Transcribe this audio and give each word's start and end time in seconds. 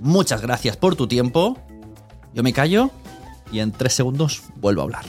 Muchas 0.00 0.42
gracias 0.42 0.76
por 0.76 0.96
tu 0.96 1.06
tiempo. 1.06 1.58
Yo 2.34 2.42
me 2.42 2.52
callo 2.52 2.90
y 3.50 3.60
en 3.60 3.72
tres 3.72 3.94
segundos 3.94 4.42
vuelvo 4.56 4.82
a 4.82 4.84
hablar. 4.84 5.04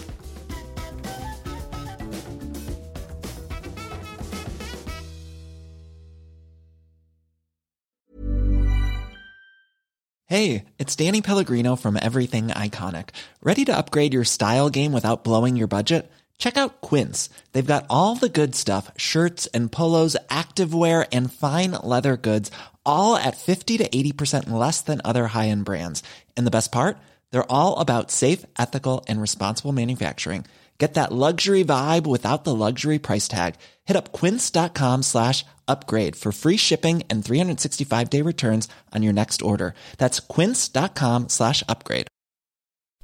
Hey, 10.29 10.65
it's 10.77 10.93
Danny 10.93 11.21
Pellegrino 11.21 11.77
from 11.77 11.95
Everything 11.95 12.49
Iconic. 12.49 13.11
Ready 13.41 13.63
to 13.63 13.77
upgrade 13.77 14.13
your 14.13 14.25
style 14.25 14.69
game 14.69 14.91
without 14.91 15.23
blowing 15.23 15.55
your 15.55 15.69
budget? 15.69 16.11
Check 16.37 16.57
out 16.57 16.81
Quince. 16.81 17.29
They've 17.53 17.73
got 17.73 17.85
all 17.89 18.15
the 18.15 18.27
good 18.27 18.53
stuff 18.53 18.91
shirts 18.97 19.47
and 19.53 19.71
polos, 19.71 20.17
activewear, 20.29 21.07
and 21.13 21.31
fine 21.31 21.71
leather 21.81 22.17
goods, 22.17 22.51
all 22.87 23.15
at 23.15 23.37
50 23.37 23.77
to 23.77 23.87
80% 23.87 24.49
less 24.49 24.81
than 24.81 25.01
other 25.05 25.27
high 25.27 25.49
end 25.49 25.65
brands. 25.65 26.01
And 26.35 26.47
the 26.47 26.51
best 26.57 26.71
part? 26.71 26.97
They're 27.31 27.51
all 27.51 27.79
about 27.79 28.11
safe, 28.11 28.45
ethical, 28.57 29.05
and 29.07 29.21
responsible 29.21 29.71
manufacturing. 29.71 30.45
Get 30.77 30.93
that 30.93 31.11
luxury 31.11 31.63
vibe 31.63 32.05
without 32.05 32.43
the 32.43 32.53
luxury 32.53 32.99
price 32.99 33.27
tag. 33.27 33.55
Hit 33.85 33.97
up 33.97 34.11
quince.com 34.11 35.03
slash 35.03 35.43
upgrade 35.67 36.15
for 36.15 36.31
free 36.31 36.57
shipping 36.57 37.01
and 37.09 37.25
365 37.25 38.09
day 38.09 38.21
returns 38.21 38.67
on 38.93 39.03
your 39.03 39.13
next 39.13 39.41
order. 39.41 39.73
That's 39.97 40.19
quince.com 40.19 41.29
slash 41.29 41.63
upgrade. 41.67 42.07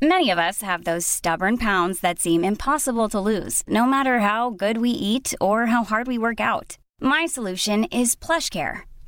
Many 0.01 0.31
of 0.31 0.37
us 0.37 0.61
have 0.61 0.83
those 0.83 1.07
stubborn 1.07 1.57
pounds 1.57 2.01
that 2.01 2.19
seem 2.19 2.43
impossible 2.43 3.07
to 3.09 3.21
lose, 3.21 3.63
no 3.67 3.85
matter 3.85 4.19
how 4.19 4.49
good 4.49 4.77
we 4.77 4.89
eat 4.89 5.33
or 5.39 5.67
how 5.67 5.85
hard 5.85 6.07
we 6.07 6.17
work 6.17 6.41
out. 6.41 6.77
My 6.99 7.25
solution 7.25 7.85
is 7.85 8.15
PlushCare. 8.15 8.81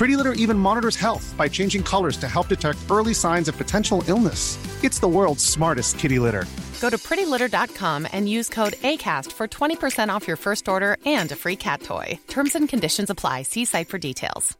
Pretty 0.00 0.16
Litter 0.16 0.32
even 0.32 0.58
monitors 0.58 0.96
health 0.96 1.34
by 1.36 1.46
changing 1.46 1.82
colors 1.82 2.16
to 2.16 2.26
help 2.26 2.48
detect 2.48 2.78
early 2.90 3.12
signs 3.12 3.48
of 3.48 3.58
potential 3.58 4.02
illness. 4.08 4.56
It's 4.82 4.98
the 4.98 5.06
world's 5.06 5.44
smartest 5.44 5.98
kitty 5.98 6.18
litter. 6.18 6.46
Go 6.80 6.88
to 6.88 6.96
prettylitter.com 6.96 8.06
and 8.10 8.26
use 8.26 8.48
code 8.48 8.76
ACAST 8.80 9.30
for 9.30 9.46
20% 9.46 10.08
off 10.08 10.26
your 10.26 10.38
first 10.38 10.68
order 10.68 10.96
and 11.04 11.30
a 11.32 11.36
free 11.36 11.56
cat 11.56 11.82
toy. 11.82 12.18
Terms 12.28 12.54
and 12.56 12.66
conditions 12.66 13.10
apply. 13.10 13.42
See 13.42 13.66
site 13.66 13.90
for 13.90 13.98
details. 13.98 14.56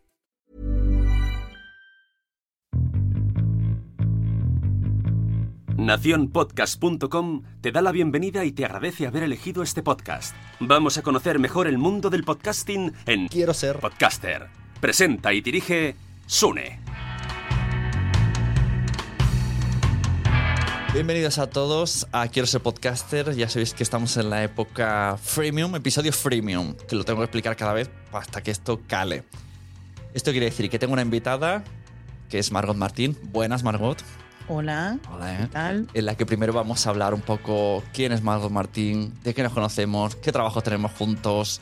Naciónpodcast.com 5.79 7.45
te 7.63 7.73
da 7.73 7.81
la 7.81 7.93
bienvenida 7.93 8.45
y 8.45 8.53
te 8.53 8.67
agradece 8.67 9.07
haber 9.07 9.23
elegido 9.23 9.63
este 9.63 9.83
podcast. 9.83 10.37
Vamos 10.61 10.99
a 10.99 11.03
conocer 11.03 11.39
mejor 11.39 11.67
el 11.67 11.79
mundo 11.79 12.11
del 12.11 12.25
podcasting 12.25 12.93
en 13.07 13.29
Quiero 13.29 13.55
ser 13.55 13.79
Podcaster. 13.79 14.60
Presenta 14.81 15.35
y 15.35 15.43
dirige 15.43 15.95
Sune. 16.25 16.81
Bienvenidos 20.95 21.39
a 21.39 21.51
todos 21.51 22.07
a 22.13 22.29
Quiero 22.29 22.47
ser 22.47 22.63
podcaster. 22.63 23.35
Ya 23.35 23.51
sabéis 23.51 23.75
que 23.75 23.83
estamos 23.83 24.17
en 24.17 24.31
la 24.31 24.43
época 24.43 25.19
freemium, 25.23 25.77
episodio 25.77 26.15
freemium, 26.15 26.75
que 26.89 26.97
lo 26.97 27.05
tengo 27.05 27.19
que 27.19 27.25
explicar 27.25 27.57
cada 27.57 27.75
vez 27.75 27.91
hasta 28.11 28.43
que 28.43 28.51
esto 28.51 28.81
cale. 28.87 29.25
Esto 30.15 30.31
quiere 30.31 30.47
decir 30.47 30.71
que 30.71 30.79
tengo 30.79 30.95
una 30.95 31.03
invitada 31.03 31.63
que 32.31 32.39
es 32.39 32.51
Margot 32.51 32.77
Martín. 32.77 33.19
Buenas, 33.25 33.63
Margot. 33.63 33.99
Hola. 34.49 34.99
Hola, 35.13 35.37
¿Qué 35.37 35.43
¿eh? 35.45 35.49
tal? 35.53 35.89
En 35.93 36.07
la 36.07 36.17
que 36.17 36.25
primero 36.25 36.55
vamos 36.55 36.87
a 36.87 36.91
hablar 36.91 37.13
un 37.13 37.21
poco 37.21 37.85
quién 37.93 38.13
es 38.13 38.23
Margot 38.23 38.51
Martín, 38.51 39.13
de 39.23 39.35
qué 39.35 39.43
nos 39.43 39.53
conocemos, 39.53 40.17
qué 40.17 40.33
trabajo 40.33 40.63
tenemos 40.63 40.91
juntos, 40.93 41.61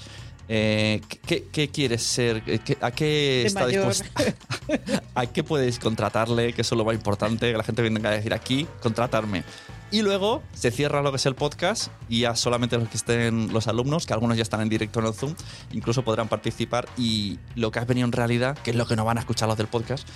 eh, 0.49 1.01
qué, 1.27 1.45
qué 1.53 1.69
quieres 1.69 2.03
ser, 2.03 2.43
Eh, 2.47 2.61
a 2.81 2.91
qué 2.91 3.45
está 3.47 3.65
mayor. 3.65 3.89
dispuesta, 3.89 4.35
a 5.15 5.27
qué 5.27 5.45
podéis 5.45 5.79
contratarle, 5.79 6.53
que 6.53 6.63
eso 6.63 6.75
es 6.75 6.79
lo 6.79 6.85
más 6.85 6.95
importante, 6.95 7.51
que 7.51 7.57
la 7.57 7.65
gente 7.65 7.83
venga 7.83 8.09
a 8.09 8.13
decir 8.13 8.33
aquí, 8.33 8.67
contratarme. 8.81 9.45
Y 9.91 10.03
luego 10.03 10.43
se 10.53 10.71
cierra 10.71 11.01
lo 11.01 11.11
que 11.11 11.17
es 11.17 11.25
el 11.25 11.35
podcast 11.35 11.91
y 12.11 12.21
ya 12.21 12.37
solamente 12.37 12.77
los 12.77 12.89
que 12.89 12.99
estén 12.99 13.53
los 13.55 13.69
alumnos, 13.69 14.05
que 14.05 14.13
algunos 14.13 14.37
ya 14.37 14.43
están 14.43 14.61
en 14.61 14.69
directo 14.69 15.01
en 15.01 15.07
el 15.07 15.15
Zoom, 15.15 15.35
incluso 15.73 16.03
podrán 16.03 16.29
participar. 16.29 16.87
Y 16.99 17.39
lo 17.55 17.71
que 17.71 17.79
has 17.79 17.87
venido 17.87 18.05
en 18.05 18.13
realidad, 18.13 18.59
que 18.59 18.71
es 18.71 18.77
lo 18.77 18.87
que 18.87 18.97
no 18.97 19.07
van 19.07 19.17
a 19.17 19.21
escuchar 19.21 19.49
los 19.49 19.57
del 19.57 19.69
podcast, 19.69 20.07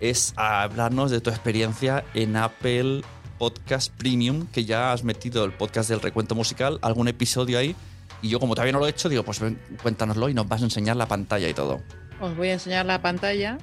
es 0.00 0.32
a 0.36 0.62
hablarnos 0.62 1.10
de 1.10 1.20
tu 1.20 1.28
experiencia 1.28 2.04
en 2.14 2.36
Apple 2.36 3.02
Podcast 3.38 3.92
Premium, 3.92 4.46
que 4.46 4.64
ya 4.64 4.92
has 4.92 5.04
metido 5.04 5.44
el 5.44 5.52
podcast 5.52 5.90
del 5.90 6.00
recuento 6.00 6.34
musical, 6.34 6.78
algún 6.80 7.08
episodio 7.08 7.58
ahí. 7.58 7.76
Y 8.22 8.28
yo, 8.28 8.40
como 8.40 8.54
todavía 8.54 8.72
no 8.72 8.78
lo 8.80 8.86
he 8.86 8.90
hecho, 8.90 9.08
digo, 9.08 9.22
pues 9.22 9.38
ven, 9.40 9.58
cuéntanoslo 9.82 10.28
y 10.28 10.34
nos 10.34 10.48
vas 10.48 10.60
a 10.60 10.64
enseñar 10.64 10.96
la 10.96 11.06
pantalla 11.06 11.48
y 11.48 11.54
todo. 11.54 11.80
Os 12.20 12.36
voy 12.36 12.48
a 12.48 12.54
enseñar 12.54 12.84
la 12.86 13.00
pantalla 13.00 13.58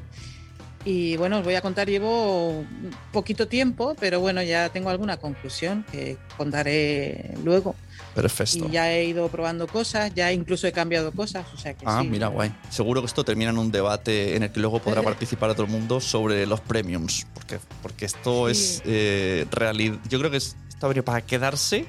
y 0.86 1.18
bueno, 1.18 1.40
os 1.40 1.44
voy 1.44 1.56
a 1.56 1.62
contar, 1.62 1.90
llevo 1.90 2.64
poquito 3.12 3.48
tiempo, 3.48 3.96
pero 4.00 4.20
bueno, 4.20 4.42
ya 4.44 4.70
tengo 4.70 4.90
alguna 4.92 5.18
conclusión 5.18 5.84
que 5.92 6.18
contaré 6.38 7.34
luego. 7.44 7.76
Perfecto. 8.14 8.66
Y 8.68 8.72
ya 8.72 8.94
he 8.94 9.04
ido 9.06 9.28
probando 9.28 9.68
cosas, 9.68 10.14
ya 10.16 10.32
incluso 10.32 10.68
he 10.68 10.72
cambiado 10.72 11.12
cosas, 11.12 11.46
o 11.54 11.58
sea 11.58 11.74
que 11.74 11.84
Ah, 11.86 12.00
sí. 12.02 12.08
mira, 12.08 12.28
guay. 12.28 12.54
Seguro 12.70 13.02
que 13.02 13.08
esto 13.08 13.26
termina 13.26 13.50
en 13.50 13.58
un 13.58 13.72
debate 13.72 14.38
en 14.38 14.44
el 14.44 14.52
que 14.52 14.60
luego 14.62 14.80
podrá 14.80 15.02
participar 15.04 15.52
todo 15.54 15.64
el 15.66 15.72
mundo 15.72 16.00
sobre 16.00 16.46
los 16.46 16.62
premiums. 16.62 17.28
Porque, 17.34 17.60
porque 17.82 18.06
esto 18.06 18.46
Sí. 18.46 18.52
es 18.52 18.82
eh, 18.86 19.46
realidad. 19.52 19.98
Yo 20.08 20.20
creo 20.20 20.32
que 20.32 20.38
es- 20.38 20.56
esto 20.70 20.86
habría 20.86 21.04
para 21.04 21.20
quedarse 21.22 21.86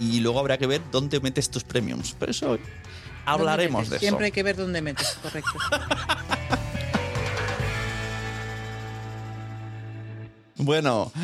y 0.00 0.20
luego 0.20 0.38
habrá 0.40 0.58
que 0.58 0.66
ver 0.66 0.80
dónde 0.90 1.20
metes 1.20 1.50
tus 1.50 1.64
premiums. 1.64 2.14
Pero 2.18 2.30
eso 2.32 2.46
¿Dónde 2.48 2.62
hablaremos 3.26 3.90
de 3.90 3.98
Siempre 3.98 4.26
hay 4.26 4.28
eso. 4.30 4.34
que 4.34 4.42
ver 4.42 4.56
dónde 4.56 4.80
metes, 4.82 5.18
correcto. 5.22 5.50
Bueno. 10.56 11.12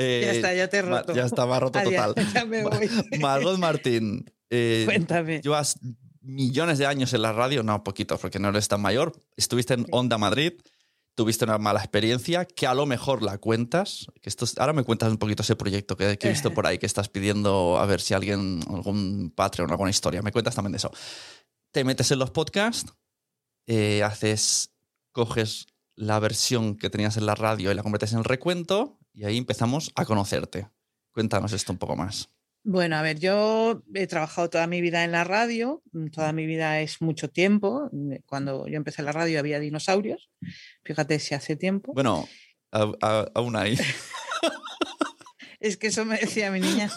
Eh, 0.00 0.22
Ya 0.24 0.32
está, 0.32 0.54
ya 0.54 0.68
te 0.68 0.76
he 0.78 0.82
roto. 0.82 1.12
Ya 1.14 1.24
está, 1.24 1.44
me 1.46 1.54
ha 1.54 1.60
roto 1.60 1.78
Adiós, 1.78 2.06
total. 2.14 2.26
ya 2.34 2.44
me 2.44 2.62
voy. 2.62 2.88
Margot 3.20 3.58
Martín. 3.58 4.24
eh, 4.50 4.82
Cuéntame. 4.84 5.40
Llevas 5.42 5.78
millones 6.20 6.78
de 6.78 6.86
años 6.86 7.12
en 7.14 7.22
la 7.22 7.32
radio, 7.32 7.62
no 7.64 7.82
poquitos, 7.82 8.20
porque 8.20 8.38
no 8.38 8.48
eres 8.50 8.68
tan 8.68 8.80
mayor. 8.80 9.12
Estuviste 9.36 9.74
en 9.74 9.86
Onda 9.90 10.16
Madrid, 10.18 10.52
tuviste 11.18 11.44
una 11.44 11.58
mala 11.58 11.80
experiencia, 11.80 12.44
que 12.44 12.68
a 12.68 12.74
lo 12.74 12.86
mejor 12.86 13.24
la 13.24 13.38
cuentas. 13.38 14.06
Que 14.22 14.28
esto 14.28 14.44
es- 14.44 14.56
ahora 14.56 14.72
me 14.72 14.84
cuentas 14.84 15.10
un 15.10 15.18
poquito 15.18 15.42
ese 15.42 15.56
proyecto 15.56 15.96
que, 15.96 16.16
que 16.16 16.28
he 16.28 16.30
visto 16.30 16.54
por 16.54 16.64
ahí, 16.66 16.78
que 16.78 16.86
estás 16.86 17.08
pidiendo 17.08 17.76
a 17.76 17.86
ver 17.86 18.00
si 18.00 18.14
alguien, 18.14 18.60
algún 18.70 19.32
Patreon, 19.34 19.68
alguna 19.70 19.90
historia. 19.90 20.22
Me 20.22 20.30
cuentas 20.30 20.54
también 20.54 20.70
de 20.72 20.76
eso. 20.78 20.92
Te 21.72 21.82
metes 21.82 22.08
en 22.12 22.20
los 22.20 22.30
podcasts, 22.30 22.92
eh, 23.66 24.04
haces, 24.04 24.70
coges 25.12 25.66
la 25.96 26.20
versión 26.20 26.76
que 26.76 26.88
tenías 26.88 27.16
en 27.16 27.26
la 27.26 27.34
radio 27.34 27.72
y 27.72 27.74
la 27.74 27.82
conviertes 27.82 28.12
en 28.12 28.18
el 28.18 28.24
recuento, 28.24 28.98
y 29.12 29.24
ahí 29.24 29.36
empezamos 29.36 29.90
a 29.96 30.04
conocerte. 30.04 30.68
Cuéntanos 31.12 31.52
esto 31.52 31.72
un 31.72 31.78
poco 31.78 31.96
más. 31.96 32.30
Bueno, 32.70 32.96
a 32.96 33.02
ver, 33.02 33.18
yo 33.18 33.82
he 33.94 34.06
trabajado 34.06 34.50
toda 34.50 34.66
mi 34.66 34.82
vida 34.82 35.02
en 35.02 35.10
la 35.10 35.24
radio, 35.24 35.82
mm, 35.92 36.08
toda 36.08 36.34
mi 36.34 36.44
vida 36.44 36.82
es 36.82 37.00
mucho 37.00 37.30
tiempo. 37.30 37.88
mm, 37.92 38.16
Cuando 38.26 38.68
yo 38.68 38.76
empecé 38.76 39.02
la 39.02 39.10
radio 39.10 39.38
había 39.38 39.58
dinosaurios, 39.58 40.28
fíjate 40.84 41.18
si 41.18 41.34
hace 41.34 41.56
tiempo. 41.56 41.94
Bueno, 41.94 42.28
aún 42.70 43.56
hay. 43.56 43.78
Es 45.60 45.78
que 45.78 45.86
eso 45.86 46.04
me 46.04 46.18
decía 46.18 46.50
mi 46.50 46.60
niña 46.60 46.90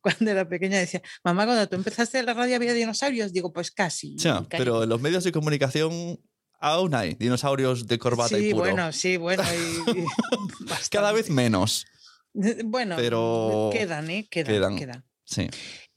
cuando, 0.00 0.30
era 0.32 0.48
pequeña. 0.48 0.78
Decía, 0.78 1.02
mamá, 1.22 1.44
cuando 1.44 1.68
tú 1.68 1.76
empezaste 1.76 2.22
la 2.22 2.32
radio 2.32 2.56
había 2.56 2.72
dinosaurios. 2.72 3.34
Digo, 3.34 3.52
pues 3.52 3.70
casi. 3.70 4.16
Ya, 4.16 4.46
pero 4.48 4.82
en 4.82 4.88
los 4.88 5.00
medios 5.00 5.24
de 5.24 5.30
comunicación 5.30 6.18
aún 6.58 6.94
hay 6.94 7.14
dinosaurios 7.14 7.86
de 7.86 7.98
corbata 7.98 8.36
sí, 8.36 8.48
y 8.48 8.50
puro. 8.52 8.64
bueno, 8.64 8.92
sí, 8.92 9.18
bueno. 9.18 9.42
Y, 9.52 10.00
y 10.00 10.04
Cada 10.90 11.12
vez 11.12 11.28
menos. 11.28 11.86
Bueno, 12.64 12.96
Pero 12.96 13.70
quedan, 13.72 14.10
¿eh? 14.10 14.26
Quedan, 14.30 14.54
quedan. 14.54 14.76
quedan. 14.76 15.04
Sí. 15.24 15.48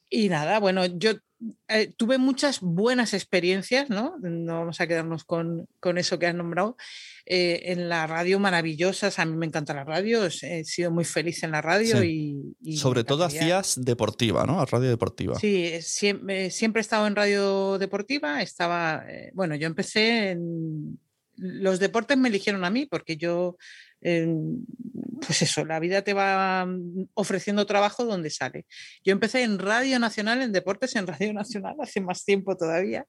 Y 0.09 0.29
nada, 0.29 0.59
bueno, 0.59 0.85
yo 0.85 1.11
eh, 1.67 1.91
tuve 1.97 2.17
muchas 2.17 2.61
buenas 2.61 3.13
experiencias, 3.13 3.89
¿no? 3.89 4.15
No 4.21 4.59
vamos 4.59 4.79
a 4.79 4.87
quedarnos 4.87 5.23
con, 5.25 5.67
con 5.79 5.97
eso 5.97 6.19
que 6.19 6.27
has 6.27 6.35
nombrado. 6.35 6.77
Eh, 7.25 7.71
en 7.71 7.89
la 7.89 8.05
radio 8.05 8.37
maravillosas, 8.39 9.17
a 9.17 9.25
mí 9.25 9.35
me 9.35 9.45
encanta 9.45 9.73
la 9.73 9.83
radio, 9.83 10.25
he 10.25 10.63
sido 10.65 10.91
muy 10.91 11.05
feliz 11.05 11.41
en 11.43 11.51
la 11.51 11.61
radio 11.61 11.99
Sí. 12.01 12.55
y, 12.61 12.73
y 12.73 12.77
Sobre 12.77 13.03
todo 13.03 13.23
hacías 13.23 13.79
deportiva, 13.83 14.45
¿no? 14.45 14.63
Radio 14.65 14.89
deportiva. 14.89 15.39
Sí, 15.39 15.71
siempre, 15.81 16.49
siempre 16.51 16.79
he 16.81 16.83
estado 16.83 17.07
en 17.07 17.15
radio 17.15 17.77
deportiva. 17.77 18.41
Estaba, 18.41 19.05
eh, 19.09 19.31
bueno, 19.33 19.55
yo 19.55 19.67
empecé 19.67 20.31
en. 20.31 20.99
Los 21.35 21.79
deportes 21.79 22.17
me 22.17 22.29
eligieron 22.29 22.63
a 22.63 22.69
mí 22.69 22.85
porque 22.85 23.17
yo, 23.17 23.57
eh, 24.01 24.27
pues 25.25 25.41
eso, 25.41 25.65
la 25.65 25.79
vida 25.79 26.01
te 26.03 26.13
va 26.13 26.65
mm, 26.65 27.09
ofreciendo 27.15 27.65
trabajo 27.65 28.05
donde 28.05 28.29
sale. 28.29 28.65
Yo 29.03 29.11
empecé 29.13 29.43
en 29.43 29.59
Radio 29.59 29.99
Nacional, 29.99 30.41
en 30.41 30.51
deportes 30.51 30.95
en 30.95 31.07
Radio 31.07 31.33
Nacional, 31.33 31.75
hace 31.81 32.01
más 32.01 32.23
tiempo 32.25 32.55
todavía. 32.57 33.05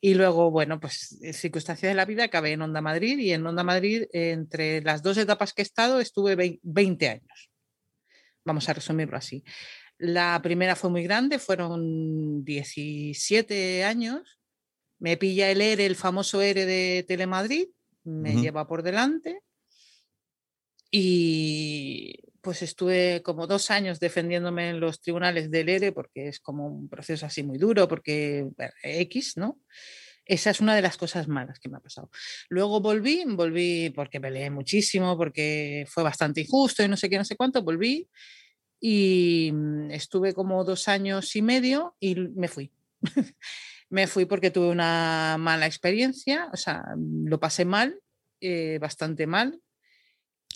Y 0.00 0.14
luego, 0.14 0.50
bueno, 0.50 0.80
pues 0.80 1.18
eh, 1.22 1.32
circunstancias 1.32 1.90
de 1.90 1.94
la 1.94 2.04
vida, 2.04 2.24
acabé 2.24 2.52
en 2.52 2.62
Onda 2.62 2.80
Madrid 2.80 3.18
y 3.18 3.32
en 3.32 3.46
Onda 3.46 3.62
Madrid, 3.62 4.04
entre 4.12 4.82
las 4.82 5.02
dos 5.02 5.16
etapas 5.16 5.52
que 5.52 5.62
he 5.62 5.64
estado, 5.64 6.00
estuve 6.00 6.36
vei- 6.36 6.58
20 6.62 7.08
años. 7.08 7.50
Vamos 8.44 8.68
a 8.68 8.72
resumirlo 8.72 9.16
así. 9.16 9.44
La 9.98 10.40
primera 10.42 10.74
fue 10.74 10.90
muy 10.90 11.04
grande, 11.04 11.38
fueron 11.38 12.44
17 12.44 13.84
años. 13.84 14.40
Me 14.98 15.16
pilla 15.16 15.50
el 15.50 15.60
ERE, 15.60 15.86
el 15.86 15.96
famoso 15.96 16.42
ERE 16.42 16.66
de 16.66 17.04
Telemadrid, 17.06 17.66
me 18.04 18.32
Ujú. 18.34 18.42
lleva 18.42 18.66
por 18.66 18.82
delante. 18.82 19.40
Y 20.94 22.18
pues 22.42 22.60
estuve 22.60 23.22
como 23.22 23.46
dos 23.46 23.70
años 23.70 23.98
defendiéndome 23.98 24.68
en 24.70 24.80
los 24.80 25.00
tribunales 25.00 25.50
del 25.50 25.70
ERE 25.70 25.92
porque 25.92 26.28
es 26.28 26.38
como 26.38 26.66
un 26.66 26.88
proceso 26.88 27.24
así 27.24 27.42
muy 27.42 27.56
duro, 27.56 27.88
porque 27.88 28.46
X, 28.82 29.36
¿no? 29.36 29.58
Esa 30.26 30.50
es 30.50 30.60
una 30.60 30.76
de 30.76 30.82
las 30.82 30.98
cosas 30.98 31.28
malas 31.28 31.58
que 31.58 31.68
me 31.68 31.78
ha 31.78 31.80
pasado. 31.80 32.10
Luego 32.48 32.80
volví, 32.80 33.24
volví 33.26 33.90
porque 33.90 34.20
peleé 34.20 34.50
muchísimo, 34.50 35.16
porque 35.16 35.86
fue 35.88 36.02
bastante 36.02 36.42
injusto 36.42 36.82
y 36.82 36.88
no 36.88 36.96
sé 36.96 37.08
qué, 37.08 37.16
no 37.16 37.24
sé 37.24 37.36
cuánto, 37.36 37.62
volví 37.62 38.08
y 38.84 39.50
mm, 39.52 39.92
estuve 39.92 40.34
como 40.34 40.62
dos 40.64 40.88
años 40.88 41.34
y 41.36 41.42
medio 41.42 41.96
y 42.00 42.16
me 42.16 42.48
fui. 42.48 42.70
me 43.88 44.06
fui 44.08 44.26
porque 44.26 44.50
tuve 44.50 44.68
una 44.68 45.36
mala 45.38 45.66
experiencia, 45.66 46.50
o 46.52 46.56
sea, 46.56 46.84
lo 46.96 47.40
pasé 47.40 47.64
mal, 47.64 47.98
eh, 48.40 48.78
bastante 48.80 49.26
mal. 49.26 49.58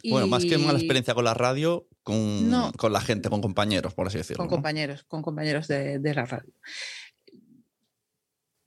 Bueno, 0.04 0.26
más 0.26 0.44
que 0.44 0.58
mala 0.58 0.78
experiencia 0.78 1.14
con 1.14 1.24
la 1.24 1.34
radio, 1.34 1.88
con, 2.02 2.48
No. 2.50 2.72
con 2.76 2.92
la 2.92 3.00
gente, 3.00 3.28
con 3.28 3.40
compañeros, 3.40 3.94
por 3.94 4.06
así 4.06 4.18
decirlo. 4.18 4.38
con 4.38 4.46
¿no? 4.46 4.50
compañeros, 4.50 5.04
con 5.04 5.22
compañeros 5.22 5.66
de, 5.68 5.98
de 5.98 6.14
la 6.14 6.24
radio. 6.26 6.52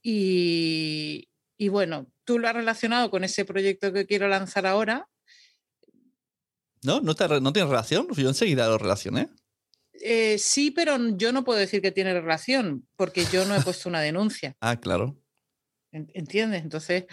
Y, 0.02 1.28
y 1.58 1.68
bueno, 1.68 2.10
tú 2.24 2.38
lo 2.38 2.48
has 2.48 2.54
relacionado 2.54 3.10
con 3.10 3.24
ese 3.24 3.44
proyecto 3.44 3.92
que 3.92 4.06
quiero 4.06 4.28
lanzar 4.28 4.66
ahora. 4.66 5.08
¿No? 6.82 7.00
¿No, 7.00 7.14
te, 7.14 7.28
no 7.40 7.52
tienes 7.52 7.68
relación? 7.70 8.08
Yo 8.16 8.28
enseguida 8.28 8.66
lo 8.68 8.78
relacioné. 8.78 9.28
Eh, 10.02 10.38
sí, 10.38 10.70
pero 10.70 10.96
yo 11.16 11.30
no 11.32 11.44
puedo 11.44 11.58
decir 11.58 11.82
que 11.82 11.92
tiene 11.92 12.14
relación, 12.18 12.88
porque 12.96 13.26
yo 13.30 13.44
no 13.44 13.54
he 13.54 13.60
puesto 13.60 13.88
una 13.88 14.00
denuncia. 14.00 14.56
Ah, 14.60 14.80
claro. 14.80 15.18
¿en- 15.92 16.10
¿Entiendes? 16.14 16.62
Entonces, 16.62 17.04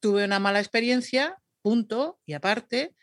tuve 0.00 0.24
una 0.24 0.38
mala 0.38 0.60
experiencia, 0.60 1.36
punto, 1.62 2.18
y 2.24 2.32
aparte. 2.32 2.94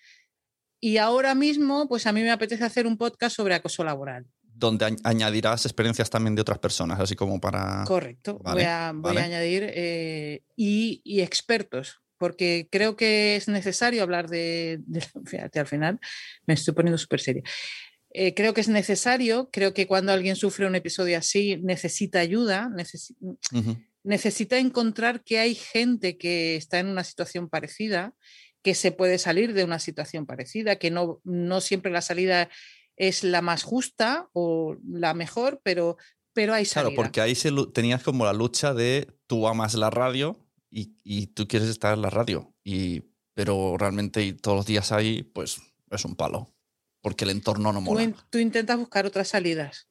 Y 0.80 0.98
ahora 0.98 1.34
mismo, 1.36 1.88
pues 1.88 2.06
a 2.08 2.12
mí 2.12 2.22
me 2.22 2.32
apetece 2.32 2.64
hacer 2.64 2.86
un 2.88 2.98
podcast 2.98 3.36
sobre 3.36 3.56
acoso 3.56 3.84
laboral. 3.84 4.26
Donde 4.42 4.86
añ- 4.86 5.00
añadirás 5.04 5.66
experiencias 5.66 6.10
también 6.10 6.36
de 6.36 6.42
otras 6.42 6.60
personas, 6.60 7.00
así 7.00 7.16
como 7.16 7.40
para. 7.40 7.84
Correcto. 7.86 8.40
Vale, 8.40 8.56
voy 8.56 8.64
a, 8.64 8.92
voy 8.94 9.02
vale. 9.02 9.22
a 9.22 9.24
añadir 9.26 9.64
eh, 9.74 10.42
y, 10.56 11.02
y 11.04 11.22
expertos, 11.22 12.02
porque 12.18 12.68
creo 12.72 12.96
que 12.96 13.36
es 13.36 13.48
necesario 13.48 14.02
hablar 14.04 14.30
de, 14.30 14.80
de- 14.86 15.06
Fíjate, 15.26 15.60
al 15.60 15.68
final 15.68 16.00
me 16.48 16.56
estoy 16.56 16.74
poniendo 16.74 16.98
súper 16.98 17.20
seria. 17.20 17.44
Eh, 18.12 18.34
creo 18.34 18.54
que 18.56 18.62
es 18.62 18.68
necesario, 18.70 19.50
creo 19.52 19.74
que 19.76 19.86
cuando 19.86 20.12
alguien 20.12 20.36
sufre 20.36 20.66
un 20.66 20.76
episodio 20.76 21.18
así 21.20 21.58
necesita 21.58 22.20
ayuda, 22.20 22.70
necesi- 22.74 23.16
necesita 24.04 24.58
encontrar 24.58 25.24
que 25.24 25.40
hay 25.40 25.54
gente 25.54 26.18
que 26.18 26.56
está 26.56 26.80
en 26.80 26.88
una 26.88 27.04
situación 27.04 27.50
parecida, 27.50 28.14
que 28.68 28.76
se 28.76 28.92
puede 28.92 29.18
salir 29.18 29.54
de 29.54 29.64
una 29.64 29.80
situación 29.80 30.26
parecida, 30.26 30.76
que 30.76 30.92
no, 30.92 31.22
no 31.24 31.62
siempre 31.62 31.90
la 31.90 32.02
salida 32.02 32.50
es 32.98 33.24
la 33.24 33.42
más 33.42 33.64
justa 33.64 34.28
o 34.34 34.76
la 34.86 35.14
mejor, 35.14 35.62
pero, 35.64 35.96
pero 36.34 36.54
hay 36.54 36.66
salida. 36.66 36.90
Claro, 36.90 37.02
porque 37.02 37.22
ahí 37.22 37.34
se 37.34 37.50
tenías 37.74 38.04
como 38.04 38.26
la 38.26 38.34
lucha 38.34 38.74
de 38.74 39.08
tú 39.26 39.48
amas 39.48 39.74
la 39.76 39.90
radio 39.90 40.46
y, 40.70 40.98
y 41.06 41.28
tú 41.28 41.48
quieres 41.48 41.70
estar 41.70 41.94
en 41.94 42.02
la 42.02 42.10
radio. 42.10 42.54
Y, 42.62 43.04
pero 43.34 43.78
realmente 43.78 44.34
todos 44.34 44.58
los 44.58 44.66
días 44.66 44.92
ahí, 44.92 45.24
pues 45.24 45.62
es 45.90 46.04
un 46.04 46.18
palo. 46.18 46.54
Porque 47.00 47.24
el 47.24 47.30
entorno 47.32 47.72
no 47.72 47.80
mola. 47.80 48.14
tú 48.30 48.38
intentas 48.38 48.78
buscar 48.78 49.06
otras 49.06 49.30
salidas, 49.30 49.88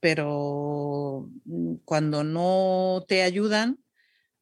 pero 0.00 1.28
mm, 1.44 1.74
cuando 1.84 2.24
no 2.24 3.04
te 3.06 3.20
ayudan, 3.24 3.84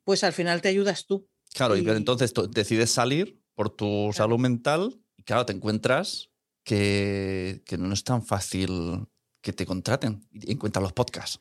pues 0.04 0.22
al 0.22 0.32
final 0.32 0.62
te 0.62 0.69
ayudas 0.69 1.06
tú. 1.06 1.28
Claro, 1.54 1.76
y 1.76 1.81
y- 1.81 1.82
pero 1.82 1.96
entonces 1.96 2.32
tú 2.32 2.49
decides 2.49 2.90
salir 2.93 3.38
por 3.58 3.70
tu 3.70 4.12
salud 4.14 4.38
mental 4.38 5.00
y 5.16 5.25
claro, 5.25 5.44
te 5.44 5.52
encuentras 5.52 6.31
que, 6.62 7.60
que 7.66 7.76
no 7.76 7.93
es 7.93 8.05
tan 8.05 8.22
fácil 8.25 9.08
que 9.40 9.52
te 9.52 9.66
contraten 9.66 10.25
y 10.32 10.52
encuentras 10.52 10.81
los 10.81 10.93
podcasts. 10.93 11.40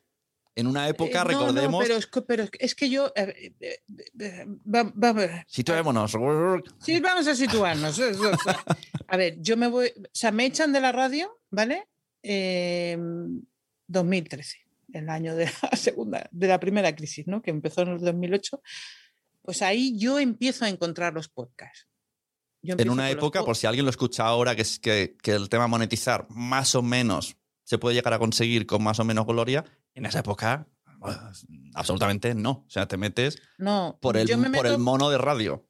En 0.56 0.66
una 0.66 0.88
época, 0.90 1.22
Eh, 1.22 1.24
no, 1.26 1.30
recordemos, 1.30 1.72
No, 1.74 1.80
pero, 1.80 1.96
es 1.96 2.08
que, 2.08 2.22
pero 2.24 2.46
es 2.60 2.74
que 2.74 2.90
yo... 2.90 3.14
eh, 3.16 3.54
eh, 3.60 3.80
eh, 4.20 4.46
va- 4.74 4.92
va- 5.04 5.14
va- 5.14 5.46
situémonos. 5.48 6.12
Sí, 6.80 7.00
vamos 7.00 7.28
a 7.28 7.36
situarnos. 7.36 8.00
A 9.08 9.16
ver, 9.18 9.40
yo 9.40 9.56
me 9.56 9.68
voy, 9.68 9.90
o 9.96 10.02
sea, 10.12 10.32
me 10.32 10.46
echan 10.48 10.74
de 10.74 10.82
la 10.82 10.92
radio, 10.92 11.40
¿vale? 11.52 11.88
Eh, 12.24 12.98
2013, 13.88 14.58
el 14.94 15.08
año 15.10 15.36
de 15.36 15.46
la 15.72 15.78
segunda, 15.78 16.28
de 16.32 16.48
la 16.48 16.60
primera 16.60 16.96
crisis, 16.96 17.28
¿no? 17.28 17.44
Que 17.44 17.52
empezó 17.52 17.82
en 17.84 17.90
el 17.90 18.00
2008. 18.00 18.60
Pues 19.44 19.62
ahí 19.62 19.96
yo 20.00 20.18
empiezo 20.18 20.66
a 20.66 20.70
encontrar 20.70 21.14
los 21.14 21.30
podcasts. 21.30 21.88
En 22.64 22.90
una 22.90 23.10
época, 23.10 23.40
po- 23.40 23.46
por 23.46 23.56
si 23.58 23.68
alguien 23.68 23.86
lo 23.86 23.92
escucha 23.92 24.26
ahora, 24.26 24.56
que, 24.56 24.62
es 24.64 24.80
que, 24.80 25.16
que 25.22 25.32
el 25.32 25.48
tema 25.50 25.68
monetizar 25.68 26.26
más 26.30 26.76
o 26.76 26.82
menos 26.82 27.38
se 27.64 27.78
puede 27.78 27.96
llegar 27.96 28.14
a 28.14 28.20
conseguir 28.20 28.66
con 28.66 28.82
más 28.84 29.00
o 29.00 29.04
menos 29.06 29.26
gloria, 29.26 29.64
en 29.94 30.06
esa 30.06 30.20
época 30.20 30.68
pues, 31.00 31.16
absolutamente 31.76 32.34
no. 32.36 32.64
O 32.66 32.70
sea, 32.70 32.88
te 32.88 32.98
metes 32.98 33.38
No, 33.58 33.98
por 34.02 34.18
el 34.18 34.78
mono 34.80 35.10
de 35.10 35.18
radio. 35.18 35.66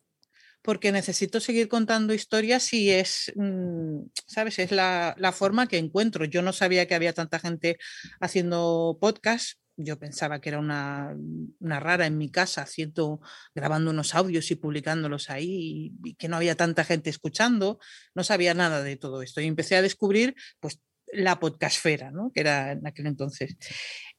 porque 0.62 0.92
necesito 0.92 1.40
seguir 1.40 1.68
contando 1.70 2.14
historias 2.14 2.72
y 2.74 2.90
es, 2.92 3.32
mm, 3.36 4.00
¿sabes? 4.28 4.60
Es 4.60 4.72
la, 4.72 5.16
la 5.18 5.32
forma 5.32 5.68
que 5.68 5.78
encuentro. 5.78 6.26
Yo 6.26 6.42
no 6.42 6.52
sabía 6.54 6.88
que 6.88 6.96
había 6.96 7.14
tanta 7.14 7.40
gente 7.40 7.78
haciendo 8.20 8.98
podcast. 9.00 9.58
Yo 9.78 9.98
pensaba 10.00 10.42
que 10.42 10.50
era 10.50 10.60
una, 10.60 11.16
una 11.60 11.80
rara 11.80 12.08
en 12.08 12.18
mi 12.18 12.30
casa, 12.32 12.64
haciendo, 12.64 13.22
grabando 13.54 13.92
unos 13.92 14.16
audios 14.16 14.50
y 14.52 14.56
publicándolos 14.56 15.30
ahí, 15.30 15.94
y, 16.04 16.10
y 16.10 16.16
que 16.16 16.28
no 16.28 16.36
había 16.36 16.56
tanta 16.56 16.84
gente 16.84 17.10
escuchando. 17.10 17.80
No 18.16 18.24
sabía 18.24 18.54
nada 18.54 18.84
de 18.84 18.98
todo 18.98 19.22
esto. 19.22 19.40
Y 19.40 19.46
empecé 19.46 19.76
a 19.76 19.82
descubrir, 19.82 20.36
pues, 20.60 20.82
la 21.14 21.40
podcastfera, 21.40 22.12
¿no? 22.12 22.32
Que 22.34 22.42
era 22.42 22.74
en 22.74 22.86
aquel 22.86 23.08
entonces. 23.08 23.56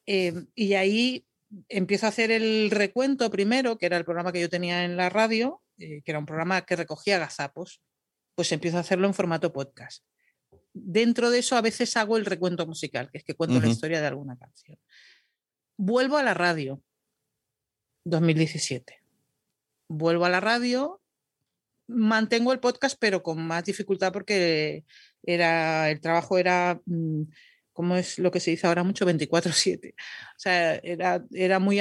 Eh, 0.07 0.33
y 0.55 0.73
ahí 0.73 1.25
empiezo 1.67 2.05
a 2.05 2.09
hacer 2.09 2.31
el 2.31 2.71
recuento 2.71 3.29
primero, 3.29 3.77
que 3.77 3.85
era 3.85 3.97
el 3.97 4.05
programa 4.05 4.31
que 4.31 4.41
yo 4.41 4.49
tenía 4.49 4.83
en 4.85 4.97
la 4.97 5.09
radio, 5.09 5.61
eh, 5.77 6.01
que 6.03 6.11
era 6.11 6.19
un 6.19 6.25
programa 6.25 6.61
que 6.61 6.75
recogía 6.75 7.19
gazapos, 7.19 7.81
pues 8.33 8.51
empiezo 8.51 8.77
a 8.77 8.81
hacerlo 8.81 9.07
en 9.07 9.13
formato 9.13 9.53
podcast. 9.53 10.03
Dentro 10.73 11.29
de 11.29 11.39
eso 11.39 11.57
a 11.57 11.61
veces 11.61 11.95
hago 11.97 12.17
el 12.17 12.25
recuento 12.25 12.65
musical, 12.65 13.09
que 13.11 13.19
es 13.19 13.23
que 13.23 13.35
cuento 13.35 13.55
la 13.55 13.65
Ujú. 13.65 13.71
historia 13.71 14.01
de 14.01 14.07
alguna 14.07 14.37
canción. 14.37 14.79
Vuelvo 15.81 16.17
a 16.17 16.23
la 16.23 16.33
radio, 16.33 16.83
2017. 18.03 19.01
Vuelvo 19.87 20.25
a 20.25 20.29
la 20.29 20.41
radio, 20.41 21.01
mantengo 21.87 22.51
el 22.51 22.59
podcast, 22.59 22.97
pero 22.99 23.23
con 23.23 23.41
más 23.47 23.63
dificultad 23.63 24.11
porque 24.11 24.83
era, 25.23 25.89
el 25.89 26.01
trabajo 26.01 26.37
era 26.37 26.81
mm, 26.85 27.21
como 27.71 27.95
es 27.95 28.19
lo 28.19 28.29
que 28.29 28.41
se 28.41 28.51
dice 28.51 28.67
ahora 28.67 28.83
mucho, 28.83 29.05
24/7. 29.05 29.93
O 29.93 29.95
sea, 30.35 30.75
era, 30.83 31.23
era 31.31 31.59
muy, 31.59 31.79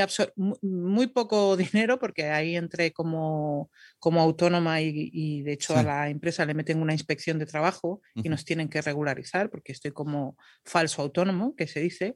muy 0.62 1.08
poco 1.08 1.56
dinero 1.56 1.98
porque 1.98 2.26
ahí 2.26 2.54
entré 2.54 2.92
como, 2.92 3.68
como 3.98 4.20
autónoma 4.20 4.80
y, 4.80 5.42
de 5.42 5.52
hecho 5.54 5.76
a 5.76 5.82
la 5.82 6.08
empresa 6.08 6.46
le 6.46 6.54
meten 6.54 6.80
una 6.80 6.92
inspección 6.92 7.40
de 7.40 7.46
trabajo 7.46 8.00
y 8.14 8.28
nos 8.28 8.44
tienen 8.44 8.68
que 8.68 8.80
regularizar 8.80 9.50
porque 9.50 9.72
estoy 9.72 9.90
como 9.90 10.36
falso 10.64 11.02
autónomo, 11.02 11.56
que 11.56 11.66
se 11.66 11.80
dice. 11.80 12.14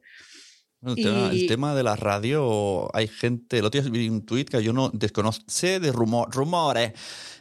El, 0.85 1.47
tema, 1.47 1.73
de 1.73 1.83
la 1.83 1.95
radio, 1.95 2.93
hay 2.95 3.07
gente, 3.07 3.61
lo 3.61 3.71
tienes 3.71 3.89
vi 3.89 4.09
un 4.09 4.25
tuit 4.25 4.49
que 4.49 4.61
yo 4.61 4.73
no 4.73 4.89
desconozco, 4.89 5.45
sé 5.47 5.79
de 5.79 5.91
rumor, 5.91 6.29
rumores. 6.33 6.91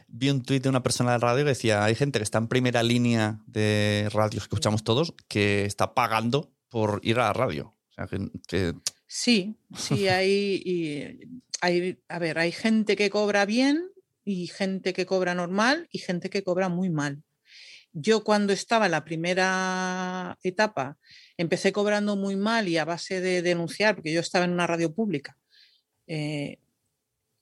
Vi 0.06 0.30
un 0.30 0.42
tuit 0.42 0.62
de 0.62 0.68
una 0.68 0.82
persona 0.82 1.12
de 1.12 1.18
radio 1.18 1.44
que 1.44 1.50
decía, 1.50 1.84
hay 1.84 1.94
gente 1.94 2.18
que 2.18 2.22
está 2.22 2.38
en 2.38 2.46
primera 2.46 2.82
línea 2.82 3.40
de 3.46 4.08
radios 4.12 4.44
que 4.44 4.54
escuchamos 4.54 4.84
todos, 4.84 5.14
que 5.26 5.64
está 5.64 5.94
pagando 5.94 6.52
por 6.68 7.00
ir 7.02 7.18
a 7.18 7.24
la 7.24 7.32
radio. 7.32 7.74
O 7.90 7.92
sea, 7.94 8.06
que, 8.06 8.74
Sí, 9.14 9.56
sí, 9.76 10.08
hay, 10.08 11.20
hay, 11.60 11.98
a 12.08 12.18
ver, 12.18 12.38
hay 12.38 12.52
gente 12.52 12.96
que 12.96 13.10
cobra 13.10 13.44
bien 13.44 13.90
y 14.24 14.46
gente 14.46 14.92
que 14.92 15.04
cobra 15.04 15.34
normal 15.34 15.88
y 15.90 15.98
gente 15.98 16.30
que 16.30 16.42
cobra 16.42 16.68
muy 16.68 16.90
mal. 16.90 17.22
Yo 17.92 18.24
cuando 18.24 18.52
estaba 18.52 18.86
en 18.86 18.92
la 18.92 19.04
primera 19.04 20.38
etapa 20.42 20.96
empecé 21.36 21.72
cobrando 21.72 22.16
muy 22.16 22.36
mal 22.36 22.68
y 22.68 22.78
a 22.78 22.84
base 22.84 23.20
de 23.20 23.42
denunciar, 23.42 23.94
porque 23.94 24.12
yo 24.12 24.20
estaba 24.20 24.44
en 24.44 24.52
una 24.52 24.66
radio 24.66 24.94
pública, 24.94 25.36
eh, 26.06 26.58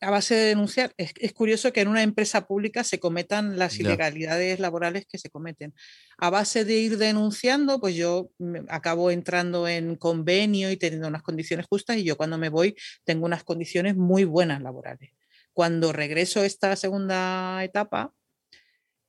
a 0.00 0.10
base 0.10 0.34
de 0.34 0.44
denunciar, 0.46 0.94
es, 0.96 1.32
curioso 1.34 1.72
que 1.72 1.82
en 1.82 1.88
una 1.88 2.02
empresa 2.02 2.46
pública 2.46 2.84
se 2.84 2.98
cometan 2.98 3.58
las 3.58 3.78
ilegalidades 3.78 4.58
laborales 4.58 5.04
que 5.06 5.18
se 5.18 5.28
cometen. 5.28 5.74
A 6.16 6.30
base 6.30 6.64
de 6.64 6.78
ir 6.78 6.96
denunciando, 6.96 7.80
pues 7.80 7.94
yo 7.94 8.30
acabo 8.68 9.10
entrando 9.10 9.68
en 9.68 9.96
convenio 9.96 10.70
y 10.70 10.78
teniendo 10.78 11.06
unas 11.06 11.22
condiciones 11.22 11.66
justas 11.68 11.98
y 11.98 12.04
yo 12.04 12.16
cuando 12.16 12.38
me 12.38 12.48
voy 12.48 12.76
tengo 13.04 13.26
unas 13.26 13.44
condiciones 13.44 13.94
muy 13.94 14.24
buenas 14.24 14.62
laborales. 14.62 15.12
Cuando 15.52 15.92
regreso 15.92 16.40
a 16.40 16.46
esta 16.46 16.74
segunda 16.76 17.62
etapa, 17.62 18.14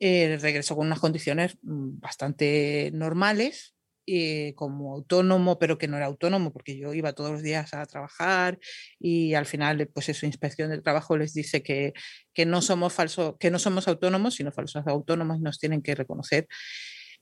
eh, 0.03 0.39
regreso 0.41 0.75
con 0.75 0.87
unas 0.87 0.99
condiciones 0.99 1.59
mm, 1.61 1.99
bastante 1.99 2.89
normales, 2.91 3.75
eh, 4.07 4.53
como 4.55 4.95
autónomo, 4.95 5.59
pero 5.59 5.77
que 5.77 5.87
no 5.87 5.95
era 5.95 6.07
autónomo 6.07 6.51
porque 6.51 6.75
yo 6.75 6.91
iba 6.95 7.13
todos 7.13 7.31
los 7.31 7.43
días 7.43 7.75
a 7.75 7.85
trabajar 7.85 8.57
y 8.99 9.35
al 9.35 9.45
final, 9.45 9.87
pues 9.93 10.09
eso, 10.09 10.25
inspección 10.25 10.71
del 10.71 10.81
trabajo 10.81 11.17
les 11.17 11.35
dice 11.35 11.61
que, 11.61 11.93
que 12.33 12.47
no 12.47 12.63
somos 12.63 12.93
falsos, 12.93 13.35
que 13.39 13.51
no 13.51 13.59
somos 13.59 13.87
autónomos, 13.87 14.33
sino 14.35 14.51
falsos 14.51 14.87
autónomos 14.87 15.37
y 15.37 15.41
nos 15.41 15.59
tienen 15.59 15.83
que 15.83 15.93
reconocer. 15.93 16.47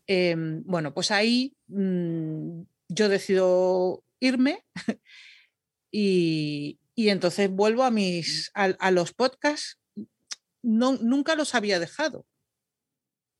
Em, 0.07 0.63
bueno, 0.63 0.93
pues 0.93 1.11
ahí 1.11 1.53
mm, 1.67 2.61
yo 2.87 3.09
decido 3.09 4.05
irme 4.21 4.63
y, 5.91 6.79
y, 6.95 7.09
entonces 7.09 7.49
vuelvo 7.49 7.83
a 7.83 7.91
mis 7.91 8.51
a, 8.53 8.63
a 8.79 8.91
los 8.91 9.11
podcasts. 9.13 9.81
No, 10.61 10.93
nunca 10.93 11.35
los 11.35 11.55
había 11.55 11.79
dejado 11.79 12.25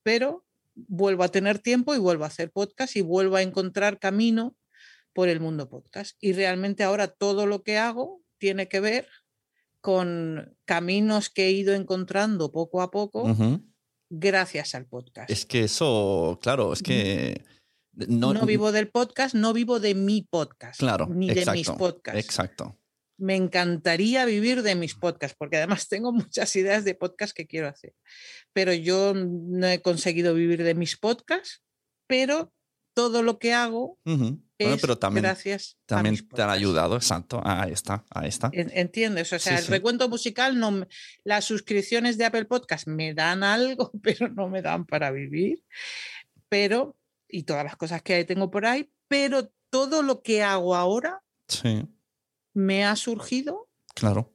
pero 0.02 0.44
vuelvo 0.74 1.22
a 1.22 1.28
tener 1.28 1.58
tiempo 1.58 1.94
y 1.94 1.98
vuelvo 1.98 2.24
a 2.24 2.28
hacer 2.28 2.50
podcast 2.50 2.96
y 2.96 3.00
vuelvo 3.00 3.36
a 3.36 3.42
encontrar 3.42 3.98
camino 3.98 4.56
por 5.12 5.28
el 5.28 5.40
mundo 5.40 5.68
podcast. 5.68 6.16
Y 6.20 6.32
realmente 6.32 6.84
ahora 6.84 7.08
todo 7.08 7.46
lo 7.46 7.62
que 7.62 7.78
hago 7.78 8.22
tiene 8.38 8.68
que 8.68 8.80
ver 8.80 9.08
con 9.80 10.56
caminos 10.64 11.30
que 11.30 11.46
he 11.46 11.50
ido 11.52 11.74
encontrando 11.74 12.52
poco 12.52 12.82
a 12.82 12.90
poco 12.90 13.24
gracias 14.10 14.74
al 14.74 14.86
podcast. 14.86 15.30
Es 15.30 15.46
que 15.46 15.64
eso, 15.64 16.38
claro, 16.42 16.72
es 16.72 16.82
que... 16.82 17.44
No, 17.92 18.32
vivo 18.46 18.72
del 18.72 18.88
podcast, 18.88 19.34
no 19.34 19.52
vivo 19.52 19.80
de 19.80 19.94
mi 19.94 20.22
podcast. 20.22 20.78
Claro. 20.78 21.06
Ni 21.08 21.28
de 21.28 21.44
mis 21.52 21.68
podcasts. 21.70 22.20
Exacto 22.20 22.79
me 23.20 23.36
encantaría 23.36 24.24
vivir 24.24 24.62
de 24.62 24.74
mis 24.74 24.94
podcasts, 24.94 25.36
porque 25.38 25.58
además 25.58 25.88
tengo 25.88 26.12
muchas 26.12 26.54
ideas 26.56 26.84
de 26.84 26.94
podcast 26.94 27.36
que 27.36 27.46
quiero 27.46 27.68
hacer. 27.68 27.94
Pero 28.52 28.72
yo 28.72 29.14
no 29.14 29.66
he 29.66 29.80
conseguido 29.82 30.34
vivir 30.34 30.62
de 30.64 30.74
mis 30.74 30.96
podcasts, 30.96 31.62
pero 32.06 32.52
todo 32.94 33.22
lo 33.22 33.38
que 33.38 33.52
hago 33.52 33.98
es 34.58 34.80
pero 34.80 34.98
también, 34.98 35.22
gracias 35.22 35.78
también 35.86 36.28
te 36.28 36.42
han 36.42 36.50
ayudado, 36.50 36.96
exacto. 36.96 37.40
Ahí 37.44 37.72
está, 37.72 38.04
ahí 38.10 38.28
está. 38.28 38.50
Entiendes, 38.52 39.32
o 39.32 39.38
sea, 39.38 39.58
el 39.58 39.66
recuento 39.66 40.08
musical, 40.08 40.58
no, 40.58 40.86
las 41.22 41.44
suscripciones 41.44 42.18
de 42.18 42.24
Apple 42.24 42.46
Podcast 42.46 42.88
me 42.88 43.14
dan 43.14 43.44
algo, 43.44 43.92
pero 44.02 44.28
no 44.28 44.48
me 44.48 44.60
dan 44.60 44.86
para 44.86 45.10
vivir. 45.10 45.62
Pero, 46.48 46.96
y 47.28 47.44
todas 47.44 47.64
las 47.64 47.76
cosas 47.76 48.02
que 48.02 48.24
tengo 48.24 48.50
por 48.50 48.66
ahí, 48.66 48.90
pero 49.06 49.52
todo 49.70 50.02
lo 50.02 50.20
que 50.22 50.42
hago 50.42 50.74
ahora 50.74 51.22
sí 51.46 51.86
me 52.54 52.84
ha 52.84 52.96
surgido. 52.96 53.68
Claro. 53.94 54.32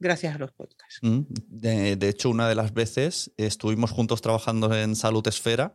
Gracias 0.00 0.34
a 0.34 0.38
los 0.38 0.52
podcasts. 0.52 1.00
Mm, 1.02 1.22
de, 1.48 2.08
hecho, 2.08 2.30
una 2.30 2.48
de 2.48 2.54
las 2.54 2.72
veces 2.72 3.32
estuvimos 3.36 3.90
juntos 3.90 4.20
trabajando 4.20 4.74
en 4.74 4.94
Salud 4.94 5.26
Esfera. 5.26 5.74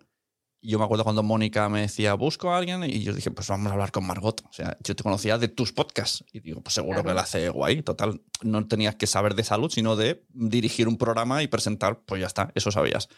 Y 0.62 0.70
yo 0.70 0.80
me 0.80 0.86
acuerdo 0.86 1.04
cuando 1.04 1.24
Mónica 1.24 1.68
me 1.68 1.82
decía, 1.82 2.13
busco 2.13 2.50
a 2.52 2.58
alguien, 2.58 2.86
y 2.86 3.04
yo 3.04 3.13
dije, 3.13 3.30
pues 3.32 3.50
vamos 3.50 3.68
a 3.68 3.74
hablar 3.74 3.92
con 3.92 4.08
Margot. 4.08 4.42
O 4.50 4.54
sea, 4.54 4.78
yo 4.82 4.96
te 4.96 5.04
conocía 5.04 5.38
de 5.38 5.50
tus 5.50 5.74
podcasts. 5.74 6.24
Y 6.32 6.40
digo, 6.40 6.62
pues 6.62 6.74
seguro 6.74 7.04
que 7.04 7.13
la 7.13 7.22
hace 7.22 7.50
guay. 7.50 7.82
Total, 7.82 8.22
no 8.44 8.66
tenías 8.66 8.96
que 8.96 9.08
saber 9.08 9.36
de 9.36 9.44
salud, 9.44 9.70
sino 9.70 9.98
de 9.98 10.25
dirigir 10.30 10.88
un 10.88 10.98
programa 10.98 11.44
y 11.44 11.48
presentar, 11.48 12.02
pues 12.06 12.22
ya 12.22 12.28
está, 12.28 12.52
eso 12.56 12.72
sabías. 12.72 13.10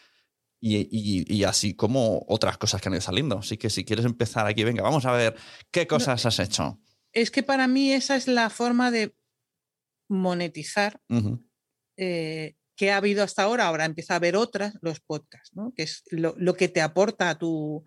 Y, 0.58 1.32
y, 1.32 1.44
así 1.44 1.74
como 1.74 2.24
otras 2.26 2.58
cosas 2.58 2.80
que 2.80 2.88
han 2.88 2.94
ido 2.94 3.02
saliendo. 3.02 3.38
Así 3.38 3.56
que 3.58 3.70
si 3.70 3.84
quieres 3.84 4.06
empezar 4.06 4.46
aquí, 4.46 4.64
venga, 4.64 4.82
vamos 4.82 5.04
a 5.04 5.12
ver 5.12 5.36
qué 5.70 5.86
cosas 5.86 6.26
has 6.26 6.40
hecho 6.40 6.80
es 7.16 7.30
que 7.30 7.42
para 7.42 7.66
mí 7.66 7.94
esa 7.94 8.14
es 8.14 8.28
la 8.28 8.50
forma 8.50 8.90
de 8.90 9.14
monetizar 10.06 11.00
eh, 11.96 12.54
que 12.76 12.90
ha 12.90 12.98
habido 12.98 13.24
hasta 13.24 13.42
ahora. 13.42 13.66
Ahora 13.66 13.86
empieza 13.86 14.12
a 14.12 14.18
haber 14.18 14.36
otras, 14.36 14.74
los 14.82 15.00
podcasts, 15.00 15.56
¿no? 15.56 15.72
que 15.74 15.84
es 15.84 16.04
lo, 16.10 16.54
que 16.54 16.68
te 16.68 16.82
aporta 16.82 17.30
a 17.30 17.38
tu, 17.38 17.82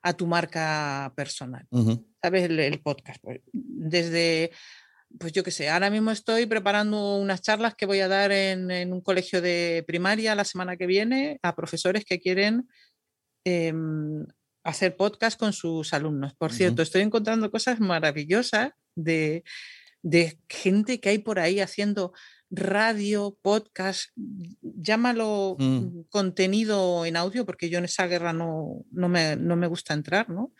a 0.00 0.12
tu 0.12 0.28
marca 0.28 1.12
personal. 1.16 1.66
¿Sabes? 2.22 2.44
El, 2.44 2.80
podcast. 2.80 3.20
Pues, 3.20 3.40
desde, 3.52 4.52
pues 5.18 5.32
yo 5.32 5.42
qué 5.42 5.50
sé, 5.50 5.68
ahora 5.68 5.90
mismo 5.90 6.12
estoy 6.12 6.46
preparando 6.46 7.16
unas 7.16 7.42
charlas 7.42 7.74
que 7.74 7.86
voy 7.86 7.98
a 7.98 8.06
dar 8.06 8.30
en, 8.30 8.92
un 8.92 9.00
colegio 9.00 9.42
de 9.42 9.82
primaria 9.88 10.36
la 10.36 10.44
semana 10.44 10.76
que 10.76 10.86
viene 10.86 11.40
a 11.42 11.56
profesores 11.56 12.04
que 12.04 12.20
quieren 12.20 12.68
em, 13.44 14.24
hacer 14.68 14.96
podcast 14.96 15.38
con 15.38 15.54
sus 15.54 15.94
alumnos. 15.94 16.34
Por 16.34 16.52
cierto, 16.52 16.82
estoy 16.82 17.00
encontrando 17.00 17.50
cosas 17.50 17.80
maravillosas 17.80 18.72
de, 18.94 19.42
gente 20.48 21.00
que 21.00 21.08
hay 21.08 21.18
por 21.18 21.38
ahí 21.38 21.60
haciendo 21.60 22.12
radio, 22.50 23.38
podcast, 23.40 24.10
llámalo 24.60 25.56
mm. 25.58 26.02
contenido 26.10 27.06
en 27.06 27.16
audio, 27.16 27.46
porque 27.46 27.70
yo 27.70 27.78
en 27.78 27.86
esa 27.86 28.06
guerra 28.06 28.34
no, 28.34 28.84
no, 28.90 29.08
me, 29.08 29.36
no 29.36 29.56
me, 29.56 29.66
gusta 29.66 29.94
entrar, 29.94 30.28
¿no? 30.28 30.52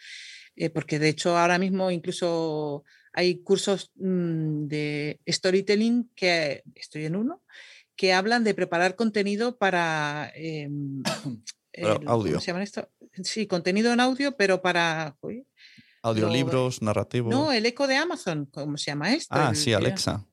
Eh, 0.57 0.71
porque 0.71 0.99
de 0.99 1.11
hecho 1.11 1.37
ahora 1.37 1.59
mismo 1.59 1.91
incluso 1.91 2.85
hay 3.13 3.43
cursos 3.43 3.93
mm, 3.97 4.69
de 4.69 5.21
storytelling 5.29 6.11
que 6.15 6.63
estoy 6.75 7.05
en 7.05 7.17
uno, 7.17 7.43
que 7.95 8.15
hablan 8.15 8.43
de 8.43 8.55
preparar 8.55 8.97
contenido 8.97 9.59
para... 9.59 10.33
Em, 10.35 11.03
audio. 12.07 12.33
¿Cómo 12.33 12.41
se 12.41 12.47
llama 12.47 12.63
esto? 12.63 12.89
Sí, 13.23 13.47
contenido 13.47 13.93
en 13.93 14.01
audio, 14.01 14.37
pero 14.37 14.61
para. 14.61 15.17
Audiolibros, 16.03 16.83
narrativos. 16.83 17.33
No, 17.33 17.53
el 17.53 17.67
eco 17.67 17.87
de 17.87 17.97
Amazon, 17.97 18.47
¿cómo 18.47 18.77
se 18.77 18.91
llama 18.91 19.13
esto? 19.13 19.35
Ah, 19.35 19.55
sí, 19.55 19.73
Alexa. 19.73 20.25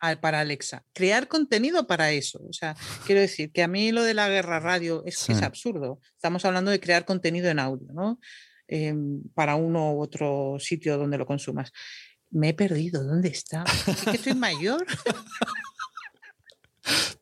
Ah, 0.00 0.16
para 0.20 0.40
Alexa. 0.40 0.84
Crear 0.92 1.28
contenido 1.28 1.86
para 1.86 2.10
eso. 2.10 2.40
O 2.48 2.52
sea, 2.52 2.74
quiero 3.06 3.20
decir 3.20 3.52
que 3.52 3.62
a 3.62 3.68
mí 3.68 3.92
lo 3.92 4.02
de 4.02 4.14
la 4.14 4.28
guerra 4.28 4.58
radio 4.58 5.04
es, 5.06 5.28
es 5.30 5.42
absurdo. 5.42 6.00
Estamos 6.16 6.44
hablando 6.44 6.72
de 6.72 6.80
crear 6.80 7.04
contenido 7.04 7.48
en 7.48 7.60
audio, 7.60 7.86
¿no? 7.92 8.18
Em, 8.66 9.22
para 9.34 9.54
uno 9.54 9.92
u 9.92 10.02
otro 10.02 10.56
sitio 10.58 10.98
donde 10.98 11.18
lo 11.18 11.26
consumas. 11.26 11.70
Me 12.30 12.48
he 12.48 12.54
perdido. 12.54 13.04
¿Dónde 13.04 13.28
está? 13.28 13.64
¿Es 13.86 14.02
que 14.04 14.16
estoy 14.16 14.34
mayor? 14.34 14.84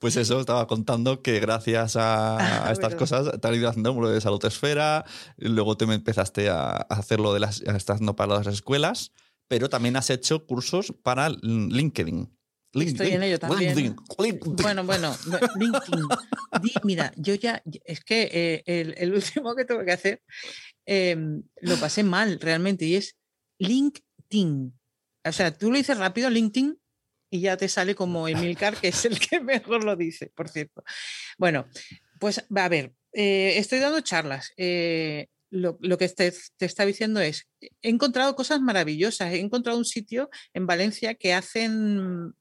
Pues 0.01 0.17
eso, 0.17 0.41
estaba 0.41 0.67
contando 0.67 1.21
que 1.21 1.41
gracias 1.41 1.95
a, 1.95 2.69
ah, 2.69 2.73
estas 2.73 2.95
cosas 2.95 3.39
te 3.39 3.47
han 3.47 3.55
ido 3.55 3.69
haciendo 3.69 3.93
lo 4.01 4.09
de 4.09 4.23
salud 4.23 4.43
esfera, 4.47 5.05
luego 5.37 5.77
te 5.77 5.85
empezaste 5.85 6.49
a, 6.49 6.71
hacer 6.71 7.21
lo 7.21 7.35
de 7.35 7.41
las, 7.41 7.61
estás 7.61 8.01
para 8.17 8.37
las 8.37 8.47
escuelas, 8.47 9.13
pero 9.47 9.69
también 9.69 9.97
has 9.97 10.09
hecho 10.09 10.47
cursos 10.47 10.95
para 11.03 11.29
LinkedIn. 11.29 12.35
Estoy 12.73 13.11
en 13.11 13.23
ello 13.25 13.39
también. 13.39 13.97
Bueno, 14.63 14.85
bueno, 14.85 15.15
LinkedIn. 15.59 16.07
Mira, 16.85 17.13
yo 17.17 17.35
ya, 17.35 17.63
es 17.85 18.01
que 18.01 18.31
eh, 18.33 18.95
el, 18.97 19.13
último 19.13 19.55
que 19.55 19.67
tuve 19.67 19.85
que 19.85 19.93
hacer 19.93 20.23
em, 20.87 21.43
lo 21.61 21.77
pasé 21.77 22.05
mal 22.05 22.41
realmente 22.41 22.87
y 22.87 22.97
es 22.97 23.17
LinkedIn. 23.59 24.73
O 25.27 25.33
sea, 25.33 25.53
tú 25.53 25.71
lo 25.71 25.77
dices 25.77 25.99
rápido, 25.99 26.31
LinkedIn, 26.31 26.80
y 27.31 27.41
ya 27.41 27.57
te 27.57 27.69
sale 27.69 27.95
como 27.95 28.29
Emilcar, 28.29 28.77
que 28.77 28.89
es 28.89 29.05
el 29.05 29.19
que 29.19 29.41
mejor 29.41 29.85
lo 29.85 29.97
dice, 29.97 30.33
por 30.35 30.49
cierto. 30.49 30.83
Bueno, 31.39 31.67
pues 32.19 32.45
a 32.55 32.69
ver, 32.69 32.93
eh, 33.13 33.55
estoy 33.57 33.79
dando 33.79 34.01
charlas. 34.01 34.53
Eh, 34.57 35.29
lo, 35.51 35.79
que 35.79 36.09
te, 36.09 36.33
está 36.61 36.85
diciendo 36.85 37.21
es, 37.21 37.49
he 37.61 37.89
encontrado 37.89 38.37
cosas 38.37 38.61
maravillosas, 38.61 39.33
he 39.33 39.41
encontrado 39.41 39.79
un 39.79 39.85
sitio 39.85 40.31
en 40.55 40.67
Valencia 40.67 41.15
que 41.15 41.35
hacen 41.35 42.35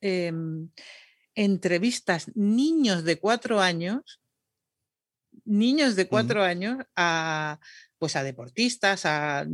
em, 0.00 0.68
entrevistas 1.34 2.32
niños 2.34 3.04
de 3.04 3.18
cuatro 3.18 3.60
años, 3.60 4.20
niños 5.44 5.94
de 5.94 6.08
cuatro 6.08 6.42
años 6.42 6.78
a, 6.96 7.60
pues 7.98 8.16
a 8.16 8.22
deportistas, 8.22 9.02
a, 9.04 9.46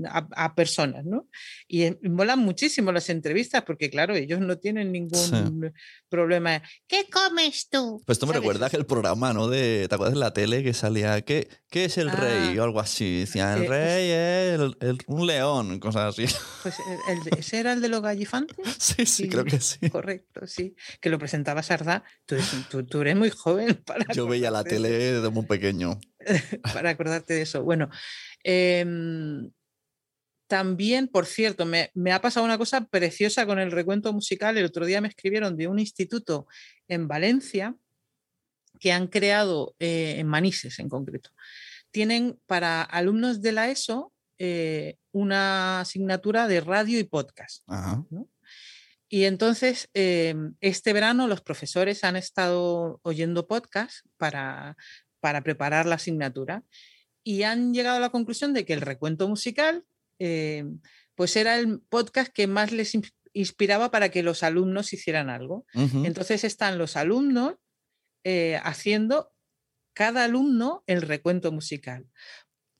personas, 0.54 1.04
¿no? 1.04 1.28
Y 1.66 1.90
molan 2.02 2.40
muchísimo 2.40 2.92
las 2.92 3.08
entrevistas 3.08 3.62
porque, 3.64 3.90
claro, 3.90 4.14
ellos 4.14 4.40
no 4.40 4.58
tienen 4.58 4.92
ningún 4.92 5.72
problema. 6.08 6.62
¿Qué 6.86 7.06
comes 7.10 7.68
tú? 7.68 8.02
Pues 8.04 8.16
esto 8.16 8.26
me 8.26 8.34
recuerda 8.34 8.70
que 8.70 8.76
el 8.76 8.86
programa, 8.86 9.32
¿no? 9.32 9.48
De, 9.48 9.86
¿Te 9.88 9.94
acuerdas 9.94 10.14
de 10.14 10.20
la 10.20 10.32
tele 10.32 10.62
que 10.62 10.74
salía, 10.74 11.22
¿qué, 11.22 11.48
qué 11.70 11.86
es 11.86 11.98
el 11.98 12.10
rey? 12.10 12.56
Ah, 12.56 12.60
o 12.60 12.64
algo 12.64 12.80
así. 12.80 13.20
Decían, 13.20 13.58
el 13.58 13.64
eh, 13.64 13.68
rey 13.68 14.70
es 14.80 14.96
un 15.06 15.26
león, 15.26 15.78
cosas 15.80 16.14
así. 16.18 16.26
Pues 16.62 16.76
el, 17.08 17.38
¿ese 17.38 17.58
era 17.58 17.72
el 17.72 17.80
de 17.80 17.88
los 17.88 18.02
gallifantes? 18.02 18.56
Sí, 18.78 19.06
sí, 19.06 19.28
creo 19.28 19.44
que 19.44 19.60
sí. 19.60 19.88
Correcto, 19.88 20.46
sí. 20.46 20.76
Que 21.00 21.08
lo 21.08 21.18
presentaba 21.18 21.62
Sardá. 21.62 22.04
Tú 22.26 22.36
tú 22.84 23.00
eres 23.00 23.16
muy 23.16 23.30
joven 23.30 23.82
para... 23.86 24.04
Yo 24.12 24.26
veía 24.26 24.50
la 24.50 24.64
tele 24.64 24.90
desde 24.90 25.30
muy 25.30 25.46
pequeño. 25.46 25.98
para 26.74 26.90
acordarte 26.90 27.34
de 27.34 27.42
eso. 27.42 27.62
Bueno, 27.62 27.90
em, 28.42 29.50
también, 30.46 31.08
por 31.08 31.26
cierto, 31.26 31.66
me, 31.66 31.90
ha 32.12 32.20
pasado 32.20 32.44
una 32.44 32.58
cosa 32.58 32.86
preciosa 32.86 33.46
con 33.46 33.58
el 33.58 33.72
recuento 33.72 34.12
musical. 34.12 34.56
El 34.56 34.66
otro 34.66 34.86
día 34.86 35.00
me 35.00 35.08
escribieron 35.08 35.56
de 35.56 35.68
un 35.68 35.78
instituto 35.78 36.46
en 36.88 37.08
Valencia 37.08 37.74
que 38.78 38.92
han 38.92 39.06
creado, 39.06 39.74
eh, 39.78 40.16
en 40.18 40.26
Manises 40.26 40.78
en 40.78 40.88
concreto, 40.88 41.30
tienen 41.90 42.38
para 42.46 42.82
alumnos 42.82 43.40
de 43.40 43.52
la 43.52 43.70
ESO 43.70 44.12
eh, 44.38 44.96
una 45.12 45.80
asignatura 45.80 46.48
de 46.48 46.60
radio 46.60 46.98
y 46.98 47.04
podcast. 47.04 47.64
Y 49.08 49.24
entonces, 49.24 49.88
em, 49.94 50.56
este 50.60 50.92
verano 50.92 51.28
los 51.28 51.40
profesores 51.40 52.02
han 52.02 52.16
estado 52.16 52.98
oyendo 53.04 53.46
podcast 53.46 54.04
para 54.16 54.76
para 55.24 55.40
preparar 55.40 55.86
la 55.86 55.94
asignatura 55.94 56.64
y 57.22 57.44
han 57.44 57.72
llegado 57.72 57.96
a 57.96 58.00
la 58.00 58.10
conclusión 58.10 58.52
de 58.52 58.66
que 58.66 58.74
el 58.74 58.82
recuento 58.82 59.26
musical 59.26 59.86
eh, 60.18 60.66
pues 61.14 61.34
era 61.36 61.56
el 61.56 61.80
podcast 61.80 62.30
que 62.30 62.46
más 62.46 62.72
les 62.72 62.92
inspiraba 63.32 63.90
para 63.90 64.10
que 64.10 64.22
los 64.22 64.42
alumnos 64.42 64.92
hicieran 64.92 65.30
algo. 65.30 65.64
Entonces 65.72 66.44
están 66.44 66.76
los 66.76 66.98
alumnos 66.98 67.54
eh, 68.22 68.60
haciendo 68.64 69.32
cada 69.94 70.24
alumno 70.24 70.84
el 70.86 71.00
recuento 71.00 71.52
musical. 71.52 72.06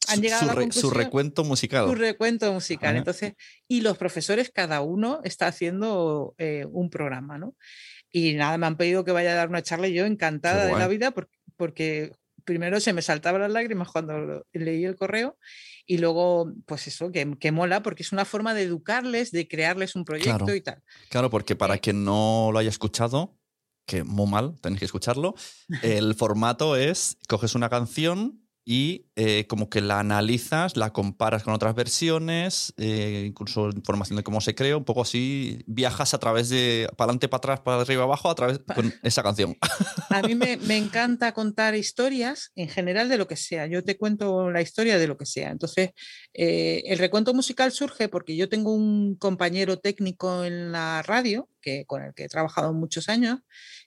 Han 0.09 0.21
llegado 0.21 0.45
su, 0.45 0.51
a 0.51 0.55
la 0.67 0.71
su 0.71 0.91
recuento 0.91 1.45
musical. 1.45 1.89
Su 1.89 1.95
recuento 1.95 2.53
musical. 2.53 2.97
Entonces, 2.97 3.33
y 3.67 3.81
los 3.81 3.97
profesores, 3.97 4.51
cada 4.51 4.83
uno 4.83 5.23
está 5.25 5.47
haciendo 5.47 6.35
eh, 6.37 6.67
un 6.71 6.91
programa, 6.91 7.39
¿no? 7.39 7.57
Y 8.11 8.35
nada, 8.35 8.59
me 8.59 8.67
han 8.67 8.77
pedido 8.77 9.03
que 9.03 9.13
vaya 9.13 9.33
a 9.33 9.37
dar 9.37 9.49
una 9.49 9.63
charla 9.63 9.89
y 9.89 9.95
yo 9.95 10.05
encantada 10.05 10.67
de 10.67 10.73
la 10.73 10.89
vida 10.89 11.13
porque, 11.13 11.39
porque 11.57 12.13
primero 12.45 12.81
se 12.81 12.93
me 12.93 13.03
saltaban 13.03 13.41
las 13.41 13.51
lágrimas 13.51 13.89
cuando 13.91 14.45
leí 14.53 14.85
el 14.85 14.97
correo 14.97 15.39
y 15.87 15.99
luego, 15.99 16.53
pues 16.67 16.87
eso, 16.87 17.11
que, 17.13 17.53
mola 17.53 17.83
porque 17.83 18.03
es 18.03 18.13
una 18.13 18.25
forma 18.25 18.55
de 18.55 18.63
educarles, 18.63 19.31
de 19.31 19.49
crearles 19.49 19.97
un 19.97 20.05
proyecto 20.05 20.55
y 20.55 20.61
tal. 20.61 20.83
Claro, 21.11 21.31
porque 21.31 21.57
para 21.57 21.75
eh 21.75 21.81
quien 21.81 22.05
no 22.05 22.51
lo 22.53 22.59
haya 22.59 22.71
escuchado, 22.71 23.39
que 23.87 24.03
muy 24.05 24.27
mal, 24.27 24.59
tenéis 24.61 24.81
que 24.81 24.87
escucharlo, 24.87 25.35
el 25.83 26.15
formato 26.15 26.77
es, 26.77 27.19
coges 27.29 27.55
una 27.55 27.69
canción 27.69 28.44
y 28.65 29.07
eh, 29.17 29.47
como 29.47 29.69
que 29.69 29.83
la 29.83 30.01
analizas, 30.01 30.77
la 30.77 30.93
comparas 30.93 31.43
con 31.43 31.53
otras 31.53 31.75
versiones, 31.75 32.73
eh, 32.79 33.25
incluso 33.27 33.69
información 33.69 34.17
de 34.17 34.23
cómo 34.23 34.41
se 34.41 34.55
crea, 34.55 34.77
un 34.77 34.85
poco 34.85 35.03
así, 35.03 35.63
viajas 35.67 36.15
a 36.15 36.19
través 36.19 36.49
de, 36.49 36.89
para 36.97 37.11
adelante, 37.11 37.29
para 37.29 37.39
atrás, 37.39 37.61
para 37.61 37.83
arriba, 37.83 38.05
abajo, 38.05 38.31
a 38.31 38.35
través 38.35 38.61
con 38.75 38.93
esa 39.03 39.23
canción. 39.23 39.57
A 40.09 40.23
mí 40.23 40.35
me, 40.35 40.77
encanta 40.77 41.33
contar 41.33 41.75
historias 41.75 42.53
en 42.55 42.69
general 42.69 43.11
de 43.11 43.19
lo 43.19 43.29
que 43.29 43.37
sea. 43.37 43.67
Yo 43.67 43.85
te 43.85 43.99
cuento 43.99 44.51
la 44.51 44.63
historia 44.63 44.99
de 44.99 45.09
lo 45.09 45.19
que 45.19 45.27
sea. 45.27 45.51
Entonces, 45.51 45.91
eh, 46.33 46.83
el 46.87 46.99
recuento 46.99 47.35
musical 47.35 47.71
surge 47.71 48.09
porque 48.09 48.35
yo 48.35 48.49
tengo 48.49 48.73
un 48.73 49.17
compañero 49.17 49.79
técnico 49.79 50.45
en 50.45 50.73
la 50.73 51.03
radio, 51.03 51.51
que, 51.61 51.85
con 51.85 52.03
el 52.03 52.15
que 52.15 52.25
he 52.25 52.29
trabajado 52.29 52.73
muchos 52.73 53.09
años, 53.11 53.41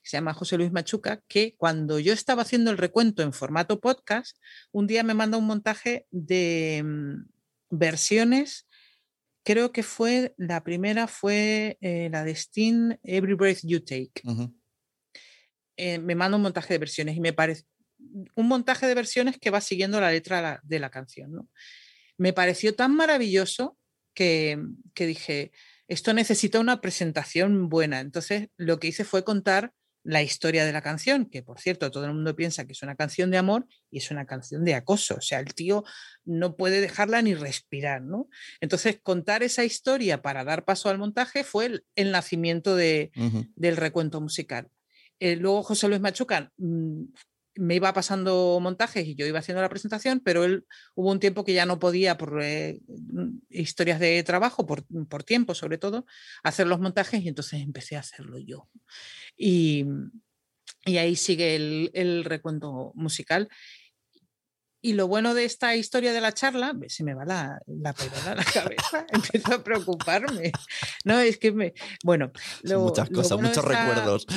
se 0.08 0.18
llama 0.18 0.34
José 0.34 0.58
Luis 0.58 0.72
Machuca, 0.72 1.22
que 1.28 1.56
cuando 1.58 2.00
yo 2.00 2.14
estaba 2.14 2.44
haciendo 2.44 2.72
el 2.72 2.78
recuento 2.78 3.24
en 3.24 3.34
formato 3.34 3.82
podcast, 3.82 4.38
un 4.72 4.88
día 4.88 5.04
me 5.04 5.14
manda 5.14 5.38
un 5.38 5.46
montaje 5.46 6.08
de 6.12 6.82
mm, 6.86 7.26
versiones. 7.72 8.68
Creo 9.44 9.74
que 9.74 9.84
fue, 9.84 10.34
la 10.38 10.64
primera 10.64 11.08
fue 11.08 11.78
eh, 11.82 12.10
la 12.10 12.24
de 12.24 12.36
Steam, 12.36 12.98
Every 13.04 13.34
Breath 13.34 13.60
You 13.64 13.82
Take. 13.82 14.22
Eh, 15.76 16.00
me 16.00 16.16
manda 16.16 16.38
un 16.38 16.44
montaje 16.44 16.74
de 16.74 16.80
versiones 16.80 17.18
y 17.18 17.20
me 17.20 17.34
parece 17.34 17.66
un 18.36 18.48
montaje 18.48 18.88
de 18.88 18.96
versiones 18.96 19.38
que 19.38 19.50
va 19.50 19.60
siguiendo 19.60 20.00
la 20.00 20.12
letra 20.12 20.62
de 20.64 20.80
la 20.80 20.90
canción. 20.90 21.50
Me 22.18 22.32
pareció 22.32 22.76
tan 22.76 22.96
maravilloso 22.96 23.78
que, 24.14 24.58
que 24.94 25.06
dije, 25.06 25.52
esto 25.88 26.14
necesita 26.14 26.60
una 26.60 26.80
presentación 26.80 27.68
buena. 27.68 28.00
Entonces, 28.00 28.50
lo 28.56 28.80
que 28.80 28.88
hice 28.88 29.04
fue 29.04 29.24
contar 29.24 29.74
la 30.08 30.24
historia 30.24 30.66
de 30.66 30.72
la 30.72 30.82
canción, 30.82 31.26
que 31.26 31.44
por 31.44 31.60
cierto 31.60 31.92
todo 31.92 32.06
el 32.06 32.14
mundo 32.14 32.34
piensa 32.34 32.66
que 32.66 32.72
es 32.72 32.82
una 32.82 32.96
canción 32.96 33.30
de 33.30 33.38
amor 33.38 33.68
y 33.92 33.98
es 33.98 34.10
una 34.10 34.26
canción 34.26 34.64
de 34.64 34.74
acoso, 34.74 35.16
o 35.16 35.22
sea, 35.22 35.40
el 35.40 35.54
tío 35.54 35.84
no 36.24 36.56
puede 36.56 36.80
dejarla 36.80 37.22
ni 37.22 37.36
respirar, 37.36 38.02
¿no? 38.02 38.30
Entonces, 38.62 39.02
contar 39.04 39.44
esa 39.44 39.66
historia 39.66 40.22
para 40.22 40.46
dar 40.46 40.64
paso 40.64 40.90
al 40.90 40.98
montaje 40.98 41.44
fue 41.44 41.82
el, 41.96 42.12
nacimiento 42.12 42.78
de, 42.78 43.12
del 43.56 43.76
recuento 43.76 44.22
musical. 44.22 44.70
Eh, 45.20 45.36
luego 45.36 45.62
José 45.64 45.90
Luis 45.90 46.00
Machuca 46.00 46.54
mm, 46.58 47.04
me 47.58 47.76
iba 47.76 47.94
pasando 47.94 48.60
montajes 48.62 49.06
y 49.06 49.16
yo 49.16 49.26
iba 49.26 49.40
haciendo 49.40 49.62
la 49.62 49.70
presentación, 49.70 50.20
pero 50.20 50.44
él 50.44 50.66
hubo 50.96 51.12
un 51.12 51.20
tiempo 51.20 51.44
que 51.44 51.54
ya 51.54 51.66
no 51.66 51.80
podía, 51.80 52.18
por 52.18 52.42
eh, 52.42 52.80
historias 53.50 54.00
de 54.00 54.24
trabajo, 54.24 54.66
por, 54.66 54.86
por, 55.08 55.24
tiempo 55.24 55.56
sobre 55.56 55.78
todo, 55.78 56.06
hacer 56.44 56.68
los 56.68 56.80
montajes 56.80 57.22
y 57.24 57.28
entonces 57.28 57.62
empecé 57.62 57.96
a 57.96 58.02
hacerlo 58.02 58.38
yo. 58.40 58.70
Y, 59.36 59.86
y 60.86 60.98
ahí 60.98 61.16
sigue 61.16 61.56
el, 61.56 61.92
el, 61.94 62.24
recuento 62.24 62.92
musical. 62.96 63.50
Y 64.80 64.94
lo 64.94 65.08
bueno 65.08 65.34
de 65.34 65.44
esta 65.44 65.76
historia 65.76 66.14
de 66.14 66.22
la 66.22 66.34
charla, 66.34 66.74
se 66.88 67.04
me 67.04 67.14
va 67.14 67.26
la, 67.26 67.60
la 67.66 67.90
a 67.90 68.36
la 68.36 68.44
cabeza, 68.44 69.06
empiezo 69.12 69.56
a 69.56 69.64
preocuparme. 69.64 70.52
No, 71.04 71.20
es 71.20 71.38
que 71.40 71.52
me. 71.52 71.74
Bueno, 72.04 72.32
muchas 72.64 73.10
cosas, 73.10 73.42
muchos 73.42 73.66
recuerdos 73.66 74.28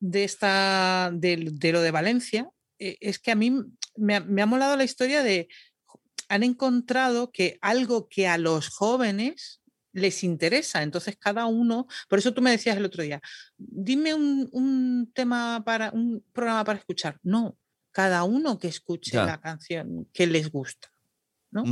de, 0.00 0.24
esta, 0.24 1.10
de, 1.12 1.36
lo 1.36 1.80
de 1.80 1.90
Valencia 1.90 2.48
eh, 2.78 2.96
es 3.00 3.18
que 3.18 3.30
a 3.30 3.34
mí 3.34 3.52
me 3.96 4.14
ha, 4.16 4.46
molado 4.46 4.76
la 4.76 4.84
historia 4.84 5.22
de, 5.22 5.48
han 6.28 6.42
encontrado 6.42 7.32
que 7.32 7.58
algo 7.60 8.08
que 8.08 8.28
a 8.28 8.38
los 8.38 8.68
jóvenes 8.68 9.60
les 9.92 10.22
interesa, 10.22 10.82
entonces 10.82 11.16
cada 11.18 11.46
uno, 11.46 11.86
por 12.08 12.18
eso 12.18 12.32
tú 12.32 12.42
me 12.42 12.50
decías 12.50 12.76
el 12.76 12.84
otro 12.84 13.02
día, 13.02 13.20
dime 13.56 14.14
un, 14.14 15.10
tema 15.14 15.62
para 15.64 15.90
un 15.90 16.24
programa 16.32 16.64
para 16.64 16.78
escuchar. 16.78 17.18
No, 17.22 17.58
cada 17.90 18.22
uno 18.22 18.58
que 18.58 18.68
escuche 18.68 19.16
la 19.16 19.40
canción 19.40 20.08
que 20.12 20.26
les 20.26 20.50
gusta. 20.50 20.88
¿no? 21.50 21.64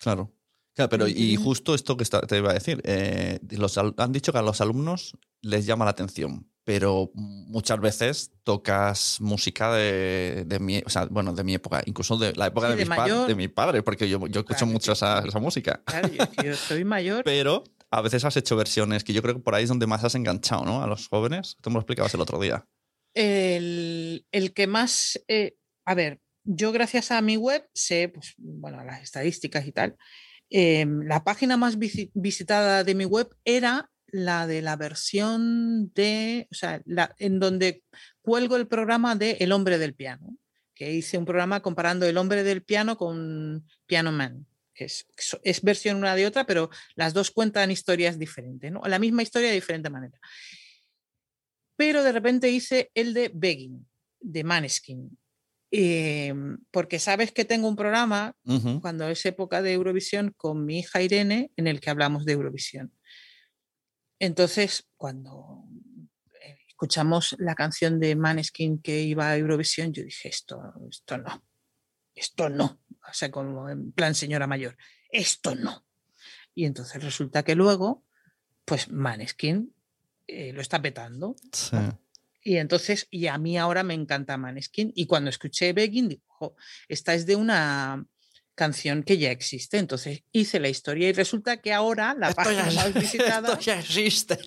Claro. 0.00 0.32
Claro, 0.78 0.90
pero 0.90 1.08
y 1.08 1.34
justo 1.34 1.74
esto 1.74 1.96
que 1.96 2.04
te 2.04 2.38
iba 2.38 2.52
a 2.52 2.54
decir, 2.54 2.80
eh, 2.84 3.40
los, 3.50 3.76
han 3.78 4.12
dicho 4.12 4.30
que 4.30 4.38
a 4.38 4.42
los 4.42 4.60
alumnos 4.60 5.12
les 5.42 5.66
llama 5.66 5.84
la 5.84 5.90
atención, 5.90 6.48
pero 6.62 7.10
muchas 7.14 7.80
veces 7.80 8.30
tocas 8.44 9.20
música 9.20 9.74
de, 9.74 10.46
mi, 10.60 10.80
bueno, 11.10 11.32
de 11.32 11.42
mi 11.42 11.54
época, 11.54 11.82
incluso 11.84 12.16
de 12.16 12.32
la 12.34 12.46
época 12.46 12.68
de, 12.68 12.76
mis 12.86 13.26
de, 13.26 13.34
mi 13.34 13.48
padre, 13.48 13.82
porque 13.82 14.08
yo, 14.08 14.24
yo 14.28 14.42
escucho 14.42 14.66
mucho 14.66 14.92
esa, 14.92 15.20
música. 15.40 15.82
Claro, 15.84 16.10
yo, 16.44 16.54
soy 16.54 16.84
mayor. 16.84 17.22
pero 17.24 17.64
a 17.90 18.00
veces 18.00 18.24
has 18.24 18.36
hecho 18.36 18.54
versiones 18.54 19.02
que 19.02 19.12
yo 19.12 19.20
creo 19.20 19.34
que 19.34 19.40
por 19.40 19.56
ahí 19.56 19.64
es 19.64 19.68
donde 19.70 19.88
más 19.88 20.04
has 20.04 20.14
enganchado, 20.14 20.64
¿no? 20.64 20.80
A 20.80 20.86
los 20.86 21.08
jóvenes. 21.08 21.56
Tú 21.60 21.70
me 21.70 21.74
lo 21.74 21.80
explicabas 21.80 22.14
el 22.14 22.20
otro 22.20 22.38
día. 22.38 22.64
El, 23.14 24.22
que 24.54 24.68
más, 24.68 25.20
eh, 25.26 25.56
a 25.84 25.96
ver, 25.96 26.20
yo 26.44 26.70
gracias 26.70 27.10
a 27.10 27.20
mi 27.20 27.36
web 27.36 27.68
sé, 27.74 28.10
pues, 28.10 28.34
bueno, 28.36 28.84
las 28.84 29.02
estadísticas 29.02 29.66
y 29.66 29.72
tal, 29.72 29.96
em, 30.50 31.02
la 31.02 31.24
página 31.24 31.56
más 31.56 31.76
visitada 31.78 32.84
de 32.84 32.94
mi 32.94 33.04
web 33.04 33.28
era 33.44 33.90
la 34.10 34.46
de 34.46 34.62
la 34.62 34.76
versión 34.76 35.92
de, 35.92 36.48
o 36.50 36.54
sea, 36.54 36.82
en 37.18 37.40
donde 37.40 37.84
cuelgo 38.22 38.56
el 38.56 38.66
programa 38.66 39.14
de 39.16 39.32
El 39.40 39.52
hombre 39.52 39.78
del 39.78 39.94
piano, 39.94 40.36
que 40.74 40.92
hice 40.92 41.18
un 41.18 41.24
programa 41.24 41.60
comparando 41.60 42.06
El 42.06 42.16
hombre 42.16 42.42
del 42.42 42.62
piano 42.62 42.96
con 42.96 43.66
Piano 43.86 44.12
Man. 44.12 44.46
Que 44.74 44.84
es, 44.84 45.06
es 45.42 45.62
versión 45.62 45.96
una 45.96 46.14
de 46.14 46.24
otra, 46.24 46.46
pero 46.46 46.70
las 46.94 47.12
dos 47.12 47.32
cuentan 47.32 47.70
historias 47.70 48.16
diferentes, 48.16 48.70
¿no? 48.70 48.80
La 48.86 49.00
misma 49.00 49.22
historia 49.22 49.48
de 49.48 49.54
diferente 49.54 49.90
manera. 49.90 50.18
Pero 51.76 52.04
de 52.04 52.12
repente 52.12 52.48
hice 52.48 52.90
el 52.94 53.12
de 53.12 53.30
Begging, 53.34 53.86
de 54.20 54.44
Maneskin. 54.44 55.18
Eh, 55.70 56.32
porque 56.70 56.98
sabes 56.98 57.30
que 57.32 57.44
tengo 57.44 57.68
un 57.68 57.76
programa 57.76 58.34
cuando 58.80 59.08
es 59.08 59.24
época 59.26 59.60
de 59.60 59.74
Eurovisión 59.74 60.32
con 60.36 60.64
mi 60.64 60.78
hija 60.78 61.02
Irene 61.02 61.52
en 61.56 61.66
el 61.66 61.80
que 61.80 61.90
hablamos 61.90 62.24
de 62.24 62.32
Eurovisión. 62.32 62.92
Entonces, 64.18 64.88
cuando 64.96 65.64
eh, 66.42 66.58
escuchamos 66.66 67.36
la 67.38 67.54
canción 67.54 68.00
de 68.00 68.16
Maneskin 68.16 68.80
que 68.80 69.02
iba 69.02 69.28
a 69.28 69.36
Eurovisión, 69.36 69.92
yo 69.92 70.02
dije, 70.02 70.28
esto, 70.28 70.58
esto 70.90 71.18
no, 71.18 71.44
esto 72.14 72.48
no. 72.48 72.80
O 73.08 73.12
sea, 73.12 73.30
como 73.30 73.68
en 73.68 73.92
plan 73.92 74.14
señora 74.14 74.46
mayor, 74.46 74.76
esto 75.10 75.54
no. 75.54 75.86
Y 76.54 76.64
entonces 76.64 77.02
resulta 77.02 77.42
que 77.42 77.54
luego, 77.54 78.04
pues 78.64 78.90
Maneskin 78.90 79.74
eh, 80.26 80.52
lo 80.52 80.62
está 80.62 80.80
petando. 80.80 81.36
Sí. 81.52 81.76
Y 82.48 82.56
entonces, 82.56 83.06
y 83.10 83.26
a 83.26 83.36
mí 83.36 83.58
ahora 83.58 83.82
me 83.82 83.92
encanta 83.92 84.38
Maneskin. 84.38 84.90
Y 84.94 85.04
cuando 85.06 85.28
escuché 85.28 85.74
Begging, 85.74 86.08
digo, 86.08 86.22
"Jo, 86.28 86.56
esta 86.88 87.12
es 87.12 87.26
de 87.26 87.36
una 87.36 88.06
canción 88.54 89.02
que 89.02 89.18
ya 89.18 89.30
existe. 89.30 89.76
Entonces 89.76 90.22
hice 90.32 90.58
la 90.58 90.70
historia 90.70 91.08
y 91.08 91.12
resulta 91.12 91.58
que 91.58 91.74
ahora 91.74 92.14
la 92.18 92.30
Esto 92.30 92.42
página 92.42 92.68
ya, 92.70 92.74
más 92.84 92.94
visitada. 92.94 93.48
esto 93.52 93.60
ya 93.60 93.78
existe. 93.80 94.38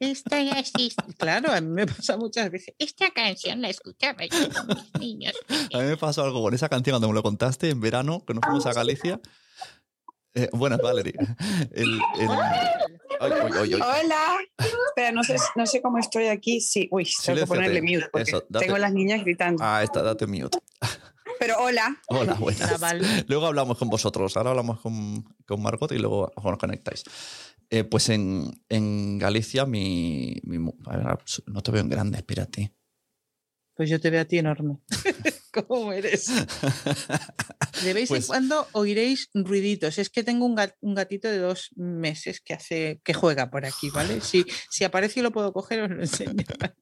Esta 0.00 0.42
ya 0.42 0.58
existe. 0.58 1.02
Claro, 1.18 1.52
a 1.52 1.60
mí 1.60 1.68
me 1.68 1.86
pasa 1.86 2.16
muchas 2.16 2.50
veces. 2.50 2.74
Esta 2.78 3.10
canción 3.10 3.60
la 3.60 3.68
escuchaba 3.68 4.24
yo 4.24 4.48
con 4.50 4.66
mis 4.68 4.98
niños. 4.98 5.34
A 5.74 5.78
mí 5.78 5.84
me 5.84 5.96
pasó 5.98 6.24
algo 6.24 6.42
con 6.42 6.54
esa 6.54 6.70
canción 6.70 6.94
cuando 6.94 7.08
me 7.08 7.14
lo 7.14 7.22
contaste 7.22 7.68
en 7.68 7.80
verano, 7.82 8.24
que 8.26 8.32
nos 8.32 8.42
fuimos 8.46 8.64
a 8.64 8.72
Galicia. 8.80 9.20
Eh, 10.34 10.48
buenas, 10.52 10.80
Valerie. 10.80 11.12
El- 11.72 12.00
el- 12.18 12.30
Ay, 13.20 13.32
ay, 13.32 13.52
ay, 13.54 13.74
ay. 13.74 13.80
Hola. 14.04 14.38
Espera, 14.88 15.12
no 15.12 15.22
sé, 15.24 15.36
no 15.54 15.66
sé 15.66 15.80
cómo 15.82 15.98
estoy 15.98 16.26
aquí. 16.28 16.60
Sí, 16.60 16.88
uy, 16.90 17.08
tengo 17.24 17.40
que 17.40 17.46
ponerle 17.46 17.82
mute 17.82 18.08
porque 18.10 18.30
Eso, 18.30 18.44
date- 18.48 18.66
tengo 18.66 18.78
las 18.78 18.92
niñas 18.92 19.22
gritando. 19.22 19.62
Ah, 19.64 19.82
está, 19.82 20.02
date 20.02 20.26
mute. 20.26 20.58
Pero 21.38 21.56
hola. 21.58 22.00
Hola, 22.08 22.34
buenas. 22.34 22.80
Luego 23.28 23.46
hablamos 23.46 23.76
con 23.78 23.88
vosotros. 23.90 24.36
Ahora 24.36 24.50
hablamos 24.50 24.80
con, 24.80 25.22
con 25.46 25.62
Margot 25.62 25.92
y 25.92 25.98
luego 25.98 26.32
os 26.34 26.58
conectáis. 26.58 27.04
Eh, 27.68 27.84
pues 27.84 28.08
en, 28.10 28.62
en 28.68 29.18
Galicia, 29.18 29.66
mi, 29.66 30.40
mi 30.44 30.58
mu- 30.58 30.76
a 30.86 30.96
ver, 30.96 31.18
No 31.46 31.62
te 31.62 31.72
veo 31.72 31.82
en 31.82 31.88
grande, 31.90 32.18
espérate. 32.18 32.72
Pues 33.74 33.90
yo 33.90 34.00
te 34.00 34.08
veo 34.10 34.22
a 34.22 34.24
ti 34.24 34.38
enorme. 34.38 34.78
¿Cómo 35.68 35.92
eres? 35.92 36.26
De 37.82 37.92
vez 37.92 38.08
Pues- 38.08 38.24
en 38.24 38.26
cuando 38.26 38.66
oiréis 38.72 39.28
ruiditos. 39.34 39.98
Es 39.98 40.10
que 40.10 40.22
tengo 40.24 40.46
un, 40.46 40.56
gat- 40.56 40.76
un 40.80 40.94
gatito 40.94 41.28
de 41.28 41.38
dos 41.38 41.70
meses 41.76 42.40
que 42.40 42.54
hace 42.54 43.00
que 43.04 43.14
juega 43.14 43.50
por 43.50 43.64
aquí, 43.66 43.90
¿vale? 43.90 44.20
Si, 44.26 44.44
si 44.70 44.84
aparece 44.84 45.20
y 45.20 45.22
lo 45.22 45.30
puedo 45.32 45.52
coger, 45.52 45.82
os 45.82 45.90
lo 45.90 46.00
enseño. 46.00 46.32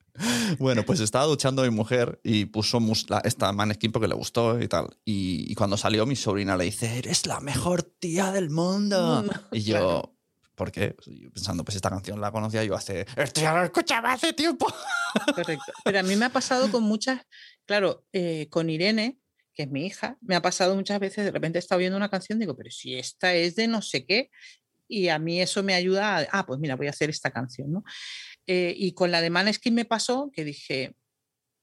Bueno, 0.61 0.85
pues 0.85 1.01
estaba 1.01 1.25
duchando 1.25 1.63
mi 1.65 1.71
mujer 1.71 2.21
y 2.23 2.45
puso 2.45 2.79
la- 3.09 3.19
esta 3.25 3.53
Maneskin 3.53 3.91
porque 3.91 4.07
le 4.07 4.15
gustó 4.15 4.61
y 4.63 4.69
tal. 4.69 4.97
Y, 5.05 5.51
y 5.51 5.57
cuando 5.57 5.77
salió 5.77 6.07
mi 6.07 6.15
sobrina 6.15 6.57
le 6.57 6.67
dice, 6.67 6.99
eres 6.99 7.27
la 7.27 7.41
mejor 7.41 7.83
tía 7.83 8.31
del 8.31 8.49
mundo. 8.49 9.25
No, 9.25 9.33
y 9.51 9.63
yo, 9.65 9.75
claro. 9.77 10.17
¿por 10.55 10.71
qué? 10.71 10.91
Pues 10.95 11.09
pensando, 11.35 11.65
pues 11.65 11.75
esta 11.75 11.91
canción 11.91 12.21
la 12.21 12.31
conocía 12.31 12.63
yo 12.63 12.77
hace, 12.77 13.07
esto 13.17 13.41
ya 13.41 13.55
lo 13.55 13.65
escuchaba 13.65 14.13
hace 14.13 14.33
tiempo. 14.33 14.73
Correcto. 15.35 15.73
Pero 15.85 15.99
a 15.99 16.03
mí 16.05 16.15
me 16.15 16.27
ha 16.27 16.31
pasado 16.31 16.71
con 16.71 16.85
muchas, 16.85 17.21
claro, 17.67 18.05
eh, 18.13 18.49
con 18.51 18.71
Irene, 18.71 19.19
que 19.55 19.65
es 19.65 19.71
mi 19.71 19.87
hija, 19.87 20.19
me 20.21 20.35
ha 20.35 20.43
pasado 20.43 20.75
muchas 20.75 20.99
veces, 21.01 21.25
de 21.25 21.31
repente 21.31 21.59
he 21.59 21.61
estado 21.61 21.79
viendo 21.79 21.97
una 21.97 22.11
canción, 22.11 22.39
digo, 22.39 22.57
pero 22.57 22.71
si 22.71 22.97
esta 22.97 23.35
es 23.35 23.57
de 23.57 23.69
no 23.69 23.83
sé 23.83 24.05
qué, 24.05 24.31
y 24.89 25.09
a 25.09 25.19
mí 25.19 25.41
eso 25.41 25.63
me 25.63 25.75
ayuda 25.75 26.19
a, 26.19 26.27
ah, 26.33 26.47
pues 26.47 26.59
mira, 26.61 26.77
voy 26.77 26.89
a 26.89 26.91
hacer 26.91 27.11
esta 27.11 27.31
canción, 27.31 27.73
¿no? 27.73 27.85
Eh, 28.47 28.75
y 28.77 28.93
con 28.93 29.11
la 29.11 29.23
de 29.23 29.31
Maneskin 29.31 29.75
me 29.75 29.85
pasó 29.85 30.31
que 30.33 30.45
dije, 30.45 30.95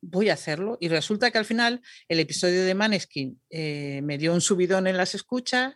voy 0.01 0.29
a 0.29 0.33
hacerlo, 0.33 0.77
y 0.79 0.87
resulta 0.87 1.31
que 1.31 1.37
al 1.37 1.45
final 1.45 1.81
el 2.07 2.19
episodio 2.19 2.63
de 2.63 2.73
Maneskin 2.73 3.39
eh, 3.49 4.01
me 4.03 4.17
dio 4.17 4.33
un 4.33 4.41
subidón 4.41 4.87
en 4.87 4.97
las 4.97 5.13
escuchas, 5.13 5.75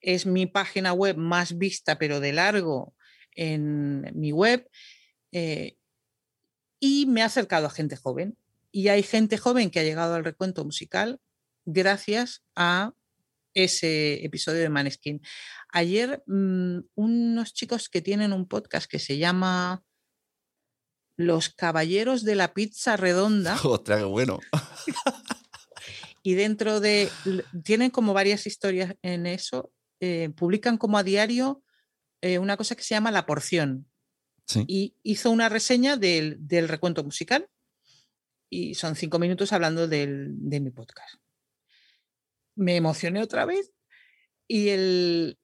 es 0.00 0.26
mi 0.26 0.46
página 0.46 0.92
web 0.92 1.16
más 1.16 1.56
vista, 1.56 1.98
pero 1.98 2.20
de 2.20 2.32
largo 2.34 2.94
en 3.32 4.12
mi 4.14 4.32
web. 4.32 4.68
y 6.78 7.06
me 7.06 7.22
ha 7.22 7.26
acercado 7.26 7.66
a 7.66 7.70
gente 7.70 7.96
joven. 7.96 8.36
Y 8.74 8.88
hay 8.88 9.04
gente 9.04 9.38
joven 9.38 9.70
que 9.70 9.78
ha 9.78 9.84
llegado 9.84 10.16
al 10.16 10.24
recuento 10.24 10.64
musical 10.64 11.20
gracias 11.64 12.42
a 12.56 12.92
ese 13.54 14.24
episodio 14.24 14.62
de 14.62 14.68
Maneskin. 14.68 15.22
Ayer 15.68 16.24
mm, 16.26 16.78
unos 16.96 17.54
chicos 17.54 17.88
que 17.88 18.02
tienen 18.02 18.32
un 18.32 18.48
podcast 18.48 18.90
que 18.90 18.98
se 18.98 19.16
llama 19.16 19.84
Los 21.16 21.50
Caballeros 21.50 22.24
de 22.24 22.34
la 22.34 22.52
Pizza 22.52 22.96
Redonda 22.96 23.56
Ostras, 23.62 24.00
qué 24.00 24.06
bueno. 24.06 24.40
y 26.24 26.34
dentro 26.34 26.80
de, 26.80 27.08
tienen 27.62 27.90
como 27.90 28.12
varias 28.12 28.44
historias 28.44 28.96
en 29.02 29.26
eso, 29.26 29.72
eh, 30.00 30.30
publican 30.30 30.78
como 30.78 30.98
a 30.98 31.04
diario 31.04 31.62
eh, 32.22 32.40
una 32.40 32.56
cosa 32.56 32.74
que 32.74 32.82
se 32.82 32.96
llama 32.96 33.12
La 33.12 33.24
Porción 33.24 33.88
Sí. 34.46 34.64
y 34.68 34.94
hizo 35.02 35.30
una 35.30 35.48
reseña 35.48 35.96
del, 35.96 36.36
del 36.38 36.68
recuento 36.68 37.02
musical 37.02 37.48
y 38.54 38.74
son 38.74 38.94
cinco 38.96 39.18
minutos 39.18 39.52
hablando 39.52 39.88
del- 39.88 40.28
de 40.38 40.60
mi 40.60 40.70
podcast. 40.70 41.14
Me 42.56 42.76
emocioné 42.76 43.20
otra 43.22 43.44
vez 43.44 43.72
y 44.48 44.68
el, 44.68 45.38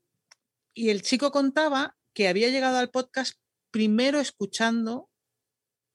y 0.75 0.91
el 0.91 1.03
chico 1.03 1.31
contaba 1.33 1.97
que 2.15 2.29
había 2.29 2.49
llegado 2.51 2.79
al 2.79 2.91
podcast 2.91 3.35
primero 3.71 4.21
escuchando 4.21 5.09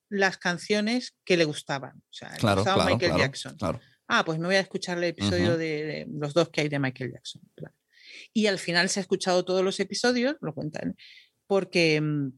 las 0.10 0.38
canciones 0.38 1.15
que 1.25 1.38
le 1.38 1.45
gustaban. 1.45 1.97
O 1.97 2.13
sea, 2.13 2.30
Claro, 2.38 2.62
gustaba 2.62 2.84
claro, 2.84 2.95
Michael 2.95 3.12
claro, 3.12 3.23
Jackson. 3.23 3.58
Ah, 4.08 4.23
pues 4.23 4.38
me 4.39 4.45
voy 4.47 4.56
a 4.56 4.60
escuchar 4.60 4.97
el 4.97 5.06
episodio 5.06 5.58
de, 5.58 5.84
de 5.86 6.08
los 6.10 6.34
dos 6.34 6.49
que 6.49 6.62
hay 6.62 6.69
de 6.69 6.80
Michael 6.80 7.12
Jackson. 7.13 7.41
Y 8.34 8.47
al 8.47 8.60
final 8.60 8.89
se 8.89 8.99
ha 8.99 9.01
escuchado 9.01 9.43
todos 9.45 9.63
los 9.63 9.80
episodios, 9.80 10.36
lo 10.41 10.54
cuentan, 10.54 10.95
porque 11.47 11.99
mm, 12.01 12.30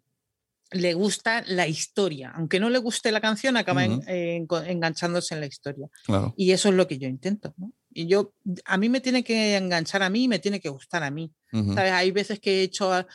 le 0.72 0.94
gusta 0.94 1.44
la 1.48 1.68
historia. 1.68 2.32
Aunque 2.36 2.60
no 2.60 2.70
le 2.70 2.80
guste 2.80 3.12
la 3.12 3.22
canción, 3.22 3.56
acaba 3.58 3.86
en- 3.86 4.02
enganchándose 4.08 5.34
en 5.36 5.40
la 5.42 5.48
historia. 5.48 5.88
claro. 6.06 6.34
Y 6.38 6.52
eso 6.52 6.70
es 6.70 6.76
lo 6.76 6.88
que 6.88 6.98
yo 6.98 7.08
intento. 7.08 7.54
¿no? 7.58 7.72
Y 7.94 8.08
yo, 8.08 8.34
a 8.66 8.78
mí 8.78 8.90
me 8.90 9.02
tiene 9.02 9.24
que 9.24 9.56
enganchar 9.58 10.04
a 10.04 10.10
mí 10.10 10.24
y 10.24 10.28
me 10.28 10.40
tiene 10.40 10.60
que 10.60 10.70
gustar 10.70 11.04
a 11.04 11.10
mí. 11.12 11.32
¿Sabes? 11.52 11.92
Hay 11.94 12.12
veces 12.12 12.40
que 12.40 12.60
he 12.60 12.64
hecho 12.64 12.92
a- 12.94 13.08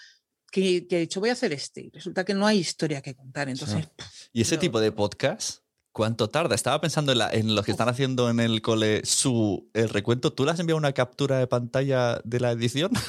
que, 0.50 0.86
que 0.86 0.96
he 0.96 1.00
dicho 1.00 1.20
voy 1.20 1.30
a 1.30 1.32
hacer 1.34 1.52
este 1.52 1.80
y 1.82 1.90
resulta 1.90 2.24
que 2.24 2.34
no 2.34 2.46
hay 2.46 2.58
historia 2.58 3.00
que 3.00 3.14
contar. 3.14 3.48
Entonces, 3.48 3.86
Y 4.32 4.42
ese 4.42 4.58
tipo 4.58 4.80
de 4.80 4.92
podcast, 4.92 5.60
¿cuánto 5.92 6.28
tarda? 6.28 6.54
Estaba 6.54 6.80
pensando 6.80 7.12
en, 7.12 7.18
la- 7.18 7.30
en 7.32 7.54
los 7.54 7.64
que 7.64 7.70
están 7.70 7.88
haciendo 7.88 8.28
en 8.28 8.40
el 8.40 8.60
cole 8.60 9.02
su 9.04 9.70
el 9.72 9.88
recuento. 9.88 10.32
¿Tú 10.32 10.44
le 10.44 10.50
has 10.50 10.58
enviado 10.60 10.76
una 10.78 10.92
captura 10.92 11.38
de 11.38 11.46
pantalla 11.46 12.20
de 12.24 12.40
la 12.40 12.50
edición? 12.52 12.90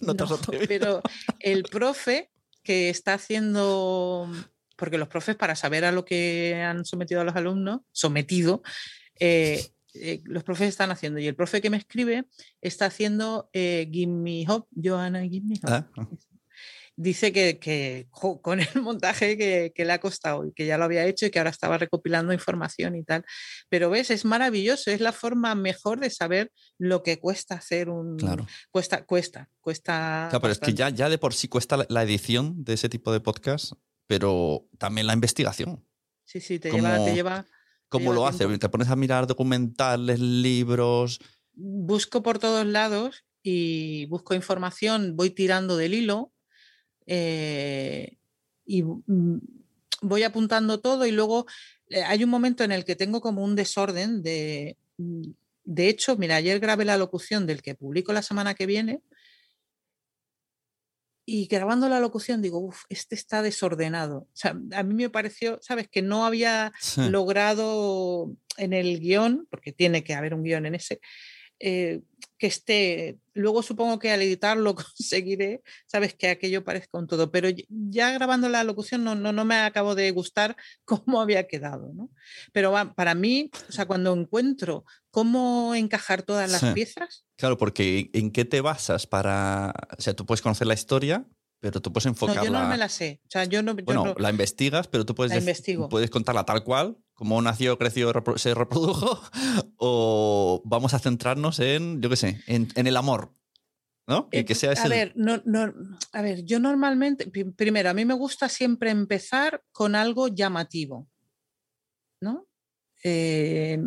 No 0.00 0.14
te 0.14 0.24
has 0.24 0.30
atrevido. 0.32 0.66
pero 0.68 1.02
el 1.40 1.62
profe 1.64 2.30
que 2.66 2.90
está 2.90 3.14
haciendo, 3.14 4.28
porque 4.76 4.98
los 4.98 5.08
profes 5.08 5.36
para 5.36 5.56
saber 5.56 5.84
a 5.84 5.92
lo 5.92 6.04
que 6.04 6.62
han 6.62 6.84
sometido 6.84 7.20
a 7.22 7.24
los 7.24 7.36
alumnos, 7.36 7.80
sometido, 7.92 8.62
eh, 9.18 9.70
eh, 9.94 10.20
los 10.24 10.44
profes 10.44 10.68
están 10.68 10.90
haciendo. 10.90 11.18
Y 11.18 11.26
el 11.26 11.34
profe 11.36 11.62
que 11.62 11.70
me 11.70 11.78
escribe 11.78 12.26
está 12.60 12.86
haciendo 12.86 13.48
eh, 13.52 13.88
Give 13.90 14.12
Me 14.12 14.44
Hope, 14.46 14.68
Johanna 14.82 15.22
Give 15.22 15.46
Hope. 15.46 15.72
Ah, 15.72 15.86
Dice 16.98 17.30
que, 17.30 17.58
que, 17.58 18.06
jo, 18.10 18.40
con 18.40 18.58
el 18.58 18.68
montaje 18.80 19.36
que, 19.36 19.70
que 19.74 19.84
le 19.84 19.92
ha 19.92 20.00
costado 20.00 20.46
y 20.46 20.52
que 20.52 20.64
ya 20.64 20.78
lo 20.78 20.84
había 20.84 21.04
hecho 21.04 21.26
y 21.26 21.30
que 21.30 21.38
ahora 21.38 21.50
estaba 21.50 21.76
recopilando 21.76 22.32
información 22.32 22.96
y 22.96 23.04
tal. 23.04 23.22
Pero 23.68 23.90
ves, 23.90 24.10
es 24.10 24.24
maravilloso, 24.24 24.90
es 24.90 25.00
la 25.02 25.12
forma 25.12 25.54
mejor 25.54 26.00
de 26.00 26.08
saber 26.08 26.50
lo 26.78 27.02
que 27.02 27.18
cuesta 27.18 27.56
hacer 27.56 27.90
un... 27.90 28.16
Claro. 28.16 28.46
Cuesta, 28.70 29.04
cuesta, 29.04 29.50
cuesta... 29.60 30.28
Claro, 30.30 30.40
pero 30.40 30.52
es 30.52 30.58
que 30.58 30.72
ya, 30.72 30.88
ya 30.88 31.10
de 31.10 31.18
por 31.18 31.34
sí 31.34 31.48
cuesta 31.48 31.76
la, 31.76 31.86
la 31.90 32.02
edición 32.02 32.64
de 32.64 32.72
ese 32.72 32.88
tipo 32.88 33.12
de 33.12 33.20
podcast, 33.20 33.72
pero 34.06 34.66
también 34.78 35.06
la 35.06 35.12
investigación. 35.12 35.86
Sí, 36.24 36.40
sí, 36.40 36.58
te 36.58 36.70
como- 36.70 36.82
lleva, 36.84 37.04
te 37.04 37.14
lleva. 37.14 37.46
¿Cómo 37.88 38.12
lo 38.14 38.26
hace? 38.26 38.38
tiempo. 38.38 38.58
Te 38.58 38.68
pones 38.68 38.88
a 38.88 38.96
mirar 38.96 39.26
documentales, 39.26 40.18
libros. 40.18 41.20
Busco 41.52 42.22
por 42.22 42.38
todos 42.38 42.66
lados 42.66 43.24
y 43.42 44.06
busco 44.06 44.34
información, 44.34 45.14
voy 45.14 45.30
tirando 45.30 45.76
del 45.76 45.94
hilo 45.94 46.32
eh, 47.06 48.16
y 48.64 48.82
mm, 48.82 49.38
voy 50.02 50.22
apuntando 50.24 50.80
todo 50.80 51.06
y 51.06 51.12
luego 51.12 51.46
eh, 51.88 52.02
hay 52.02 52.24
un 52.24 52.30
momento 52.30 52.64
en 52.64 52.72
el 52.72 52.84
que 52.84 52.96
tengo 52.96 53.20
como 53.20 53.42
un 53.44 53.54
desorden 53.56 54.22
de... 54.22 54.76
mm, 54.98 55.30
De 55.64 55.88
hecho, 55.88 56.16
mira, 56.16 56.36
ayer 56.36 56.60
grabé 56.60 56.84
la 56.84 56.96
locución 56.96 57.46
del 57.46 57.60
que 57.62 57.74
publico 57.74 58.12
la 58.12 58.22
semana 58.22 58.54
que 58.54 58.66
viene 58.66 59.00
y 61.28 61.46
grabando 61.46 61.88
la 61.88 61.98
locución 61.98 62.40
digo, 62.40 62.58
uff, 62.60 62.84
este 62.88 63.16
está 63.16 63.42
desordenado. 63.42 64.18
O 64.18 64.28
sea, 64.36 64.56
a 64.72 64.82
mí 64.84 64.94
me 64.94 65.10
pareció, 65.10 65.58
¿sabes? 65.60 65.88
Que 65.88 66.00
no 66.02 66.24
había 66.24 66.72
Sí. 66.80 67.08
logrado 67.10 68.32
en 68.58 68.72
el 68.72 69.00
guion, 69.00 69.46
porque 69.50 69.72
tiene 69.72 70.04
que 70.04 70.14
haber 70.14 70.34
un 70.34 70.44
guion 70.44 70.66
en 70.66 70.76
ese, 70.76 71.00
eh, 71.60 72.02
que 72.38 72.46
esté. 72.46 73.18
Luego 73.34 73.62
supongo 73.62 73.98
que 73.98 74.10
al 74.10 74.22
editarlo 74.22 74.74
conseguiré, 74.98 75.62
sabes, 75.86 76.14
que 76.14 76.28
aquello 76.28 76.64
parezca 76.64 76.98
un 76.98 77.06
todo, 77.06 77.30
pero 77.30 77.48
ya 77.68 78.12
grabando 78.12 78.48
la 78.48 78.64
locución 78.64 79.04
no, 79.04 79.14
no, 79.14 79.32
no 79.32 79.44
me 79.44 79.56
acabo 79.56 79.94
de 79.94 80.10
gustar 80.10 80.56
cómo 80.84 81.20
había 81.20 81.46
quedado, 81.46 81.92
¿no? 81.94 82.10
Pero 82.52 82.74
para 82.94 83.14
mí, 83.14 83.50
o 83.68 83.72
sea, 83.72 83.86
cuando 83.86 84.12
encuentro 84.14 84.84
cómo 85.10 85.74
encajar 85.74 86.22
todas 86.22 86.50
las 86.50 86.74
piezas. 86.74 87.24
Claro, 87.36 87.56
porque 87.56 88.10
¿en 88.12 88.30
qué 88.30 88.44
te 88.44 88.60
basas 88.60 89.06
para. 89.06 89.72
O 89.96 90.02
sea, 90.02 90.14
tú 90.14 90.26
puedes 90.26 90.42
conocer 90.42 90.66
la 90.66 90.74
historia, 90.74 91.26
pero 91.60 91.80
tú 91.80 91.92
puedes 91.92 92.06
enfocarla. 92.06 92.42
No, 92.42 92.46
yo 92.46 92.52
no 92.52 92.68
me 92.68 92.76
la 92.76 92.88
sé. 92.88 93.20
O 93.24 93.30
sea, 93.30 93.44
yo 93.44 93.62
no, 93.62 93.74
bueno, 93.74 94.14
la 94.18 94.30
investigas, 94.30 94.88
pero 94.88 95.04
tú 95.06 95.14
puedes, 95.14 95.62
puedes 95.90 96.10
contarla 96.10 96.44
tal 96.44 96.64
cual, 96.64 96.98
como 97.14 97.40
nació, 97.40 97.78
creció, 97.78 98.12
se 98.36 98.54
reprodujo, 98.54 99.20
o 99.76 100.62
vamos 100.64 100.94
a 100.94 100.98
centrarnos 100.98 101.60
en, 101.60 102.00
yo 102.02 102.10
qué 102.10 102.16
sé, 102.16 102.42
en, 102.46 102.68
el 102.74 102.96
amor. 102.96 103.32
¿No? 104.08 104.30
que 104.30 104.54
sea 104.54 104.70
a, 104.70 104.86
ver, 104.86 105.12
no, 105.16 105.42
no, 105.46 105.74
a 106.12 106.22
ver, 106.22 106.44
yo 106.44 106.60
normalmente, 106.60 107.28
primero, 107.56 107.90
a 107.90 107.92
mí 107.92 108.04
me 108.04 108.14
gusta 108.14 108.48
siempre 108.48 108.90
empezar 108.90 109.64
con 109.72 109.96
algo 109.96 110.28
llamativo. 110.28 111.08
¿No? 112.20 112.46
Eh, 113.02 113.80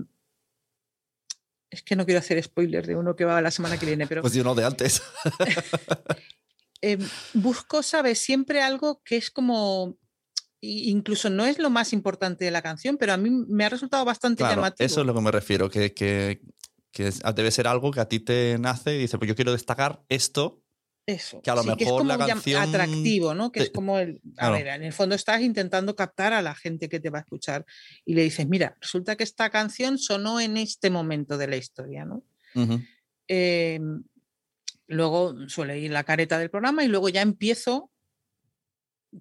es 1.69 1.83
que 1.83 1.95
no 1.95 2.05
quiero 2.05 2.19
hacer 2.19 2.41
spoiler 2.43 2.85
de 2.85 2.95
uno 2.95 3.15
que 3.15 3.25
va 3.25 3.41
la 3.41 3.51
semana 3.51 3.77
que 3.77 3.85
viene, 3.85 4.07
pero. 4.07 4.21
Pues 4.23 4.33
de 4.33 4.41
uno 4.41 4.55
de 4.55 4.65
antes. 4.65 5.01
Em, 6.81 6.99
busco, 7.33 7.83
¿sabes? 7.83 8.19
Siempre 8.19 8.61
algo 8.61 9.01
que 9.03 9.17
es 9.17 9.31
como. 9.31 9.97
Incluso 10.61 11.29
no 11.29 11.45
es 11.45 11.57
lo 11.57 11.69
más 11.69 11.93
importante 11.93 12.43
de 12.43 12.51
la 12.51 12.61
canción, 12.61 12.97
pero 12.97 13.13
a 13.13 13.17
mí 13.17 13.29
me 13.29 13.63
ha 13.63 13.69
resultado 13.69 14.03
bastante 14.03 14.43
llamativo. 14.43 14.85
Eso 14.85 15.01
es 15.01 15.07
lo 15.07 15.13
que 15.13 15.21
me 15.21 15.31
refiero, 15.31 15.69
que, 15.69 15.93
que, 15.93 16.41
que, 16.91 17.11
debe 17.33 17.51
ser 17.51 17.67
algo 17.67 17.91
que 17.91 18.01
a 18.01 18.09
ti 18.09 18.19
te 18.19 18.57
nace 18.59 18.95
y 18.95 18.99
dices, 18.99 19.17
pues 19.17 19.29
yo 19.29 19.35
quiero 19.35 19.53
destacar 19.53 20.03
esto. 20.09 20.61
Eso. 21.05 21.41
Que 21.41 21.49
a 21.49 21.55
lo 21.55 21.63
mejor 21.63 21.81
es 21.81 21.87
como 21.87 22.03
la 22.03 22.17
canción. 22.17 22.61
Atractivo, 22.61 23.33
¿no? 23.33 23.53
Que 23.53 23.61
es 23.61 23.69
como 23.71 23.99
el. 23.99 24.21
A 24.37 24.49
ver, 24.49 24.67
en 24.67 24.83
el 24.83 24.93
fondo 24.93 25.15
estás 25.15 25.41
intentando 25.41 25.95
captar 25.95 26.33
a 26.33 26.41
la 26.41 26.53
gente 26.55 26.89
que 26.89 26.99
te 26.99 27.09
va 27.09 27.19
a 27.19 27.21
escuchar 27.21 27.65
y 28.03 28.13
le 28.13 28.23
dices, 28.23 28.47
mira, 28.47 28.75
resulta 28.81 29.15
que 29.15 29.23
esta 29.23 29.49
canción 29.49 29.97
sonó 29.97 30.41
en 30.41 30.57
este 30.57 30.89
momento 30.89 31.37
de 31.37 31.47
la 31.47 31.55
historia, 31.55 32.03
¿no? 32.03 32.23
Luego 34.89 35.47
suele 35.47 35.79
ir 35.79 35.91
la 35.91 36.03
careta 36.03 36.39
del 36.39 36.49
programa 36.49 36.83
y 36.83 36.87
luego 36.87 37.09
ya 37.09 37.21
empiezo. 37.21 37.91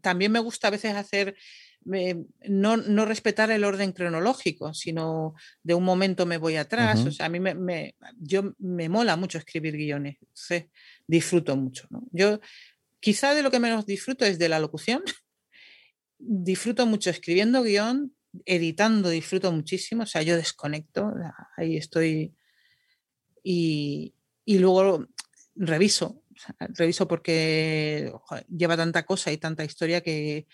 También 0.00 0.32
me 0.32 0.38
gusta 0.38 0.68
a 0.68 0.70
veces 0.70 0.94
hacer, 0.94 1.36
no, 1.84 3.04
respetar 3.04 3.50
el 3.50 3.64
orden 3.64 3.92
cronológico, 3.92 4.72
sino 4.72 5.34
de 5.62 5.74
un 5.74 5.84
momento 5.84 6.24
me 6.24 6.38
voy 6.38 6.56
atrás. 6.56 7.04
O 7.06 7.12
sea, 7.12 7.26
a 7.26 7.28
mí 7.28 7.38
me, 7.38 7.94
yo, 8.18 8.54
me 8.58 8.88
mola 8.88 9.16
mucho 9.16 9.36
escribir 9.36 9.76
guiones, 9.76 10.16
disfruto 11.06 11.54
mucho. 11.54 11.86
Yo 12.12 12.40
quizá 12.98 13.34
de 13.34 13.42
lo 13.42 13.50
que 13.50 13.60
menos 13.60 13.84
disfruto 13.84 14.24
es 14.24 14.38
de 14.38 14.48
la 14.48 14.60
locución. 14.60 15.02
disfruto 16.18 16.86
mucho 16.86 17.10
escribiendo 17.10 17.62
guion, 17.62 18.14
editando 18.46 19.10
disfruto 19.10 19.52
muchísimo, 19.52 20.04
o 20.04 20.06
sea, 20.06 20.22
yo 20.22 20.34
desconecto, 20.34 21.12
ahí 21.56 21.76
estoy. 21.76 22.34
Y, 23.42 24.14
y 24.46 24.58
luego 24.60 25.06
reviso, 25.58 26.22
reviso 26.60 27.06
porque 27.08 28.12
lleva 28.48 28.76
tanta 28.76 29.04
cosa 29.04 29.32
y 29.32 29.38
tanta 29.38 29.64
historia 29.64 30.00
que 30.00 30.46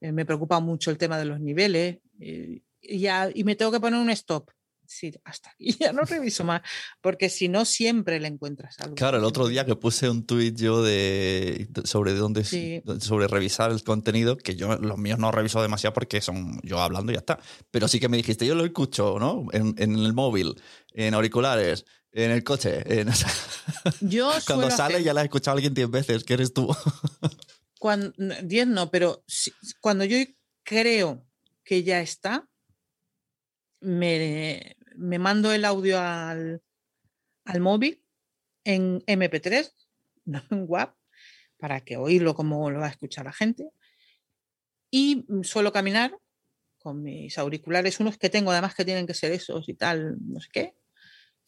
eh, 0.00 0.12
me 0.12 0.24
preocupa 0.24 0.60
mucho 0.60 0.90
el 0.90 0.98
tema 0.98 1.18
de 1.18 1.24
los 1.24 1.40
niveles 1.40 1.98
eh, 2.20 2.62
y, 2.80 2.98
ya, 3.00 3.30
y 3.32 3.44
me 3.44 3.56
tengo 3.56 3.72
que 3.72 3.80
poner 3.80 4.00
un 4.00 4.10
stop. 4.10 4.50
Sí, 4.86 5.12
hasta 5.22 5.50
aquí 5.50 5.70
ya 5.80 5.92
no 5.92 6.02
reviso 6.02 6.42
más, 6.42 6.62
porque 7.00 7.30
si 7.30 7.48
no 7.48 7.64
siempre 7.64 8.18
le 8.18 8.26
encuentras 8.26 8.80
algo. 8.80 8.96
Claro, 8.96 9.18
el 9.18 9.24
otro 9.24 9.46
día 9.46 9.64
que 9.64 9.76
puse 9.76 10.10
un 10.10 10.26
tuit 10.26 10.58
yo 10.58 10.82
de 10.82 11.68
sobre 11.84 12.12
dónde 12.14 12.42
sobre 12.44 13.28
revisar 13.28 13.70
el 13.70 13.84
contenido, 13.84 14.36
que 14.36 14.56
yo 14.56 14.76
los 14.78 14.98
míos 14.98 15.20
no 15.20 15.30
reviso 15.30 15.62
demasiado 15.62 15.94
porque 15.94 16.20
son 16.20 16.60
yo 16.64 16.80
hablando 16.80 17.12
y 17.12 17.14
ya 17.14 17.20
está. 17.20 17.38
Pero 17.70 17.86
sí 17.86 18.00
que 18.00 18.08
me 18.08 18.16
dijiste, 18.16 18.44
yo 18.46 18.56
lo 18.56 18.64
escucho, 18.64 19.20
¿no? 19.20 19.46
En, 19.52 19.76
en 19.78 19.94
el 19.94 20.12
móvil, 20.12 20.60
en 20.92 21.14
auriculares, 21.14 21.84
en 22.12 22.30
el 22.30 22.44
coche. 22.44 22.84
Yo 24.00 24.32
Cuando 24.46 24.70
sale 24.70 25.02
ya 25.02 25.14
la 25.14 25.20
ha 25.20 25.24
escuchado 25.24 25.56
alguien 25.56 25.74
diez 25.74 25.90
veces, 25.90 26.24
que 26.24 26.34
eres 26.34 26.52
tú. 26.52 26.68
Cuando, 27.78 28.12
diez 28.42 28.66
no, 28.66 28.90
pero 28.90 29.24
cuando 29.80 30.04
yo 30.04 30.18
creo 30.64 31.26
que 31.64 31.82
ya 31.82 32.02
está, 32.02 32.46
me, 33.80 34.76
me 34.96 35.18
mando 35.18 35.50
el 35.50 35.64
audio 35.64 35.98
al, 35.98 36.62
al, 37.46 37.60
móvil 37.60 38.04
en 38.64 39.00
MP3, 39.06 39.72
no 40.26 40.42
en 40.50 40.66
WAP, 40.68 40.94
para 41.56 41.80
que 41.80 41.96
oírlo 41.96 42.34
como 42.34 42.70
lo 42.70 42.80
va 42.80 42.88
a 42.88 42.90
escuchar 42.90 43.24
la 43.24 43.32
gente. 43.32 43.70
Y 44.90 45.24
suelo 45.42 45.72
caminar 45.72 46.14
con 46.76 47.02
mis 47.02 47.38
auriculares, 47.38 47.98
unos 47.98 48.18
que 48.18 48.28
tengo 48.28 48.50
además 48.50 48.74
que 48.74 48.84
tienen 48.84 49.06
que 49.06 49.14
ser 49.14 49.32
esos 49.32 49.66
y 49.70 49.74
tal, 49.74 50.16
no 50.20 50.40
sé 50.40 50.48
qué, 50.52 50.74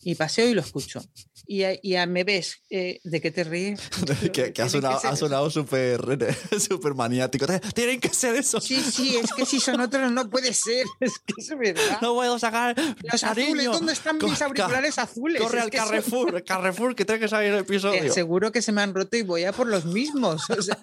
y 0.04 0.14
paseo 0.16 0.48
y 0.48 0.54
lo 0.54 0.60
escucho. 0.60 1.00
Y, 1.46 1.62
y 1.82 2.06
me 2.06 2.24
ves 2.24 2.62
eh, 2.70 3.00
de 3.04 3.20
qué 3.20 3.30
te 3.30 3.44
ríes. 3.44 3.80
que, 4.32 4.52
ha 4.60 4.68
sonado, 5.16 5.50
súper 5.50 6.00
super 6.60 6.94
maniático. 6.94 7.46
Tienen 7.74 8.00
que 8.00 8.08
ser 8.08 8.34
eso. 8.34 8.60
Sí, 8.60 8.80
sí, 8.80 9.16
es 9.16 9.32
que 9.32 9.46
si 9.46 9.60
son 9.60 9.80
otros 9.80 10.10
no 10.10 10.28
puede 10.28 10.52
ser. 10.52 10.86
Es 11.00 11.18
que 11.18 11.34
es 11.36 11.58
verdad. 11.58 11.98
No 12.00 12.14
puedo 12.14 12.38
sacar. 12.38 12.76
Los 13.10 13.24
azules, 13.24 13.66
¿dónde 13.66 13.92
están 13.92 14.18
mis 14.18 14.40
auriculares 14.40 14.98
azules? 14.98 15.40
Corre 15.40 15.60
al 15.60 15.70
Carrefour, 15.70 16.44
Carrefour, 16.44 16.94
que 16.94 17.04
tiene 17.04 17.20
que 17.20 17.28
salir 17.28 17.52
el 17.52 17.60
episodio. 17.60 18.04
Eh, 18.04 18.10
seguro 18.10 18.52
que 18.52 18.62
se 18.62 18.72
me 18.72 18.82
han 18.82 18.94
roto 18.94 19.16
y 19.16 19.22
voy 19.22 19.44
a 19.44 19.52
por 19.52 19.66
los 19.66 19.84
mismos. 19.84 20.48
O 20.50 20.62
sea, 20.62 20.78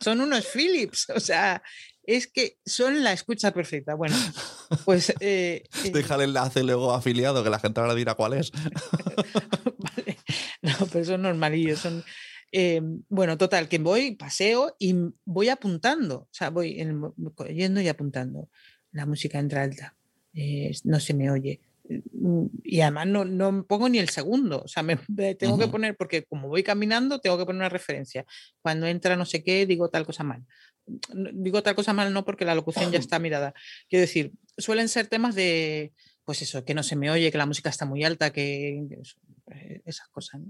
son 0.00 0.20
unos 0.20 0.46
Philips. 0.46 1.06
O 1.14 1.20
sea, 1.20 1.62
es 2.06 2.26
que 2.26 2.58
son 2.64 3.02
la 3.02 3.12
escucha 3.12 3.52
perfecta. 3.52 3.94
Bueno, 3.94 4.16
pues. 4.84 5.10
Eh, 5.20 5.64
eh 5.84 5.90
Deja 5.92 6.16
el 6.16 6.22
enlace 6.22 6.62
luego 6.62 6.92
afiliado, 6.92 7.42
que 7.42 7.50
la 7.50 7.58
gente 7.58 7.80
ahora 7.80 7.94
dirá 7.94 8.14
cuál 8.14 8.34
es. 8.34 8.50
vale. 9.78 10.18
No, 10.62 10.86
pero 10.90 11.04
son 11.04 11.20
normalillos. 11.20 11.80
Son, 11.80 12.02
eh, 12.50 12.80
bueno, 13.10 13.36
total, 13.36 13.68
que 13.68 13.78
voy, 13.78 14.16
paseo 14.16 14.74
y 14.78 14.94
voy 15.26 15.50
apuntando. 15.50 16.20
O 16.20 16.28
sea, 16.30 16.48
voy 16.48 16.74
yendo 17.54 17.80
y 17.82 17.88
apuntando. 17.88 18.48
La 18.90 19.04
música 19.04 19.38
entra 19.38 19.62
alta. 19.62 19.94
Eh, 20.32 20.72
no 20.84 21.00
se 21.00 21.12
me 21.12 21.30
oye. 21.30 21.60
Y 22.62 22.80
además 22.80 23.08
no, 23.08 23.26
no, 23.26 23.66
pongo 23.66 23.90
ni 23.90 23.98
el 23.98 24.08
segundo, 24.08 24.62
o 24.62 24.68
sea, 24.68 24.82
me, 24.82 24.96
tengo 25.34 25.58
que 25.58 25.68
poner, 25.68 25.98
porque 25.98 26.24
como 26.24 26.48
voy 26.48 26.62
caminando, 26.62 27.20
tengo 27.20 27.36
que 27.36 27.44
poner 27.44 27.60
una 27.60 27.68
referencia. 27.68 28.24
Cuando 28.62 28.86
entra 28.86 29.16
no 29.16 29.26
sé 29.26 29.44
qué, 29.44 29.66
digo 29.66 29.90
tal 29.90 30.06
cosa 30.06 30.24
mal 30.24 30.46
digo 30.86 31.58
otra 31.58 31.74
cosa 31.74 31.92
mal 31.92 32.12
no 32.12 32.24
porque 32.24 32.44
la 32.44 32.54
locución 32.54 32.90
ya 32.92 32.98
está 32.98 33.18
mirada. 33.18 33.54
Quiero 33.88 34.02
decir, 34.02 34.32
suelen 34.58 34.88
ser 34.88 35.06
temas 35.06 35.34
de, 35.34 35.92
pues 36.24 36.42
eso, 36.42 36.64
que 36.64 36.74
no 36.74 36.82
se 36.82 36.96
me 36.96 37.10
oye, 37.10 37.30
que 37.30 37.38
la 37.38 37.46
música 37.46 37.70
está 37.70 37.86
muy 37.86 38.04
alta, 38.04 38.32
que, 38.32 38.86
eh, 39.50 39.82
esas 39.84 40.08
cosas. 40.08 40.40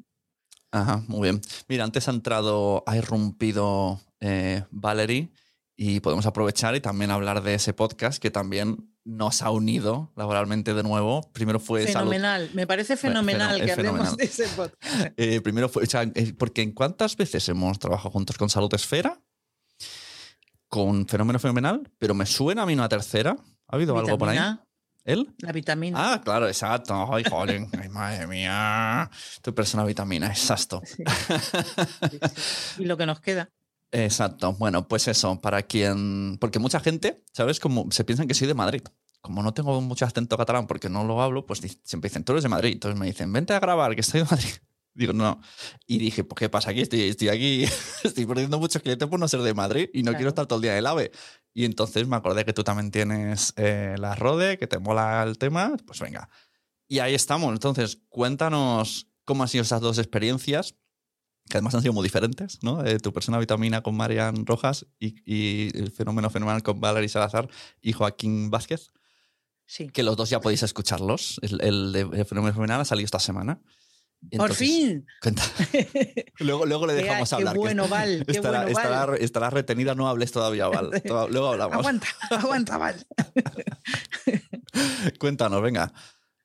Ajá, 0.70 1.04
muy 1.06 1.22
bien. 1.22 1.40
Mira, 1.68 1.84
antes 1.84 2.08
ha 2.08 2.10
entrado, 2.10 2.82
ha 2.86 2.96
irrumpido 2.96 4.00
eh, 4.20 4.64
Valerie 4.70 5.30
y 5.76 6.00
podemos 6.00 6.26
aprovechar 6.26 6.74
y 6.76 6.80
también 6.80 7.10
hablar 7.10 7.42
de 7.42 7.54
ese 7.54 7.72
podcast 7.72 8.20
que 8.20 8.30
también 8.30 8.90
nos 9.04 9.42
ha 9.42 9.50
unido 9.50 10.12
laboralmente 10.16 10.74
de 10.74 10.82
nuevo. 10.82 11.30
Primero 11.32 11.60
fue 11.60 11.86
fenomenal, 11.86 12.50
me 12.54 12.66
parece 12.66 12.96
fenomenal 12.96 13.62
que 13.62 13.72
hablemos 13.72 14.16
de 14.16 14.24
ese 14.24 14.48
podcast. 14.48 15.12
Eh, 15.16 15.40
primero 15.40 15.68
fue, 15.68 15.84
porque 16.38 16.62
¿en 16.62 16.72
cuántas 16.72 17.16
veces 17.16 17.48
hemos 17.48 17.78
trabajado 17.78 18.10
juntos 18.10 18.38
con 18.38 18.48
Salud 18.48 18.72
Esfera? 18.74 19.20
Con 20.74 21.06
Fenómeno 21.06 21.38
Fenomenal, 21.38 21.88
pero 22.00 22.14
me 22.14 22.26
suena 22.26 22.62
a 22.62 22.66
mí 22.66 22.72
una 22.72 22.88
tercera. 22.88 23.36
¿Ha 23.68 23.76
habido 23.76 23.96
algo 23.96 24.18
por 24.18 24.28
ahí? 24.28 24.40
¿Él? 25.04 25.32
La 25.38 25.52
vitamina. 25.52 26.14
Ah, 26.14 26.20
claro, 26.20 26.48
exacto. 26.48 27.14
Ay, 27.14 27.22
joder, 27.30 27.64
ay, 27.80 27.88
madre 27.90 28.26
mía. 28.26 29.08
Tu 29.40 29.54
persona 29.54 29.84
vitamina, 29.84 30.26
exacto. 30.26 30.82
Y 32.80 32.86
lo 32.86 32.96
que 32.96 33.06
nos 33.06 33.20
queda. 33.20 33.50
Exacto. 33.92 34.54
Bueno, 34.54 34.88
pues 34.88 35.06
eso, 35.06 35.40
para 35.40 35.62
quien. 35.62 36.38
Porque 36.40 36.58
mucha 36.58 36.80
gente, 36.80 37.22
¿sabes? 37.32 37.60
Como 37.60 37.86
se 37.92 38.02
piensan 38.02 38.26
que 38.26 38.34
soy 38.34 38.48
de 38.48 38.54
Madrid. 38.54 38.82
Como 39.20 39.44
no 39.44 39.54
tengo 39.54 39.80
mucho 39.80 40.06
acento 40.06 40.36
catalán 40.36 40.66
porque 40.66 40.88
no 40.88 41.04
lo 41.04 41.22
hablo, 41.22 41.46
pues 41.46 41.60
siempre 41.84 42.10
dicen, 42.10 42.24
tú 42.24 42.32
eres 42.32 42.42
de 42.42 42.48
Madrid. 42.48 42.72
Entonces 42.72 42.98
me 42.98 43.06
dicen, 43.06 43.32
vente 43.32 43.52
a 43.52 43.60
grabar, 43.60 43.94
que 43.94 44.00
estoy 44.00 44.22
de 44.22 44.26
Madrid. 44.28 44.54
Digo, 44.94 45.12
no. 45.12 45.40
Y 45.86 45.98
dije, 45.98 46.22
pues, 46.22 46.38
¿qué 46.38 46.48
pasa 46.48 46.70
aquí? 46.70 46.80
Estoy, 46.80 47.02
estoy 47.02 47.28
aquí, 47.28 47.64
estoy 48.04 48.26
perdiendo 48.26 48.58
muchos 48.58 48.80
clientes 48.80 49.08
por 49.08 49.18
no 49.18 49.26
ser 49.26 49.40
de 49.40 49.52
Madrid 49.52 49.88
y 49.92 50.04
no 50.04 50.12
quiero 50.12 50.28
estar 50.28 50.46
todo 50.46 50.58
el 50.58 50.62
día 50.62 50.72
en 50.72 50.78
el 50.78 50.86
AVE. 50.86 51.10
Y 51.52 51.64
entonces 51.64 52.06
me 52.06 52.16
acordé 52.16 52.44
que 52.44 52.52
tú 52.52 52.62
también 52.62 52.90
tienes 52.90 53.52
eh, 53.56 53.96
la 53.98 54.14
RODE, 54.14 54.56
que 54.56 54.66
te 54.66 54.78
mola 54.78 55.24
el 55.24 55.36
tema. 55.36 55.76
Pues 55.84 56.00
venga. 56.00 56.28
Y 56.86 57.00
ahí 57.00 57.14
estamos. 57.14 57.52
Entonces, 57.52 57.98
cuéntanos 58.08 59.08
cómo 59.24 59.42
han 59.42 59.48
sido 59.48 59.62
esas 59.62 59.80
dos 59.80 59.98
experiencias, 59.98 60.76
que 61.48 61.58
además 61.58 61.74
han 61.74 61.82
sido 61.82 61.92
muy 61.92 62.04
diferentes, 62.04 62.62
¿no? 62.62 62.82
tu 63.00 63.12
persona 63.12 63.38
vitamina 63.38 63.82
con 63.82 63.96
Marian 63.96 64.46
Rojas 64.46 64.86
y, 64.98 65.76
el 65.76 65.90
fenómeno 65.90 66.30
fenomenal 66.30 66.62
con 66.62 66.80
Valerie 66.80 67.08
Salazar 67.08 67.48
y 67.80 67.92
Joaquín 67.92 68.50
Vázquez. 68.50 68.92
Sí. 69.66 69.88
Que 69.88 70.02
los 70.02 70.16
dos 70.16 70.30
ya 70.30 70.40
podéis 70.40 70.62
escucharlos. 70.62 71.40
El, 71.42 71.60
el, 71.62 71.96
el 72.12 72.24
fenómeno 72.26 72.52
fenomenal 72.52 72.82
ha 72.82 72.84
salido 72.84 73.06
esta 73.06 73.18
semana. 73.18 73.60
Por 74.36 74.54
fin. 74.54 75.06
luego, 76.38 76.66
luego 76.66 76.86
le 76.86 76.94
dejamos 76.94 77.28
qué 77.28 77.34
hablar. 77.34 77.52
que 77.54 77.58
bueno, 77.58 77.88
Val, 77.88 78.24
qué 78.26 78.32
estará, 78.32 78.62
bueno, 78.62 78.78
Val. 78.78 79.18
estará- 79.20 79.50
retenida, 79.50 79.94
no 79.94 80.08
hables 80.08 80.32
todavía, 80.32 80.66
Val. 80.68 80.90
Luego 81.30 81.48
hablamos. 81.48 81.78
Aguanta, 81.78 82.06
aguanta, 82.30 82.78
Val. 82.78 83.06
Cuéntanos, 85.18 85.62
venga. 85.62 85.92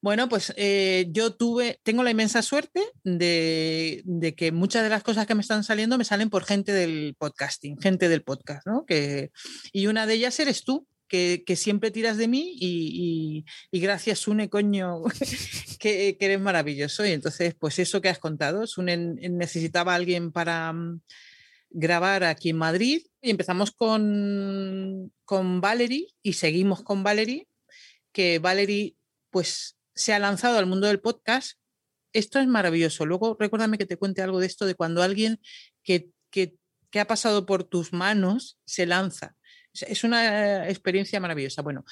Bueno, 0.02 0.30
pues 0.30 0.54
eh, 0.56 1.08
yo 1.12 1.34
tuve, 1.36 1.82
tengo 1.84 2.04
la 2.04 2.12
inmensa 2.12 2.42
suerte 2.42 2.82
de, 3.04 4.02
de 4.06 4.34
que 4.34 4.54
muchas 4.54 4.82
de 4.84 4.90
las 4.90 5.04
cosas 5.04 5.28
que 5.28 5.36
me 5.36 5.42
están 5.42 5.66
saliendo 5.66 5.98
me 5.98 6.06
salen 6.06 6.30
por 6.30 6.46
gente 6.46 6.72
del 6.72 7.16
podcasting, 7.20 7.78
gente 7.82 8.08
del 8.08 8.24
podcast, 8.24 8.66
¿no? 8.66 8.86
Que, 8.86 9.32
y 9.74 9.88
una 9.88 10.06
de 10.06 10.14
ellas 10.14 10.40
eres 10.40 10.64
tú, 10.64 10.88
que, 11.10 11.56
siempre 11.56 11.92
tiras 11.92 12.18
de 12.18 12.28
mí 12.28 12.56
y, 12.60 13.46
gracias, 13.72 14.20
Sune, 14.20 14.50
coño, 14.50 15.04
que, 15.80 16.16
que 16.18 16.26
eres 16.26 16.40
maravilloso. 16.40 17.06
Y 17.06 17.12
entonces, 17.12 17.56
pues 17.56 17.80
eso 17.80 18.00
que 18.02 18.10
has 18.10 18.20
contado, 18.20 18.66
Sune 18.68 18.96
necesitaba 18.98 19.94
a 19.94 19.96
alguien 19.96 20.32
para 20.32 20.72
mm, 20.72 21.02
grabar 21.72 22.24
aquí 22.24 22.50
en 22.50 22.58
Madrid 22.58 23.06
y 23.22 23.32
empezamos 23.32 23.72
con, 23.72 25.12
con 25.26 25.62
Valerie 25.62 26.08
y 26.22 26.34
seguimos 26.34 26.84
con 26.84 27.04
Valerie, 27.04 27.48
que 28.12 28.40
Valerie, 28.40 28.96
pues 29.32 29.78
se 29.94 30.14
ha 30.14 30.20
lanzado 30.20 30.58
al 30.58 30.68
mundo 30.68 30.88
del 30.88 31.02
podcast. 31.02 31.60
Esto 32.14 32.40
es 32.40 32.48
maravilloso. 32.48 33.06
Luego 33.06 33.36
recuérdame 33.40 33.78
que 33.78 33.86
te 33.86 33.98
cuente 33.98 34.22
algo 34.22 34.40
de 34.40 34.48
esto, 34.48 34.66
de 34.66 34.76
cuando 34.76 35.04
alguien 35.04 35.40
que, 35.84 36.12
que, 36.32 36.56
que 36.90 37.00
ha 37.00 37.08
pasado 37.08 37.46
por 37.46 37.64
tus 37.64 37.94
manos 37.94 38.58
se 38.66 38.86
lanza. 38.86 39.36
Es- 39.74 39.84
Es 39.84 40.04
una 40.04 40.66
eh, 40.66 40.70
experiencia 40.72 41.20
maravillosa. 41.20 41.62
Bueno, 41.62 41.86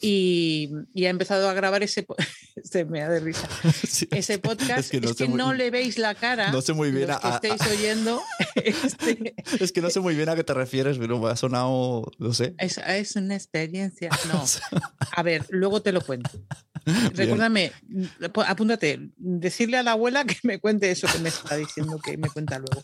y, 0.00 0.70
y 0.94 1.04
ha 1.06 1.10
empezado 1.10 1.48
a 1.48 1.52
grabar 1.54 1.82
ese, 1.82 2.06
se 2.64 2.84
me 2.84 3.00
da 3.00 3.08
de 3.08 3.20
risa, 3.20 3.48
Sí. 3.86 4.06
ese 4.12 4.38
podcast. 4.38 4.78
Es 4.78 4.90
que 4.90 5.00
no, 5.00 5.12
sé 5.14 5.26
muy- 5.26 5.56
le 5.56 5.70
veis 5.70 5.98
la 5.98 6.14
cara. 6.14 6.50
no 6.52 6.60
sé 6.62 6.72
muy 6.72 6.90
bien 6.92 7.08
los 7.08 7.16
a- 7.16 7.20
que 7.40 7.48
a- 7.50 7.54
estéis 7.54 7.72
oyendo. 7.78 8.22
este, 8.54 9.34
Es 9.60 9.72
que 9.72 9.80
no 9.80 9.90
sé 9.90 10.00
muy 10.00 10.14
bien 10.14 10.28
a 10.28 10.36
qué 10.36 10.44
te 10.44 10.54
refieres, 10.54 10.98
pero 10.98 11.18
me 11.18 11.28
ha 11.30 11.36
sonado, 11.36 12.10
no 12.18 12.32
sé. 12.32 12.54
es, 12.58 12.78
es 12.78 13.16
una 13.16 13.34
experiencia. 13.34 14.10
No. 14.32 14.44
A 15.12 15.22
ver, 15.22 15.44
luego 15.50 15.82
te 15.82 15.92
lo 15.92 16.00
cuento. 16.02 16.30
Recuérdame, 17.14 17.72
po- 18.32 18.42
apúntate, 18.42 19.10
decirle 19.16 19.76
a 19.76 19.82
la 19.82 19.92
abuela 19.92 20.24
que 20.24 20.36
me 20.44 20.58
cuente 20.58 20.90
eso 20.90 21.06
que 21.12 21.18
me 21.18 21.28
está 21.28 21.56
diciendo 21.56 21.98
que 22.02 22.16
me 22.16 22.28
cuenta 22.30 22.58
luego. 22.58 22.82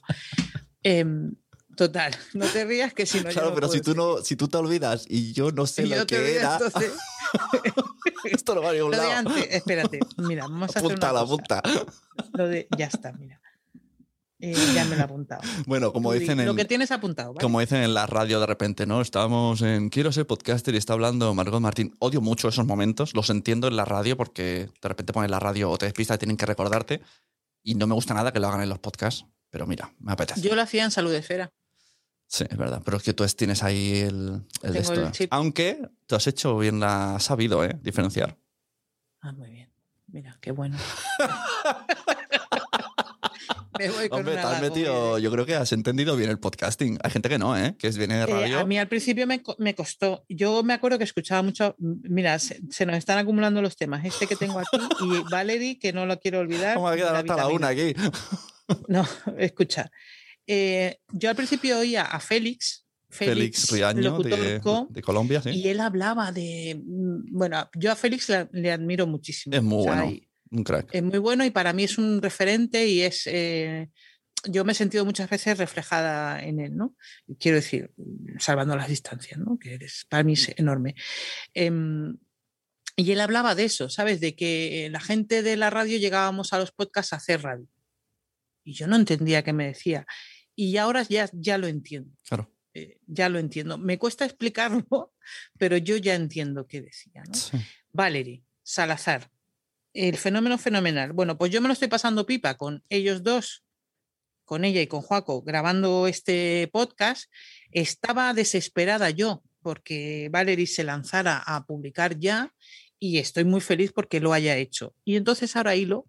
Em, 0.83 1.35
total, 1.77 2.17
no 2.35 2.47
te 2.47 2.65
rías 2.65 2.93
que 2.93 3.07
si 3.07 3.19
no. 3.19 3.25
yo 3.25 3.31
Claro, 3.31 3.49
no 3.51 3.55
pero 3.55 3.69
si 3.69 3.81
tú, 3.81 3.95
no, 3.95 4.19
si 4.19 4.35
tú 4.37 4.49
te 4.49 4.57
olvidas 4.57 5.05
y 5.09 5.33
yo 5.33 5.53
no 5.53 5.67
sé 5.67 5.87
lo 5.87 6.07
que 6.07 6.37
era, 6.37 6.55
entonces, 6.55 6.93
esto 8.25 8.55
no 8.55 8.62
va 8.62 8.71
a 8.71 8.73
ningún 8.73 8.91
lo 8.91 8.97
de 8.97 9.03
lado. 9.05 9.29
antes, 9.31 9.47
espérate, 9.51 10.01
mira, 10.17 10.45
vamos 10.45 10.62
a 10.62 10.65
hacer 10.79 10.85
Apunta, 10.85 11.11
una 11.12 11.21
la 11.21 11.27
cosa. 11.27 11.35
apunta. 11.35 11.62
Lo 12.33 12.49
de, 12.49 12.67
ya 12.77 12.87
está, 12.87 13.12
mira. 13.12 13.41
Eh, 14.39 14.55
ya 14.75 14.85
me 14.85 14.97
lo 14.97 15.01
he 15.01 15.05
apuntado. 15.05 15.41
Bueno, 15.67 15.95
como 15.95 16.12
Tú 16.12 16.19
dicen 16.19 16.45
Lo 16.45 16.51
en, 16.51 16.57
que 16.59 16.67
tienes 16.67 16.91
apuntado, 16.91 17.33
¿vale? 17.33 17.43
como 17.43 17.59
dicen 17.59 17.83
en 17.83 17.95
la 17.95 18.07
radio 18.07 18.39
de 18.39 18.45
repente, 18.47 18.87
¿no? 18.87 19.01
Estábamos 19.01 19.62
en 19.62 19.89
Quiero 19.89 20.12
ser 20.12 20.27
podcaster 20.27 20.75
y 20.75 20.77
está 20.79 20.93
hablando 20.93 21.33
Margot 21.35 21.59
Martín. 21.61 21.97
Odio 22.01 22.21
mucho 22.21 22.49
esos 22.49 22.67
momentos, 22.67 23.15
los 23.15 23.31
entiendo 23.31 23.67
en 23.67 23.77
la 23.77 23.87
radio 23.87 24.15
porque 24.17 24.69
de 24.83 24.89
repente 24.89 25.15
ponen 25.15 25.31
la 25.31 25.41
radio 25.41 25.71
o 25.71 25.79
te 25.79 25.87
despistas 25.87 26.17
y 26.17 26.19
tienen 26.19 26.37
que 26.37 26.45
recordarte. 26.45 27.01
Y 27.62 27.77
no 27.77 27.87
me 27.87 27.95
gusta 27.95 28.12
nada 28.12 28.31
que 28.31 28.39
lo 28.39 28.49
hagan 28.49 28.61
en 28.61 28.69
los 28.69 28.79
podcasts, 28.79 29.25
pero 29.49 29.67
mira, 29.67 29.95
me 30.01 30.12
apetece. 30.12 30.43
Yo 30.43 30.55
lo 30.55 30.61
hacía 30.61 30.85
en 30.85 30.91
Salud 30.91 31.15
Esfera. 31.15 31.49
Sí, 32.29 32.45
es 32.49 32.57
verdad, 32.57 32.83
pero 32.85 32.97
es 32.97 33.03
que 33.03 33.12
tú 33.12 33.23
es- 33.25 33.37
tienes 33.37 33.62
ahí 33.62 33.99
el, 34.01 34.43
el 34.62 34.73
de 34.73 34.81
Tengo 34.81 34.93
esto. 34.93 35.07
el 35.07 35.12
chip. 35.12 35.33
Aunque 35.33 35.81
tú 36.07 36.17
has 36.17 36.27
hecho 36.27 36.59
bien 36.59 36.81
la 36.81 37.19
sabido, 37.21 37.65
¿eh? 37.65 37.79
Diferenciar. 37.83 38.37
Ah, 39.21 39.33
muy 39.33 39.51
bien. 39.51 39.71
Mira, 40.09 40.37
qué 40.41 40.51
bueno. 40.53 40.77
Me 43.79 43.91
voy 43.91 44.09
con 44.09 44.21
Hombre, 44.21 44.35
te 44.37 44.41
has 44.41 44.62
metido, 44.62 45.19
yo 45.19 45.31
creo 45.31 45.45
que 45.45 45.55
has 45.55 45.71
entendido 45.73 46.17
bien 46.17 46.31
el 46.31 46.39
podcasting. 46.39 46.99
Hay 47.03 47.11
gente 47.11 47.29
que 47.29 47.37
no, 47.39 47.55
¿eh? 47.59 47.77
Que 47.79 47.91
viene 47.91 48.15
de 48.17 48.23
Eh, 48.23 48.27
radio. 48.27 48.61
a 48.61 48.65
mí 48.65 48.79
al 48.79 48.89
principio 48.89 49.27
me, 49.27 49.43
me 49.59 49.75
costó. 49.75 50.25
Yo 50.31 50.62
me 50.62 50.73
acuerdo 50.73 50.97
que 50.97 51.05
escuchaba 51.05 51.43
mucho. 51.43 51.75
Mira, 51.79 52.39
se, 52.39 52.59
se 52.71 52.87
nos 52.87 52.97
están 52.97 53.19
acumulando 53.19 53.61
los 53.61 53.77
temas. 53.77 54.03
Este 54.07 54.27
que 54.27 54.35
tengo 54.35 54.59
aquí 54.59 54.79
y 55.03 55.31
Valerie, 55.31 55.79
que 55.79 55.93
no 55.93 56.07
lo 56.07 56.19
quiero 56.19 56.39
olvidar. 56.39 56.75
¿Cómo 56.77 56.89
ha 56.89 56.97
quedado 56.97 57.12
la 57.12 57.19
hasta 57.19 57.37
la 57.37 57.49
una 57.49 57.69
aquí? 57.69 57.95
No, 58.89 59.07
escucha. 59.39 59.91
Eh, 60.47 60.99
yo 61.13 61.31
al 61.31 61.37
principio 61.37 61.79
oía 61.79 62.03
a 62.03 62.21
Félix. 62.21 62.85
Félix 63.09 63.71
Riaño 63.71 64.03
locutor 64.03 64.39
de, 64.41 64.61
co, 64.61 64.87
de 64.91 65.01
Colombia, 65.03 65.41
sí. 65.41 65.51
Y 65.51 65.69
él 65.69 65.81
hablaba 65.81 66.33
de. 66.33 66.81
mm, 66.85 67.33
Bueno, 67.37 67.69
yo 67.75 67.93
a 67.93 67.97
Félix 67.97 68.29
le, 68.29 68.49
le 68.53 68.73
admiro 68.73 69.07
muchísimo. 69.07 69.55
Es 69.57 69.63
muy 69.63 69.81
O 69.81 69.83
sea, 69.85 69.93
bueno. 70.03 70.11
y- 70.13 70.29
Un 70.51 70.63
crack. 70.65 70.91
es 70.93 71.03
muy 71.03 71.19
bueno 71.19 71.45
y 71.45 71.51
para 71.51 71.73
mí 71.73 71.85
es 71.85 71.99
un 71.99 72.21
referente 72.23 72.87
y 72.87 73.03
es. 73.03 73.27
eh, 73.27 73.89
yo 74.49 74.65
me 74.65 74.73
he 74.73 74.75
sentido 74.77 75.05
muchas 75.05 75.29
veces 75.31 75.59
reflejada 75.59 76.41
en 76.45 76.61
él, 76.61 76.77
¿no? 76.77 76.95
Quiero 77.41 77.57
decir, 77.57 77.91
salvando 78.39 78.77
las 78.77 78.89
distancias, 78.89 79.41
¿no? 79.41 79.59
Que 79.59 79.75
eres, 79.75 80.07
para 80.09 80.23
mí 80.23 80.35
es 80.35 80.53
enorme. 80.57 80.95
Em, 81.55 82.17
y 82.97 83.11
él 83.11 83.21
hablaba 83.21 83.55
de 83.57 83.65
eso, 83.65 83.89
¿sabes? 83.89 84.21
De 84.21 84.37
que 84.37 84.89
la 84.93 85.01
gente 85.01 85.43
de 85.43 85.57
la 85.57 85.71
radio 85.71 85.99
llegábamos 85.99 86.53
a 86.53 86.59
los 86.59 86.71
podcasts 86.71 87.13
a 87.13 87.17
hacer 87.17 87.43
radio. 87.43 87.67
Y 88.65 88.75
yo 88.75 88.87
no 88.87 88.97
entendía 88.97 89.43
qué 89.43 89.53
me 89.53 89.67
decía. 89.67 90.07
Y 90.57 90.79
ahora 90.79 91.03
ya, 91.03 91.31
ya 91.33 91.59
lo 91.59 91.69
entiendo. 91.69 92.11
Claro. 92.27 92.51
eh, 92.75 92.99
ya 93.07 93.29
lo 93.29 93.38
entiendo. 93.38 93.79
Me 93.79 93.99
cuesta 93.99 94.25
explicarlo, 94.25 95.12
pero 95.59 95.77
yo 95.77 95.97
ya 95.97 96.14
entiendo 96.14 96.66
qué 96.66 96.81
decía, 96.81 97.23
¿no? 97.29 97.35
Sí. 97.35 97.59
Valerie, 97.92 98.42
Salazar, 98.62 99.31
el 99.92 100.16
fenómeno 100.16 100.59
fenomenal. 100.59 101.12
Bueno, 101.12 101.38
pues 101.38 101.53
yo 101.53 101.61
me 101.61 101.69
lo 101.69 101.73
estoy 101.73 101.88
pasando 101.88 102.27
pipa 102.27 102.57
con 102.57 102.83
ellos 102.88 103.23
dos, 103.23 103.64
con 104.45 104.64
ella 104.64 104.81
y 104.81 104.87
con 104.87 105.03
Joaco, 105.03 105.42
grabando 105.42 106.07
este 106.07 106.69
podcast. 106.73 107.31
Estaba 107.71 108.33
desesperada 108.35 109.11
yo 109.11 109.42
porque 109.61 110.29
Valerie 110.31 110.66
se 110.66 110.85
lanzara 110.85 111.38
a 111.38 111.66
publicar 111.66 112.19
ya 112.19 112.55
y 112.99 113.19
estoy 113.19 113.45
muy 113.45 113.61
feliz 113.61 113.92
porque 113.92 114.21
lo 114.21 114.33
haya 114.33 114.57
hecho. 114.57 114.95
Y 115.05 115.16
entonces 115.16 115.57
ahora 115.57 115.77
hilo, 115.77 116.07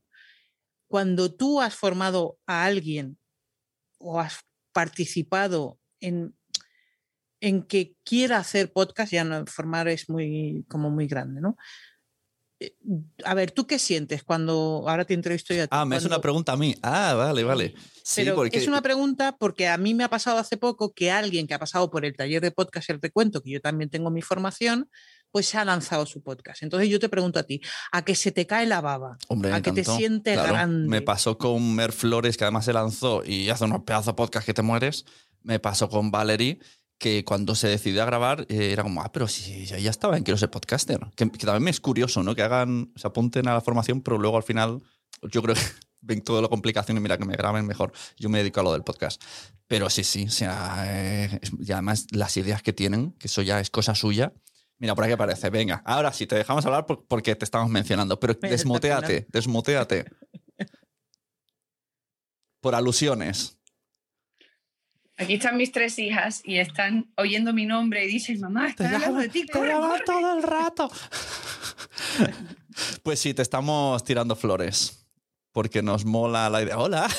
cuando 0.88 1.34
tú 1.34 1.62
has 1.62 1.76
formado 1.76 2.38
a 2.46 2.66
alguien 2.66 3.18
o 4.00 4.20
has 4.20 4.40
participado 4.74 5.80
en, 6.00 6.36
en 7.42 7.64
que 7.64 7.96
quiera 8.04 8.38
hacer 8.38 8.72
podcast, 8.72 9.12
ya 9.12 9.24
no 9.24 9.46
formar 9.48 9.88
es 9.88 10.10
muy 10.10 10.66
como 10.70 10.90
muy 10.90 11.08
grande, 11.08 11.42
¿no? 11.42 11.56
Eh, 12.60 12.76
A 13.24 13.34
ver, 13.36 13.52
¿tú 13.52 13.68
qué 13.68 13.78
sientes 13.80 14.24
cuando 14.24 14.86
ahora 14.88 15.06
te 15.06 15.14
entrevisto 15.14 15.54
yo 15.54 15.64
a 15.64 15.68
ti? 15.68 15.70
Ah, 15.72 15.86
me 15.86 15.96
cuando- 15.96 16.08
una 16.16 16.22
pregunta 16.22 16.52
a 16.54 16.58
mí. 16.58 16.74
Ah, 16.82 17.14
vale, 17.16 17.44
vale. 17.44 17.76
Sí, 18.04 18.22
pero 18.24 18.36
porque 18.36 18.58
es 18.58 18.68
una 18.68 18.82
pregunta 18.82 19.36
porque 19.38 19.68
a 19.68 19.78
mí 19.78 19.94
me 19.94 20.04
ha 20.04 20.10
pasado 20.10 20.38
hace 20.40 20.58
poco 20.58 20.94
que 20.94 21.12
alguien 21.12 21.46
que 21.46 21.54
ha 21.54 21.60
pasado 21.60 21.92
por 21.92 22.06
el 22.06 22.16
taller 22.16 22.42
de 22.42 22.52
podcast 22.52 22.90
El 22.90 23.02
Recuento, 23.02 23.42
que 23.44 23.52
yo 23.52 23.62
también 23.62 23.90
tengo 23.90 24.10
mi 24.10 24.22
formación, 24.22 24.90
pues 25.38 25.50
se 25.50 25.60
ha 25.60 25.66
lanzado 25.66 26.08
su 26.08 26.24
podcast. 26.24 26.64
Entonces 26.64 26.90
yo 26.90 27.00
te 27.00 27.10
pregunto 27.10 27.38
a 27.38 27.44
ti, 27.44 27.62
¿a 27.92 28.02
que 28.04 28.16
se 28.16 28.32
te 28.32 28.48
cae 28.48 28.66
la 28.66 28.82
baba? 28.82 29.20
Hombre, 29.28 29.54
a 29.54 29.62
que 29.62 29.72
te 29.72 29.84
sientes 29.84 30.34
Claro, 30.34 30.52
grande. 30.52 30.90
Me 30.90 31.04
pasó 31.04 31.38
con 31.38 31.76
Mer 31.76 31.92
Flores, 31.92 32.38
que 32.38 32.44
además 32.44 32.66
se 32.66 32.74
lanzó 32.74 33.24
y 33.24 33.48
hace 33.52 33.66
unos 33.66 33.84
pedazos 33.84 34.08
de 34.08 34.14
podcast 34.16 34.48
que 34.48 34.56
te 34.56 34.64
mueres. 34.64 35.06
Me 35.44 35.60
pasó 35.60 35.90
con 35.90 36.10
Valerie, 36.10 36.58
que 36.98 37.24
cuando 37.24 37.54
se 37.54 37.68
decidió 37.68 38.02
a 38.02 38.08
grabar 38.08 38.48
eh, 38.50 38.72
era 38.72 38.82
como, 38.82 39.04
ah, 39.04 39.12
pero 39.12 39.28
si 39.28 39.68
ya 39.68 39.78
ya 39.78 39.92
estaba 39.92 40.18
en 40.18 40.24
Quiero 40.24 40.40
ser 40.40 40.50
podcaster. 40.50 41.02
Que, 41.16 41.30
que 41.30 41.46
también 41.46 41.66
me 41.66 41.70
es 41.70 41.80
curioso, 41.80 42.24
¿no? 42.24 42.34
Que 42.34 42.42
hagan, 42.42 42.92
se 42.96 43.06
apunten 43.06 43.48
a 43.48 43.54
la 43.54 43.62
formación, 43.62 44.02
pero 44.02 44.18
luego 44.18 44.38
al 44.38 44.44
final 44.44 44.82
yo 45.22 45.44
creo 45.44 45.54
que 45.54 45.62
ven 46.02 46.24
toda 46.24 46.42
la 46.42 46.48
complicación 46.48 46.98
y 46.98 47.00
mira 47.00 47.20
que 47.20 47.26
me 47.26 47.36
graben 47.36 47.68
mejor. 47.68 47.94
Yo 48.18 48.28
me 48.30 48.40
dedico 48.40 48.62
a 48.62 48.64
lo 48.64 48.74
del 48.74 48.82
podcast. 48.82 49.22
Pero 49.68 49.88
sí, 49.92 50.04
sí, 50.04 50.26
o 50.26 50.32
sea, 50.32 50.84
eh, 50.88 51.40
y 51.60 51.72
además 51.74 52.08
las 52.10 52.38
ideas 52.38 52.64
que 52.64 52.74
tienen, 52.74 53.12
que 53.20 53.28
eso 53.28 53.44
ya 53.44 53.60
es 53.60 53.70
cosa 53.70 53.94
suya. 53.94 54.34
Mira, 54.80 54.94
por 54.94 55.04
aquí 55.04 55.14
aparece. 55.14 55.50
Venga, 55.50 55.82
ahora 55.86 56.14
sí, 56.14 56.28
te 56.28 56.36
dejamos 56.36 56.66
hablar 56.66 56.86
por- 56.86 57.06
porque 57.08 57.36
te 57.36 57.46
estamos 57.46 57.70
mencionando, 57.70 58.20
pero 58.20 58.34
espectacular. 58.34 59.26
desmuteate. 59.30 60.06
Por 62.60 62.76
alusiones. 62.76 63.58
Aquí 65.16 65.36
están 65.36 65.58
mis 65.58 65.72
tres 65.72 65.98
hijas 65.98 66.42
y 66.44 66.58
están 66.58 67.12
oyendo 67.16 67.54
mi 67.54 67.66
nombre 67.66 68.06
y 68.06 68.08
dicen, 68.08 68.40
mamá, 68.40 68.70
están 68.70 68.94
hablando 68.94 69.20
de 69.20 69.30
ti, 69.30 69.48
corre, 69.48 69.72
corre". 69.72 70.04
todo 70.06 70.38
el 70.38 70.44
rato. 70.44 70.92
pues 73.04 73.20
sí, 73.20 73.34
te 73.34 73.42
estamos 73.42 74.04
tirando 74.04 74.36
flores. 74.36 75.07
Porque 75.58 75.82
nos 75.82 76.06
mola 76.06 76.52
la 76.52 76.62
idea. 76.62 76.78
Hola. 76.78 77.10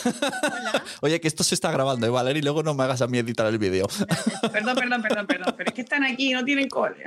Oye, 1.01 1.21
que 1.21 1.27
esto 1.27 1.43
se 1.43 1.57
está 1.57 1.73
grabando, 1.73 2.07
¿eh, 2.07 2.09
Valeria? 2.09 2.39
Y 2.39 2.43
luego 2.45 2.63
no 2.63 2.73
me 2.73 2.85
hagas 2.85 3.03
a 3.03 3.09
mí 3.09 3.19
editar 3.19 3.45
el 3.49 3.59
vídeo. 3.59 3.85
Perdón, 4.53 4.77
perdón, 4.77 5.03
perdón, 5.03 5.27
perdón, 5.27 5.55
pero 5.57 5.71
es 5.71 5.75
que 5.75 5.81
están 5.81 6.05
aquí 6.05 6.31
y 6.31 6.35
no 6.35 6.45
tienen 6.45 6.69
cole. 6.69 7.03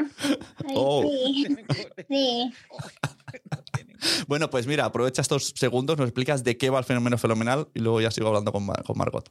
Oh. 0.76 1.10
Sí, 1.10 1.48
sí. 2.10 2.54
Bueno, 4.28 4.50
pues 4.50 4.68
mira, 4.68 4.84
aprovecha 4.84 5.22
estos 5.22 5.54
segundos, 5.56 5.98
nos 5.98 6.10
explicas 6.10 6.44
de 6.44 6.58
qué 6.58 6.70
va 6.70 6.80
el 6.80 6.84
fenómeno 6.86 7.18
fenomenal 7.18 7.70
y 7.74 7.80
luego 7.80 8.02
ya 8.02 8.12
sigo 8.12 8.28
hablando 8.28 8.52
con, 8.52 8.66
Mar- 8.66 8.84
con 8.84 8.98
Margot. 8.98 9.30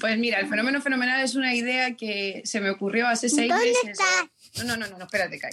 Pues 0.00 0.16
mira, 0.16 0.38
el 0.38 0.46
fenómeno 0.48 0.80
fenomenal 0.80 1.24
es 1.24 1.34
una 1.34 1.56
idea 1.56 1.96
que 1.96 2.42
se 2.44 2.60
me 2.60 2.70
ocurrió 2.70 3.08
hace 3.08 3.28
seis 3.28 3.48
¿Dónde 3.48 3.64
meses. 3.66 3.98
está? 3.98 4.64
No, 4.64 4.76
no, 4.76 4.86
no, 4.86 4.96
no, 4.96 5.04
espérate, 5.06 5.40
Kai. 5.40 5.50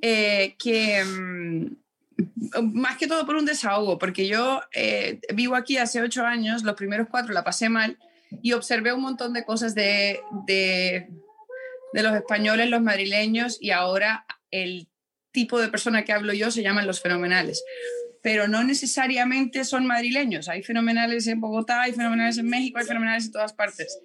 Eh, 0.00 0.56
que, 0.58 1.04
mm, 1.04 1.66
más 2.62 2.96
que 2.98 3.06
todo 3.06 3.24
por 3.26 3.36
un 3.36 3.44
desahogo, 3.46 3.98
porque 3.98 4.26
yo 4.26 4.60
eh, 4.72 5.20
vivo 5.34 5.54
aquí 5.56 5.78
hace 5.78 6.00
ocho 6.00 6.24
años, 6.26 6.62
los 6.62 6.74
primeros 6.76 7.08
cuatro 7.10 7.32
la 7.32 7.44
pasé 7.44 7.68
mal 7.68 7.98
y 8.42 8.52
observé 8.52 8.92
un 8.92 9.02
montón 9.02 9.32
de 9.32 9.44
cosas 9.44 9.74
de, 9.74 10.20
de, 10.46 11.08
de 11.92 12.02
los 12.02 12.14
españoles, 12.14 12.68
los 12.70 12.82
madrileños 12.82 13.58
y 13.60 13.70
ahora 13.70 14.24
el 14.50 14.88
tipo 15.32 15.58
de 15.60 15.68
persona 15.68 16.04
que 16.04 16.12
hablo 16.12 16.32
yo 16.32 16.50
se 16.50 16.62
llaman 16.62 16.86
los 16.86 17.00
fenomenales. 17.00 17.62
Pero 18.22 18.46
no 18.46 18.62
necesariamente 18.62 19.64
son 19.64 19.84
madrileños. 19.86 20.48
Hay 20.48 20.62
fenomenales 20.62 21.26
en 21.26 21.40
Bogotá, 21.40 21.82
hay 21.82 21.92
fenomenales 21.92 22.38
en 22.38 22.48
México, 22.48 22.78
hay 22.78 22.84
fenomenales 22.84 23.26
en 23.26 23.32
todas 23.32 23.52
partes. 23.52 23.98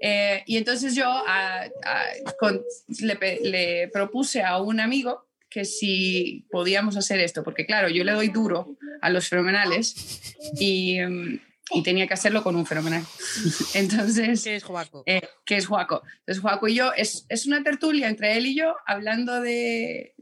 Eh, 0.00 0.42
y 0.46 0.56
entonces 0.56 0.94
yo 0.94 1.06
a- 1.06 1.64
a- 1.64 2.32
con- 2.40 2.62
le, 3.00 3.40
le 3.42 3.88
propuse 3.88 4.42
a 4.42 4.58
un 4.58 4.80
amigo 4.80 5.27
que 5.50 5.64
si 5.64 6.46
podíamos 6.50 6.96
hacer 6.96 7.20
esto, 7.20 7.42
porque 7.42 7.66
claro, 7.66 7.88
yo 7.88 8.04
le 8.04 8.12
doy 8.12 8.28
duro 8.28 8.76
a 9.00 9.10
los 9.10 9.28
fenomenales 9.28 10.34
y, 10.58 11.00
mm, 11.00 11.40
y 11.70 11.82
tenía 11.82 12.06
que 12.06 12.14
hacerlo 12.14 12.42
con 12.42 12.56
un 12.56 12.66
fenomenal. 12.66 13.04
Entonces, 13.74 14.44
¿Qué 14.44 14.56
es 14.56 14.64
Joaco? 14.64 15.02
eh, 15.06 15.22
que 15.44 15.56
es 15.56 15.66
Juaco. 15.66 16.02
Entonces, 16.20 16.40
Juaco 16.40 16.68
y 16.68 16.74
yo, 16.74 16.92
es, 16.94 17.26
es 17.28 17.46
una 17.46 17.62
tertulia 17.62 18.08
entre 18.08 18.36
él 18.36 18.46
y 18.46 18.54
yo 18.54 18.76
hablando 18.86 19.40
de, 19.40 20.14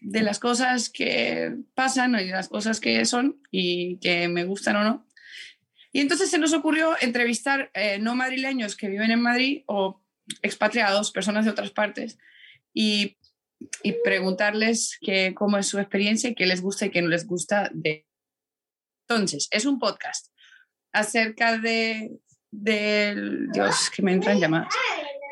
de 0.00 0.22
las 0.22 0.38
cosas 0.38 0.88
que 0.88 1.54
pasan 1.74 2.14
y 2.14 2.24
de 2.24 2.32
las 2.32 2.48
cosas 2.48 2.80
que 2.80 3.04
son 3.04 3.40
y 3.50 3.98
que 3.98 4.28
me 4.28 4.44
gustan 4.44 4.76
o 4.76 4.84
no. 4.84 5.06
Y 5.92 6.00
entonces 6.00 6.30
se 6.30 6.38
nos 6.38 6.52
ocurrió 6.52 6.94
entrevistar 7.00 7.70
eh, 7.72 7.98
no 7.98 8.14
madrileños 8.14 8.76
que 8.76 8.88
viven 8.88 9.10
en 9.10 9.22
Madrid 9.22 9.62
o 9.66 10.02
expatriados, 10.42 11.10
personas 11.10 11.44
de 11.44 11.50
otras 11.50 11.70
partes, 11.70 12.18
y, 12.74 13.16
y 13.82 13.92
preguntarles 14.04 14.98
que, 15.00 15.34
cómo 15.34 15.58
es 15.58 15.66
su 15.66 15.78
experiencia 15.78 16.30
y 16.30 16.34
qué 16.34 16.46
les 16.46 16.62
gusta 16.62 16.86
y 16.86 16.90
qué 16.90 17.02
no 17.02 17.08
les 17.08 17.26
gusta 17.26 17.70
de... 17.72 18.06
Entonces, 19.08 19.48
es 19.50 19.64
un 19.66 19.78
podcast 19.78 20.30
acerca 20.96 21.58
de. 21.58 22.10
Dios, 22.50 23.90
que 23.94 24.02
me 24.02 24.12
entran 24.12 24.40
llamadas. 24.40 24.74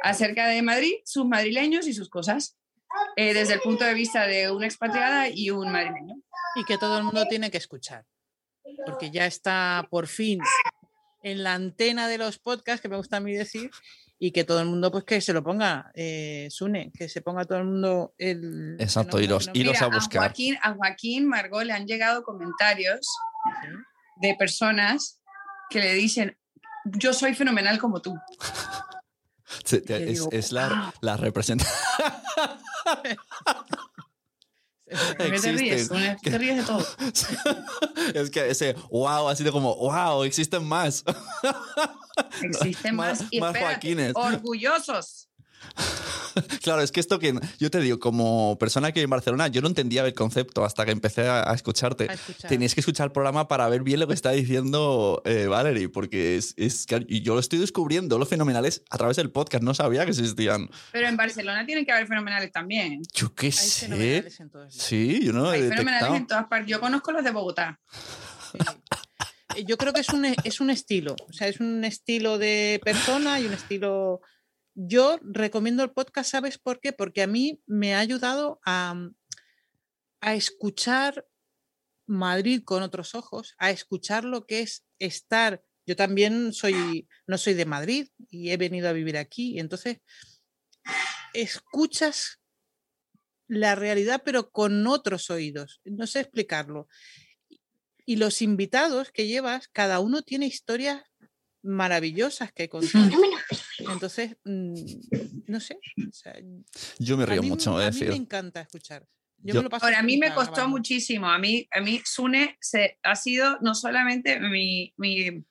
Acerca 0.02 0.46
de 0.48 0.60
Madrid, 0.62 0.94
sus 1.04 1.26
madrileños 1.26 1.86
y 1.86 1.94
sus 1.94 2.10
cosas, 2.10 2.58
eh, 3.16 3.32
desde 3.32 3.54
el 3.54 3.60
punto 3.60 3.84
de 3.84 3.94
vista 3.94 4.26
de 4.26 4.50
una 4.50 4.66
expatriada 4.66 5.28
y 5.28 5.50
un 5.50 5.72
madrileño. 5.72 6.16
Y 6.56 6.64
que 6.64 6.76
todo 6.76 6.98
el 6.98 7.04
mundo 7.04 7.26
tiene 7.26 7.50
que 7.50 7.56
escuchar. 7.56 8.04
Porque 8.84 9.10
ya 9.10 9.26
está 9.26 9.86
por 9.90 10.06
fin 10.06 10.40
en 11.22 11.42
la 11.42 11.54
antena 11.54 12.06
de 12.06 12.18
los 12.18 12.38
podcasts, 12.38 12.82
que 12.82 12.88
me 12.88 12.98
gusta 12.98 13.16
a 13.16 13.20
mí 13.20 13.32
decir, 13.32 13.70
y 14.18 14.30
que 14.32 14.44
todo 14.44 14.60
el 14.60 14.66
mundo, 14.66 14.90
pues 14.90 15.04
que 15.04 15.20
se 15.20 15.32
lo 15.32 15.42
ponga, 15.42 15.90
eh, 15.94 16.48
Sune, 16.50 16.92
que 16.92 17.08
se 17.08 17.20
ponga 17.20 17.44
todo 17.44 17.58
el 17.58 17.64
mundo 17.64 18.14
el. 18.18 18.76
Exacto, 18.78 19.20
iros, 19.20 19.46
fenómeno. 19.46 19.70
iros 19.70 19.82
a 19.82 19.86
buscar. 19.88 20.22
Joaquín, 20.22 20.56
a 20.62 20.72
Joaquín 20.74 21.26
Margot 21.26 21.64
le 21.64 21.72
han 21.72 21.86
llegado 21.86 22.22
comentarios 22.22 23.06
de 24.16 24.34
personas 24.38 25.20
que 25.70 25.80
le 25.80 25.94
dicen, 25.94 26.36
yo 26.84 27.12
soy 27.12 27.34
fenomenal 27.34 27.78
como 27.78 28.00
tú. 28.00 28.16
Es, 29.64 29.84
digo, 29.86 30.28
es 30.32 30.52
la, 30.52 30.92
la 31.00 31.16
representación. 31.16 31.74
¿Por 34.90 35.16
qué 35.16 35.40
te 35.40 35.52
ríes? 35.52 35.88
Te 36.22 36.38
ríes 36.38 36.56
de 36.58 36.62
todo. 36.62 36.86
es 38.14 38.30
que 38.30 38.50
ese 38.50 38.74
wow 38.90 39.28
ha 39.28 39.36
sido 39.36 39.50
como 39.52 39.74
wow, 39.76 40.24
existen 40.24 40.64
más. 40.64 41.04
Existen 42.42 42.94
Más- 42.96 43.24
y 43.30 43.40
más 43.40 43.54
espérate, 43.54 44.12
orgullosos. 44.14 45.28
claro, 46.62 46.82
es 46.82 46.92
que 46.92 47.00
esto 47.00 47.18
que 47.18 47.34
yo 47.58 47.70
te 47.70 47.80
digo, 47.80 47.98
como 47.98 48.56
persona 48.58 48.92
que 48.92 49.00
vive 49.00 49.04
en 49.04 49.10
Barcelona, 49.10 49.48
yo 49.48 49.60
no 49.62 49.68
entendía 49.68 50.04
el 50.04 50.14
concepto 50.14 50.64
hasta 50.64 50.84
que 50.84 50.90
empecé 50.92 51.26
a, 51.28 51.50
a 51.50 51.54
escucharte. 51.54 52.08
A 52.10 52.14
escuchar. 52.14 52.48
Tenías 52.48 52.74
que 52.74 52.80
escuchar 52.80 53.06
el 53.06 53.12
programa 53.12 53.48
para 53.48 53.68
ver 53.68 53.82
bien 53.82 54.00
lo 54.00 54.06
que 54.08 54.14
está 54.14 54.30
diciendo 54.32 55.22
eh, 55.24 55.46
Valerie, 55.46 55.88
porque 55.88 56.36
es, 56.36 56.54
es 56.56 56.86
que- 56.86 57.04
y 57.08 57.22
yo 57.22 57.34
lo 57.34 57.40
estoy 57.40 57.58
descubriendo, 57.58 58.18
los 58.18 58.28
fenomenales, 58.28 58.82
a 58.90 58.98
través 58.98 59.16
del 59.16 59.30
podcast. 59.30 59.64
No 59.64 59.74
sabía 59.74 60.04
que 60.04 60.10
existían. 60.10 60.68
Pero 60.92 61.08
en 61.08 61.16
Barcelona 61.16 61.64
tienen 61.66 61.84
que 61.84 61.92
haber 61.92 62.06
fenomenales 62.06 62.50
también. 62.52 63.02
Yo 63.12 63.34
qué 63.34 63.46
Hay 63.46 63.52
sé. 63.52 63.86
fenomenales 63.86 64.40
en 64.40 64.50
todos 64.50 64.64
lados. 64.66 64.74
Sí, 64.82 65.20
yo 65.24 65.32
no 65.32 65.50
Hay 65.50 65.68
fenomenales 65.68 66.14
en 66.14 66.26
todas 66.26 66.46
partes. 66.46 66.68
Yo 66.70 66.80
conozco 66.80 67.12
los 67.12 67.24
de 67.24 67.30
Bogotá. 67.30 67.80
Sí. 68.52 68.58
Eh, 69.56 69.64
Yo 69.66 69.76
creo 69.76 69.92
que 69.92 70.00
es 70.00 70.08
un, 70.08 70.24
es 70.24 70.60
un 70.60 70.70
estilo, 70.70 71.14
o 71.28 71.32
sea, 71.32 71.46
es 71.48 71.60
un 71.60 71.84
estilo 71.84 72.38
de 72.38 72.80
persona 72.84 73.38
y 73.40 73.46
un 73.46 73.52
estilo... 73.52 74.20
Yo 74.74 75.18
recomiendo 75.22 75.82
el 75.84 75.92
podcast, 75.92 76.30
¿sabes 76.30 76.58
por 76.58 76.80
qué? 76.80 76.92
Porque 76.92 77.22
a 77.22 77.26
mí 77.26 77.62
me 77.66 77.94
ha 77.94 78.00
ayudado 78.00 78.60
a, 78.64 79.10
a 80.20 80.34
escuchar 80.34 81.26
Madrid 82.06 82.62
con 82.64 82.82
otros 82.82 83.14
ojos, 83.14 83.54
a 83.58 83.70
escuchar 83.70 84.24
lo 84.24 84.46
que 84.46 84.60
es 84.60 84.84
estar. 84.98 85.62
Yo 85.86 85.96
también 85.96 86.52
soy, 86.52 87.08
no 87.26 87.38
soy 87.38 87.54
de 87.54 87.66
Madrid 87.66 88.08
y 88.30 88.50
he 88.50 88.56
venido 88.56 88.88
a 88.88 88.92
vivir 88.92 89.16
aquí, 89.16 89.54
y 89.54 89.60
entonces 89.60 89.98
escuchas 91.34 92.40
la 93.46 93.74
realidad, 93.74 94.22
pero 94.24 94.50
con 94.50 94.86
otros 94.86 95.30
oídos. 95.30 95.80
No 95.84 96.06
sé 96.06 96.20
explicarlo. 96.20 96.88
Y 98.06 98.16
los 98.16 98.42
invitados 98.42 99.10
que 99.10 99.26
llevas, 99.26 99.68
cada 99.68 100.00
uno 100.00 100.22
tiene 100.22 100.46
historias 100.46 101.02
maravillosas 101.62 102.52
que 102.52 102.68
contar. 102.68 103.10
Entonces, 103.92 104.36
mm, 104.44 104.74
no 105.46 105.60
sé. 105.60 105.78
o 106.08 106.12
sea, 106.12 106.34
Yo 106.98 107.16
me 107.16 107.24
a 107.24 107.26
río 107.26 107.42
mí, 107.42 107.48
mucho, 107.48 107.76
a 107.76 107.88
es 107.88 108.00
mí 108.00 108.06
me 108.06 108.16
encanta 108.16 108.60
escuchar. 108.60 109.06
Yo, 109.38 109.54
Yo- 109.54 109.60
me 109.60 109.64
lo 109.64 109.70
paso 109.70 109.84
Ahora, 109.84 109.98
a 109.98 110.02
mí 110.02 110.16
me 110.16 110.32
costó 110.34 110.52
grabando. 110.52 110.76
muchísimo. 110.78 111.28
A 111.28 111.38
mí, 111.38 111.68
a 111.70 111.80
mí 111.80 112.00
Sune 112.04 112.56
se, 112.60 112.98
ha 113.02 113.14
sido 113.16 113.58
no 113.60 113.74
solamente 113.74 114.40
mi, 114.40 114.94
mi, 114.96 115.44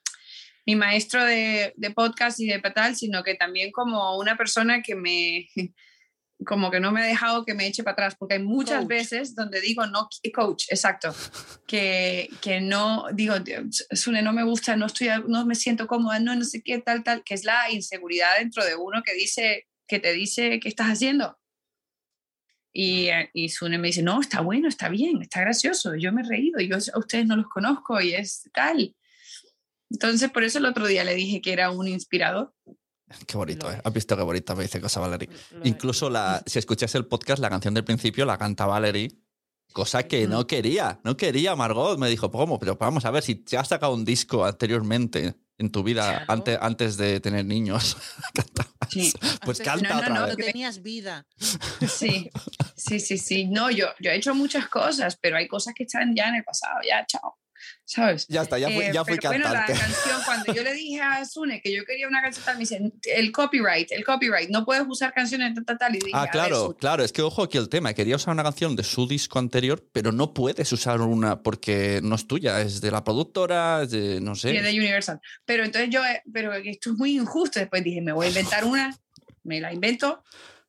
mi 0.65 0.75
maestro 0.75 1.23
de, 1.23 1.73
de 1.75 1.91
podcast 1.91 2.39
y 2.39 2.47
de 2.47 2.59
tal, 2.59 2.95
sino 2.95 3.23
que 3.23 3.35
también 3.35 3.71
como 3.71 4.17
una 4.17 4.35
persona 4.37 4.81
que 4.81 4.95
me 4.95 5.47
como 6.45 6.71
que 6.71 6.79
no 6.79 6.91
me 6.91 7.01
ha 7.01 7.05
dejado 7.05 7.45
que 7.45 7.53
me 7.53 7.67
eche 7.67 7.83
para 7.83 7.93
atrás, 7.93 8.15
porque 8.17 8.35
hay 8.35 8.43
muchas 8.43 8.79
Coach. 8.79 8.87
veces 8.87 9.35
donde 9.35 9.61
digo 9.61 9.85
no, 9.87 10.07
coach, 10.33 10.65
exacto, 10.69 11.13
que, 11.67 12.29
que 12.41 12.61
no, 12.61 13.05
digo, 13.13 13.35
Sune, 13.91 14.21
no 14.21 14.33
me 14.33 14.43
gusta, 14.43 14.75
no, 14.75 14.87
estoy, 14.87 15.09
no 15.27 15.45
me 15.45 15.55
siento 15.55 15.87
cómoda, 15.87 16.19
no, 16.19 16.35
no 16.35 16.43
sé 16.43 16.61
qué, 16.61 16.79
tal, 16.79 17.03
tal, 17.03 17.23
que 17.23 17.33
es 17.33 17.43
la 17.43 17.71
inseguridad 17.71 18.37
dentro 18.37 18.63
de 18.65 18.75
uno 18.75 19.03
que 19.03 19.13
dice, 19.13 19.67
que 19.87 19.99
te 19.99 20.13
dice, 20.13 20.59
¿qué 20.59 20.69
estás 20.69 20.87
haciendo? 20.87 21.37
Y, 22.71 23.07
eh, 23.07 23.29
y 23.33 23.49
Sune 23.49 23.77
me 23.77 23.87
dice, 23.87 24.01
no, 24.01 24.19
está 24.19 24.41
bueno, 24.41 24.67
está 24.67 24.89
bien, 24.89 25.21
está 25.21 25.41
gracioso, 25.41 25.95
yo 25.95 26.11
me 26.11 26.21
he 26.21 26.27
reído, 26.27 26.59
yo 26.59 26.75
a 26.75 26.99
ustedes 26.99 27.25
no 27.25 27.35
los 27.35 27.47
conozco 27.47 28.01
y 28.01 28.13
es 28.13 28.49
tal. 28.53 28.95
Entonces, 29.93 30.31
por 30.31 30.43
eso 30.43 30.57
el 30.57 30.65
otro 30.65 30.87
día 30.87 31.03
le 31.03 31.13
dije 31.13 31.39
que 31.39 31.53
era 31.53 31.69
un 31.69 31.87
inspirador. 31.87 32.51
Qué 33.27 33.37
bonito, 33.37 33.71
¿eh? 33.71 33.79
¿Has 33.83 33.93
visto 33.93 34.15
qué 34.17 34.23
bonita 34.23 34.55
me 34.55 34.63
dice 34.63 34.81
cosa 34.81 34.99
Valerie? 34.99 35.29
Lo. 35.51 35.65
Incluso 35.65 36.09
la, 36.09 36.41
si 36.45 36.59
escuchas 36.59 36.93
el 36.95 37.05
podcast, 37.05 37.41
la 37.41 37.49
canción 37.49 37.73
del 37.73 37.83
principio 37.83 38.25
la 38.25 38.37
canta 38.37 38.65
Valerie, 38.65 39.09
cosa 39.71 40.03
que 40.03 40.27
no 40.27 40.45
quería, 40.47 40.99
no 41.03 41.17
quería 41.17 41.55
Margot. 41.55 41.97
Me 41.97 42.09
dijo, 42.09 42.31
¿cómo? 42.31 42.59
Pero 42.59 42.75
vamos 42.75 43.05
a 43.05 43.11
ver, 43.11 43.23
si 43.23 43.35
te 43.35 43.57
has 43.57 43.67
sacado 43.67 43.93
un 43.93 44.05
disco 44.05 44.45
anteriormente 44.45 45.35
en 45.57 45.71
tu 45.71 45.83
vida, 45.83 46.03
Claro. 46.09 46.25
antes, 46.27 46.57
antes 46.61 46.97
de 46.97 47.19
tener 47.19 47.45
niños, 47.45 47.95
cantabas. 48.33 48.73
Sí. 48.89 49.13
pues 49.45 49.59
canta 49.59 49.87
no, 49.89 49.93
no, 49.95 49.99
otra 49.99 50.09
no, 50.09 50.25
vez. 50.25 50.35
Cuando 50.35 50.51
tenías 50.51 50.81
vida. 50.81 51.25
Sí, 51.87 52.29
sí, 52.75 52.99
sí, 52.99 53.17
sí. 53.17 53.45
No, 53.45 53.69
yo, 53.69 53.87
yo 53.99 54.11
he 54.11 54.15
hecho 54.15 54.33
muchas 54.35 54.67
cosas, 54.67 55.17
pero 55.21 55.37
hay 55.37 55.47
cosas 55.47 55.73
que 55.75 55.83
están 55.83 56.15
ya 56.15 56.29
en 56.29 56.35
el 56.35 56.43
pasado, 56.43 56.79
ya, 56.87 57.05
chao. 57.05 57.37
¿Sabes? 57.85 58.25
Ya 58.27 58.43
está, 58.43 58.57
ya 58.57 58.67
fui, 58.69 58.83
Eh, 58.85 58.91
ya 58.93 59.03
fui 59.03 59.17
pero 59.17 59.29
bueno, 59.29 59.45
la 59.45 59.65
cantante. 59.65 59.81
canción, 59.81 60.21
cuando 60.25 60.53
yo 60.53 60.63
le 60.63 60.73
dije 60.73 61.01
a 61.01 61.25
Sune 61.25 61.61
que 61.61 61.75
yo 61.75 61.83
quería 61.85 62.07
una 62.07 62.21
canción 62.21 62.45
tal, 62.45 62.55
me 62.55 62.61
dice, 62.61 62.81
el 63.15 63.31
copyright, 63.31 63.91
el 63.91 64.03
copyright, 64.05 64.49
no 64.49 64.65
puedes 64.65 64.83
usar 64.87 65.13
canciones 65.13 65.53
tal, 65.53 65.65
tal, 65.65 65.77
tal. 65.77 65.95
Y 65.95 65.99
dije, 65.99 66.11
Ah, 66.13 66.21
a 66.21 66.23
ver, 66.23 66.31
claro, 66.31 66.75
claro, 66.79 67.03
es 67.03 67.11
que 67.11 67.21
ojo 67.21 67.43
aquí 67.43 67.57
el 67.57 67.69
tema. 67.69 67.93
Quería 67.93 68.15
usar 68.15 68.33
una 68.33 68.43
canción 68.43 68.75
de 68.75 68.83
su 68.83 69.07
disco 69.07 69.39
anterior, 69.39 69.85
pero 69.91 70.11
no 70.11 70.33
puedes 70.33 70.71
usar 70.71 71.01
una 71.01 71.41
porque 71.43 71.99
no 72.03 72.15
es 72.15 72.27
tuya, 72.27 72.61
es 72.61 72.81
de 72.81 72.91
la 72.91 73.03
productora, 73.03 73.83
es 73.83 73.91
de, 73.91 74.21
no 74.21 74.35
sé. 74.35 74.55
es 74.55 74.63
de 74.63 74.69
Universal. 74.71 75.19
Pero 75.45 75.63
entonces 75.65 75.89
yo, 75.89 76.03
eh, 76.05 76.21
pero 76.31 76.53
esto 76.53 76.91
es 76.91 76.97
muy 76.97 77.17
injusto. 77.17 77.59
Después 77.59 77.83
dije, 77.83 78.01
me 78.01 78.11
voy 78.13 78.25
a 78.27 78.29
inventar 78.29 78.63
una, 78.65 78.95
me 79.43 79.59
la 79.59 79.73
invento, 79.73 80.23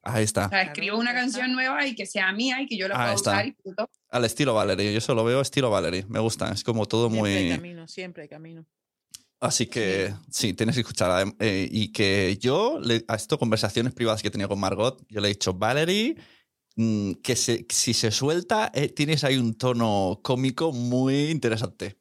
Ahí 0.05 0.25
está. 0.25 0.47
o 0.47 0.49
sea, 0.51 0.63
escribo 0.63 0.99
una 0.99 1.13
canción 1.15 1.53
nueva 1.53 1.87
y 1.87 1.95
que 1.95 2.05
sea 2.07 2.33
mía 2.33 2.61
y 2.61 2.67
que 2.67 2.77
yo 2.77 2.87
la 2.89 2.95
Ah, 2.95 3.05
pueda 3.05 3.15
usar 3.15 3.47
y 3.47 3.53
punto. 3.53 3.89
Al 4.11 4.25
estilo 4.25 4.55
Valerie, 4.55 4.93
yo 4.93 4.99
eso 4.99 5.15
lo 5.15 5.25
veo 5.25 5.41
estilo 5.41 5.71
Valerie, 5.71 6.05
me 6.09 6.21
gusta, 6.21 6.51
es 6.53 6.63
como 6.63 6.87
todo 6.87 7.09
Siempre 7.11 7.37
hay 7.37 7.45
muy... 7.47 7.57
camino, 7.57 7.89
siempre 7.89 8.23
hay 8.25 8.29
camino. 8.29 8.67
Así 9.41 9.67
que 9.67 10.15
sí, 10.31 10.55
tienes 10.55 10.75
que 10.75 10.81
escuchar. 10.83 11.11
adem- 11.11 11.37
eh, 11.39 11.69
y 11.71 11.93
que 11.93 12.39
yo, 12.41 12.79
le- 12.81 13.05
a 13.09 13.15
esto, 13.17 13.39
conversaciones 13.39 13.93
privadas 13.93 14.23
que 14.23 14.29
he 14.29 14.31
tenido 14.31 14.49
con 14.49 14.59
Margot, 14.61 15.03
yo 15.09 15.21
le 15.21 15.29
he 15.29 15.33
dicho, 15.33 15.53
Valerie, 15.53 16.17
mm, 16.77 17.13
que 17.23 17.37
se- 17.37 17.67
si 17.69 17.93
se 17.93 18.11
suelta, 18.11 18.71
eh, 18.75 18.89
tienes 18.89 19.23
ahí 19.25 19.37
un 19.37 19.55
tono 19.59 20.21
cómico 20.23 20.73
muy 20.73 21.31
interesante. 21.31 21.97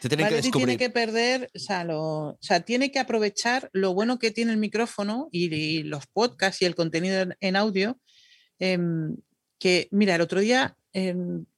Tienen 0.00 0.28
que 0.28 0.34
descubrir. 0.36 0.66
tiene 0.66 0.76
que 0.78 0.90
perder, 0.90 1.50
o 1.54 1.58
sea, 1.58 1.84
lo- 1.84 2.28
o 2.30 2.38
sea, 2.40 2.60
tiene 2.60 2.90
que 2.92 2.98
aprovechar 2.98 3.68
lo 3.72 3.94
bueno 3.94 4.18
que 4.18 4.30
tiene 4.30 4.52
el 4.52 4.58
micrófono 4.58 5.28
y, 5.32 5.52
y 5.54 5.82
los 5.82 6.06
podcasts 6.06 6.62
y 6.62 6.66
el 6.66 6.74
contenido 6.74 7.20
en, 7.22 7.36
en 7.40 7.56
audio. 7.56 7.98
em, 8.58 9.16
que, 9.60 9.88
mira, 9.90 10.14
el 10.14 10.20
otro 10.20 10.40
día 10.40 10.76
eh, 10.92 11.14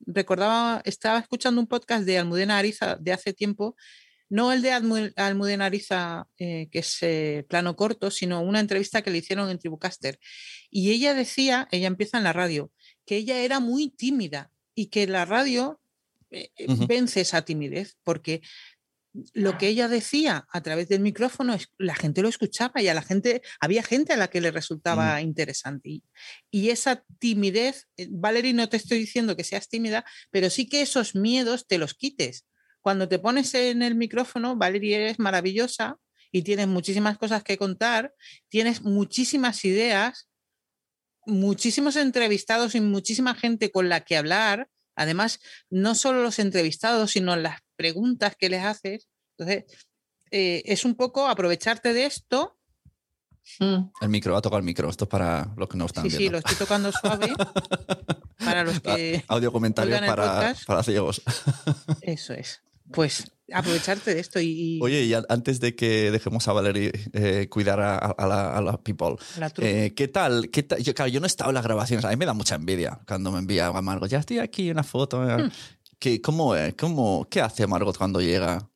recordaba, 0.07 0.81
estaba 0.85 1.19
escuchando 1.19 1.61
un 1.61 1.67
podcast 1.67 2.05
de 2.07 2.19
Almudena 2.19 2.57
Ariza 2.59 2.97
de 2.97 3.13
hace 3.13 3.33
tiempo, 3.35 3.77
no 4.31 4.53
el 4.53 4.63
de 4.63 4.73
Almu- 4.73 5.13
Almudena 5.17 5.67
Ariza, 5.67 6.27
eh, 6.39 6.69
que 6.71 6.79
es 6.81 6.99
eh, 7.03 7.45
plano 7.49 7.75
corto, 7.77 8.11
sino 8.11 8.41
una 8.43 8.61
entrevista 8.61 9.03
que 9.03 9.11
le 9.11 9.19
hicieron 9.19 9.51
en 9.51 9.59
Tribucaster. 9.59 10.19
Y 10.71 10.93
ella 10.93 11.15
decía, 11.15 11.69
ella 11.73 11.89
empieza 11.89 12.17
en 12.19 12.25
la 12.25 12.33
radio, 12.33 12.71
que 13.05 13.17
ella 13.17 13.39
era 13.41 13.61
muy 13.61 13.91
tímida 13.91 14.51
y 14.75 14.87
que 14.87 15.07
la 15.07 15.25
radio 15.25 15.80
eh, 16.31 16.51
eh, 16.57 16.71
vence 16.77 17.21
esa 17.23 17.43
timidez, 17.45 17.97
porque 18.05 18.43
lo 19.35 19.59
que 19.59 19.67
ella 19.69 19.89
decía 19.89 20.47
a 20.53 20.61
través 20.63 20.89
del 20.89 21.01
micrófono, 21.01 21.55
es- 21.55 21.69
la 21.79 21.97
gente 21.97 22.23
lo 22.23 22.29
escuchaba 22.29 22.81
y 22.81 22.89
a 22.89 22.95
la 22.95 23.03
gente, 23.03 23.43
había 23.61 23.83
gente 23.83 24.13
a 24.13 24.17
la 24.17 24.29
que 24.29 24.41
le 24.41 24.53
resultaba 24.53 25.21
interesante. 25.21 25.89
Y, 25.91 26.05
y 26.51 26.71
esa 26.71 27.05
timidez, 27.19 27.89
eh, 27.97 28.07
Valerie, 28.11 28.53
no 28.55 28.69
te 28.69 28.77
estoy 28.77 28.99
diciendo 28.99 29.37
que 29.37 29.45
seas 29.45 29.69
tímida, 29.69 30.05
pero 30.31 30.49
sí 30.51 30.69
que 30.69 30.83
esos 30.83 31.15
miedos 31.17 31.67
te 31.67 31.79
los 31.79 31.95
quites. 31.95 32.47
Cuando 32.81 33.09
te 33.09 33.19
pones 33.19 33.53
en 33.55 33.83
el 33.83 33.95
micrófono, 33.97 34.57
Valerie, 34.57 34.97
eres 34.97 35.19
maravillosa 35.19 35.99
y 36.33 36.43
tienes 36.43 36.69
muchísimas 36.69 37.19
cosas 37.19 37.43
que 37.43 37.59
contar, 37.59 38.15
tienes 38.49 38.83
muchísimas 38.83 39.65
ideas, 39.65 40.29
muchísimos 41.27 41.97
entrevistados 41.97 42.75
y 42.75 42.81
muchísima 42.81 43.35
gente 43.35 43.71
con 43.71 43.89
la 43.89 44.03
que 44.05 44.17
hablar. 44.17 44.69
Además, 45.01 45.41
no 45.71 45.95
solo 45.95 46.23
los 46.23 46.39
entrevistados, 46.39 47.13
sino 47.13 47.35
las 47.35 47.63
preguntas 47.75 48.37
que 48.39 48.51
les 48.51 48.63
haces. 48.63 49.09
Entonces, 49.39 49.65
eh, 50.31 50.61
es 50.67 50.85
un 50.85 50.95
poco 50.95 51.27
aprovecharte 51.27 51.95
de 51.95 52.05
esto. 52.05 52.59
El 53.59 54.11
micro, 54.11 54.37
ha 54.37 54.43
tocado 54.43 54.59
el 54.59 54.65
micro. 54.65 54.91
Esto 54.91 55.05
es 55.05 55.09
para 55.09 55.55
los 55.57 55.71
que 55.71 55.79
no 55.79 55.87
están 55.87 56.05
Sí, 56.05 56.11
sí, 56.11 56.29
lo 56.29 56.37
estoy 56.37 56.55
tocando 56.57 56.93
suave. 56.93 57.33
para 58.45 58.63
los 58.63 58.79
que. 58.81 59.25
Audio 59.27 59.51
comentarios 59.51 60.01
para, 60.01 60.55
para 60.67 60.83
ciegos. 60.83 61.23
Eso 62.03 62.35
es. 62.35 62.61
Pues 62.93 63.31
aprovecharte 63.53 64.15
de 64.15 64.21
esto 64.21 64.41
y. 64.41 64.77
y 64.77 64.81
Oye, 64.83 65.03
y 65.05 65.15
an- 65.15 65.27
antes 65.29 65.61
de 65.61 65.75
que 65.75 66.11
dejemos 66.11 66.47
a 66.49 66.53
Valerie 66.53 66.93
eh, 67.13 67.49
cuidar 67.51 67.81
a, 67.81 67.97
a 67.97 68.27
la, 68.27 68.57
a 68.57 68.61
la 68.61 68.77
people, 68.83 69.17
la 69.39 69.53
eh, 69.59 69.93
¿qué 69.97 70.09
tal? 70.09 70.51
¿Qué 70.51 70.63
tal? 70.63 70.83
Yo, 70.83 70.95
claro, 70.95 71.11
yo 71.11 71.21
no 71.21 71.27
he 71.27 71.29
estado 71.29 71.51
en 71.51 71.55
las 71.55 71.65
grabaciones. 71.65 72.05
A 72.05 72.11
mí 72.11 72.17
me 72.17 72.27
da 72.27 72.33
mucha 72.33 72.55
envidia 72.55 73.01
cuando 73.07 73.31
me 73.33 73.39
envía 73.39 73.67
a 73.67 73.83
Margot. 73.83 74.09
Ya 74.09 74.19
estoy 74.19 74.39
aquí, 74.39 74.71
una 74.71 74.83
foto. 74.85 75.21
Hmm. 75.23 75.51
¿Qué, 75.99 76.21
cómo, 76.23 76.55
es? 76.55 76.75
¿Cómo, 76.75 77.27
¿Qué 77.31 77.41
hace 77.41 77.67
Margot 77.67 77.97
cuando 77.99 78.21
llega? 78.21 78.67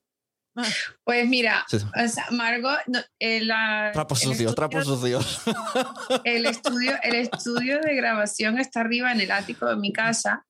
Ah, 0.57 0.69
Pues 1.03 1.27
mira, 1.29 1.65
Sí. 1.69 1.79
o 1.79 2.09
sea, 2.09 2.27
Margot, 2.31 2.79
no, 2.87 3.01
eh, 3.19 3.45
Trapos 3.93 4.21
sucios, 4.21 4.55
trapos 4.55 4.85
sucios. 4.85 5.41
El 6.25 6.47
estudio, 6.47 6.93
el 7.03 7.15
estudio 7.17 7.81
de 7.81 7.95
grabación 7.97 8.59
está 8.59 8.81
arriba 8.83 9.11
en 9.13 9.21
el 9.21 9.31
ático 9.33 9.67
de 9.67 9.77
mi 9.77 9.93
casa. 9.93 10.47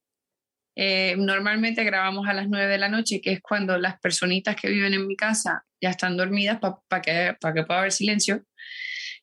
Eh, 0.76 1.14
normalmente 1.16 1.84
grabamos 1.84 2.26
a 2.26 2.34
las 2.34 2.48
9 2.48 2.66
de 2.66 2.78
la 2.78 2.88
noche, 2.88 3.20
que 3.20 3.32
es 3.32 3.40
cuando 3.40 3.78
las 3.78 4.00
personitas 4.00 4.56
que 4.56 4.68
viven 4.68 4.94
en 4.94 5.06
mi 5.06 5.16
casa 5.16 5.64
ya 5.80 5.90
están 5.90 6.16
dormidas 6.16 6.58
para 6.58 7.02
que, 7.02 7.36
pa 7.40 7.52
que 7.54 7.62
pueda 7.62 7.80
haber 7.80 7.92
silencio. 7.92 8.44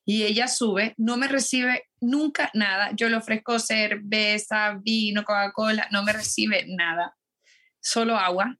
Y 0.06 0.24
ella 0.24 0.48
sube, 0.48 0.94
no 0.98 1.18
me 1.18 1.28
recibe 1.28 1.90
nunca 2.00 2.50
nada. 2.54 2.92
Yo 2.96 3.10
le 3.10 3.18
ofrezco 3.18 3.60
cerveza, 3.60 4.80
vino, 4.82 5.24
Coca-Cola, 5.24 5.88
no 5.92 6.04
me 6.04 6.14
recibe 6.14 6.66
nada, 6.68 7.16
solo 7.80 8.18
agua. 8.18 8.58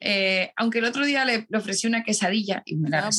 Eh, 0.00 0.52
aunque 0.56 0.80
el 0.80 0.84
otro 0.84 1.06
día 1.06 1.24
le, 1.24 1.46
le 1.48 1.58
ofrecí 1.58 1.86
una 1.86 2.02
quesadilla 2.02 2.62
y 2.66 2.76
me 2.76 2.90
la 2.90 3.06
ah. 3.06 3.10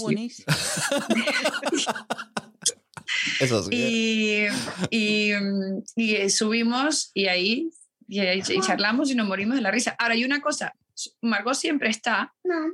Eso 3.40 3.64
sí. 3.64 3.70
Y, 3.72 4.48
y, 4.90 5.34
mm, 5.34 5.84
y, 5.96 6.16
eh, 6.16 6.30
subimos 6.30 7.12
y 7.14 7.28
ahí 7.28 7.70
y, 8.08 8.20
ch- 8.20 8.56
y 8.56 8.62
charlamos 8.62 9.10
y 9.12 9.16
nos 9.16 9.28
morimos 9.28 9.56
de 9.56 9.62
la 9.62 9.72
risa. 9.72 9.96
Ahora, 9.98 10.14
hay 10.14 10.24
una 10.24 10.42
cosa, 10.42 10.74
Margot 11.22 11.56
siempre 11.56 11.90
está, 11.90 12.34
Mom, 12.44 12.74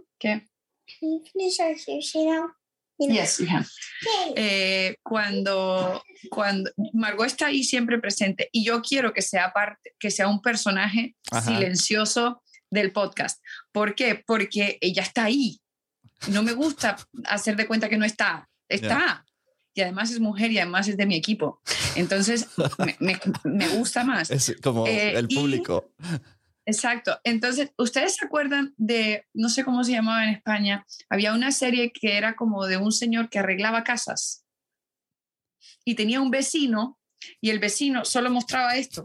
know, 2.98 3.16
Yes, 3.16 3.38
you 3.40 3.46
can. 3.48 3.66
Eh, 4.36 4.98
cuando, 5.04 6.04
cuando 6.30 6.70
Margot 6.94 7.26
está 7.28 7.46
ahí 7.48 7.64
siempre 7.64 7.98
presente 8.00 8.50
y 8.52 8.66
yo 8.66 8.82
quiero 8.82 9.14
que 9.14 9.22
sea 9.22 9.54
parte, 9.54 9.94
que 9.98 10.12
sea 10.12 10.28
un 10.28 10.42
personaje 10.42 11.16
Ajá. 11.32 11.42
silencioso 11.42 12.44
del 12.70 12.92
podcast. 12.92 13.42
¿Por 13.72 13.96
qué? 13.96 14.22
Porque 14.28 14.78
ella 14.82 15.02
está 15.04 15.24
ahí. 15.26 15.62
No 16.28 16.44
me 16.44 16.52
gusta 16.52 16.98
hacer 17.26 17.56
de 17.56 17.68
cuenta 17.68 17.88
que 17.88 17.98
no 17.98 18.06
está. 18.06 18.50
Está. 18.68 19.26
Y 19.80 19.82
además 19.82 20.12
es 20.12 20.20
mujer 20.20 20.52
y 20.52 20.58
además 20.60 20.90
es 20.90 20.98
de 20.98 21.06
mi 21.06 21.16
equipo. 21.16 21.62
Entonces 21.96 22.48
me, 22.80 22.98
me- 23.00 23.18
me 23.46 23.68
gusta 23.70 24.04
más. 24.04 24.30
Es 24.32 24.54
como 24.62 24.86
Eh, 24.86 25.14
el 25.18 25.28
y- 25.30 25.36
público. 25.36 25.94
Exacto. 26.66 27.18
Entonces, 27.24 27.72
¿ustedes 27.78 28.16
se 28.18 28.26
acuerdan 28.26 28.74
de, 28.76 29.26
no 29.34 29.48
sé 29.48 29.64
cómo 29.64 29.86
se 29.86 29.94
llamaba 29.94 30.26
en 30.26 30.32
España, 30.36 30.86
había 31.10 31.34
una 31.34 31.54
serie 31.54 31.94
que 31.94 32.18
era 32.18 32.36
como 32.36 32.66
de 32.66 32.76
un 32.76 32.92
señor 32.92 33.30
que 33.30 33.40
arreglaba 33.40 33.86
casas 33.86 34.46
y 35.86 35.96
tenía 35.96 36.20
un 36.20 36.30
vecino 36.30 37.00
y 37.40 37.50
el 37.52 37.60
vecino 37.60 38.04
solo 38.04 38.30
mostraba 38.30 38.76
esto. 38.76 39.02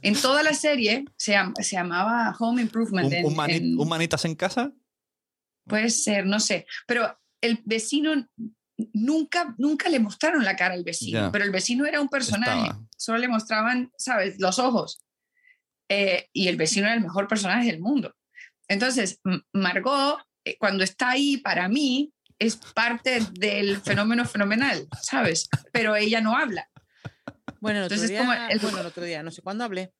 En 0.00 0.14
toda 0.20 0.42
la 0.42 0.54
serie 0.54 1.04
se, 1.16 1.34
se 1.60 1.76
llamaba 1.76 2.34
Home 2.40 2.62
Improvement. 2.62 3.06
¿Un, 3.08 3.12
en- 3.14 3.24
un 3.26 3.36
mani- 3.36 3.56
en- 3.56 3.78
un 3.78 3.88
manitas 3.88 4.24
en 4.24 4.34
casa? 4.34 4.72
puede 5.68 5.90
ser, 5.90 6.26
no 6.26 6.40
sé, 6.40 6.66
pero 6.88 7.20
el 7.40 7.60
vecino 7.64 8.28
nunca, 8.92 9.54
nunca 9.58 9.88
le 9.88 9.98
mostraron 10.00 10.44
la 10.44 10.56
cara 10.56 10.74
al 10.74 10.84
vecino, 10.84 11.30
pero 11.32 11.44
el 11.44 11.50
vecino 11.50 11.86
era 11.86 12.00
un 12.00 12.08
personaje, 12.08 12.62
Estaba. 12.68 12.84
solo 12.96 13.18
le 13.18 13.28
mostraban, 13.28 13.92
¿sabes?, 13.96 14.36
los 14.40 14.58
ojos. 14.58 15.04
Eh, 15.88 16.28
y 16.32 16.48
el 16.48 16.56
vecino 16.56 16.86
era 16.86 16.94
el 16.94 17.02
mejor 17.02 17.28
personaje 17.28 17.66
del 17.70 17.80
mundo. 17.80 18.14
Entonces, 18.68 19.20
Margot, 19.52 20.18
eh, 20.44 20.56
cuando 20.58 20.84
está 20.84 21.10
ahí 21.10 21.36
para 21.36 21.68
mí, 21.68 22.12
es 22.38 22.56
parte 22.56 23.20
del 23.32 23.80
fenómeno 23.82 24.24
fenomenal, 24.24 24.88
¿sabes? 25.02 25.48
Pero 25.72 25.94
ella 25.94 26.20
no 26.20 26.36
habla. 26.36 26.68
Bueno, 27.60 27.78
el 27.80 27.84
otro, 27.84 27.94
Entonces, 27.96 28.08
día, 28.10 28.18
como 28.20 28.32
el- 28.32 28.58
bueno, 28.58 28.80
el 28.80 28.86
otro 28.86 29.04
día, 29.04 29.22
no 29.22 29.30
sé 29.30 29.42
cuándo 29.42 29.64
hablé. 29.64 29.92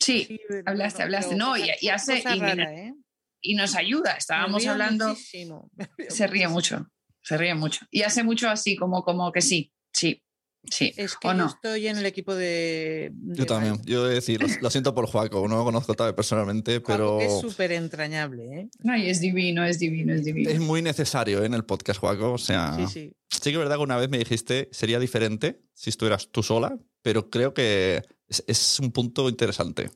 Sí, 0.00 0.40
hablaste, 0.66 1.02
hablaste. 1.02 1.36
No, 1.36 1.56
y- 1.56 1.70
hace- 1.88 2.18
y 2.26 2.40
¿eh? 2.40 2.94
y 3.40 3.54
nos 3.54 3.74
ayuda. 3.76 4.12
Estábamos 4.12 4.66
hablando. 4.66 5.08
muchísimo, 5.10 5.70
Se 6.08 6.26
ríe 6.26 6.48
muchísimo. 6.48 6.80
mucho, 6.80 6.92
se 7.24 7.36
ríe 7.36 7.54
mucho. 7.54 7.86
Y 7.90 8.02
hace 8.02 8.22
mucho 8.22 8.48
así, 8.48 8.76
como, 8.76 9.02
como 9.02 9.32
que 9.32 9.40
sí, 9.40 9.72
sí, 9.92 10.22
sí. 10.70 10.92
Es 10.96 11.16
que 11.16 11.28
¿O 11.28 11.32
yo 11.32 11.38
no? 11.38 11.46
estoy 11.46 11.88
en 11.88 11.96
el 11.98 12.06
equipo 12.06 12.34
de. 12.34 13.10
Yo 13.14 13.46
también. 13.46 13.80
Yo 13.84 14.04
he 14.06 14.10
de 14.10 14.14
decir, 14.16 14.40
lo, 14.42 14.48
lo 14.60 14.70
siento 14.70 14.94
por 14.94 15.06
Juaco, 15.06 15.48
no 15.48 15.56
lo 15.56 15.64
conozco 15.64 15.94
tal 15.94 16.14
personalmente, 16.14 16.80
pero 16.80 17.20
Es 17.20 17.40
súper 17.40 17.72
entrañable, 17.72 18.60
¿eh? 18.60 18.68
Ay, 18.86 19.08
es 19.08 19.20
divino, 19.20 19.64
es 19.64 19.78
divino, 19.78 20.12
es 20.14 20.24
divino. 20.24 20.50
es 20.50 20.60
muy 20.60 20.82
necesario 20.82 21.42
¿eh? 21.42 21.46
en 21.46 21.54
el 21.54 21.64
podcast, 21.64 21.98
Juaco. 21.98 22.34
O 22.34 22.38
sea, 22.38 22.76
Sí, 22.76 22.86
sí. 22.86 23.12
sí 23.30 23.40
que 23.40 23.50
es 23.50 23.58
verdad 23.58 23.76
que 23.76 23.82
una 23.82 23.96
vez 23.96 24.08
me 24.08 24.18
dijiste 24.18 24.68
sería 24.70 24.98
diferente 24.98 25.60
si 25.74 25.90
estuvieras 25.90 26.28
tú 26.30 26.42
sola, 26.42 26.78
pero 27.02 27.30
creo 27.30 27.54
que 27.54 28.02
es, 28.28 28.44
es 28.46 28.78
un 28.80 28.92
punto 28.92 29.28
interesante. 29.28 29.90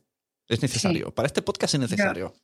Es 0.49 0.63
necesario. 0.63 1.15
Para 1.15 1.27
este 1.27 1.43
podcast 1.43 1.75
es 1.75 1.81
necesario. 1.81 2.35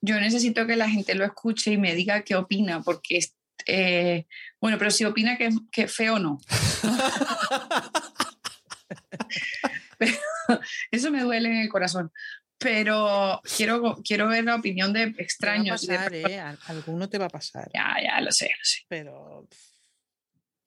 Yo 0.00 0.18
necesito 0.18 0.66
que 0.66 0.74
la 0.74 0.90
gente 0.90 1.14
lo 1.14 1.24
escuche 1.24 1.70
y 1.70 1.78
me 1.78 1.94
diga 1.94 2.22
qué 2.24 2.34
opina, 2.34 2.82
porque 2.82 3.18
es, 3.18 3.36
eh, 3.66 4.26
bueno, 4.60 4.78
pero 4.78 4.90
si 4.90 5.04
opina 5.04 5.36
que, 5.36 5.50
que 5.70 5.88
feo 5.88 6.18
no. 6.18 6.38
Pero 9.98 10.12
eso 10.90 11.10
me 11.10 11.20
duele 11.22 11.48
en 11.48 11.56
el 11.62 11.68
corazón. 11.68 12.12
Pero 12.58 13.40
quiero, 13.56 14.00
quiero 14.04 14.28
ver 14.28 14.44
la 14.44 14.56
opinión 14.56 14.92
de 14.92 15.06
Te 15.06 15.12
va 15.12 15.16
a 15.18 15.22
extraños. 15.22 15.86
de 15.86 15.98
personas- 15.98 16.30
¿eh? 16.30 16.40
Al- 16.40 16.58
Alguno 16.66 17.08
te 17.08 17.18
va 17.18 17.26
a 17.26 17.30
pasar. 17.30 17.70
Ya, 17.74 17.96
ya, 18.02 18.20
lo 18.20 18.30
sé, 18.30 18.46
lo 18.46 18.64
sé. 18.64 18.80
Pero. 18.88 19.48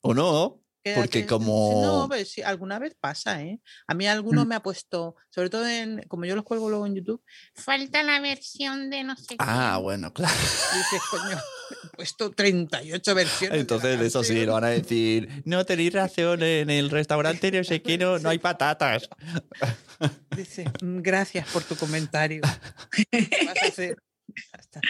¿O 0.02 0.14
no? 0.14 0.60
Porque 0.94 1.26
como... 1.26 1.80
No, 1.82 2.08
pero 2.08 2.24
sí, 2.24 2.42
alguna 2.42 2.78
vez 2.78 2.94
pasa, 2.98 3.42
¿eh? 3.42 3.60
A 3.86 3.94
mí 3.94 4.06
alguno 4.06 4.44
Mm. 4.44 4.48
me 4.48 4.54
ha 4.54 4.62
puesto, 4.62 5.16
sobre 5.30 5.50
todo 5.50 5.66
en, 5.66 6.02
como 6.08 6.24
yo 6.24 6.34
los 6.36 6.44
cuelgo 6.44 6.68
luego 6.70 6.86
en 6.86 6.94
YouTube, 6.94 7.22
falta 7.54 8.02
la 8.02 8.20
versión 8.20 8.90
de 8.90 9.02
no 9.04 9.16
sé 9.16 9.28
qué. 9.28 9.36
Ah, 9.38 9.78
bueno, 9.82 10.12
claro. 10.14 10.34
Y 10.74 10.76
dices, 10.78 11.00
coño, 11.10 11.36
he 11.84 11.96
puesto 11.96 12.30
38 12.30 13.14
versiones. 13.14 13.60
Entonces, 13.60 14.00
eso 14.00 14.22
sí, 14.22 14.44
lo 14.46 14.52
van 14.54 14.64
a 14.64 14.68
decir. 14.68 15.42
No 15.44 15.64
tenéis 15.66 15.92
razón, 15.92 16.42
en 16.42 16.70
el 16.70 16.90
restaurante 16.90 17.50
no 17.50 17.64
sé 17.64 17.82
qué, 17.82 17.98
no, 17.98 18.18
no 18.18 18.28
hay 18.28 18.38
patatas. 18.38 19.08
Dice, 20.36 20.64
"Mm, 20.82 21.00
gracias 21.00 21.48
por 21.48 21.62
tu 21.64 21.74
comentario. 21.76 22.42
¿Qué 23.10 23.28
vas 23.46 23.62
a 23.62 23.66
hacer? 23.66 23.96
Ya 24.28 24.58
está. 24.60 24.80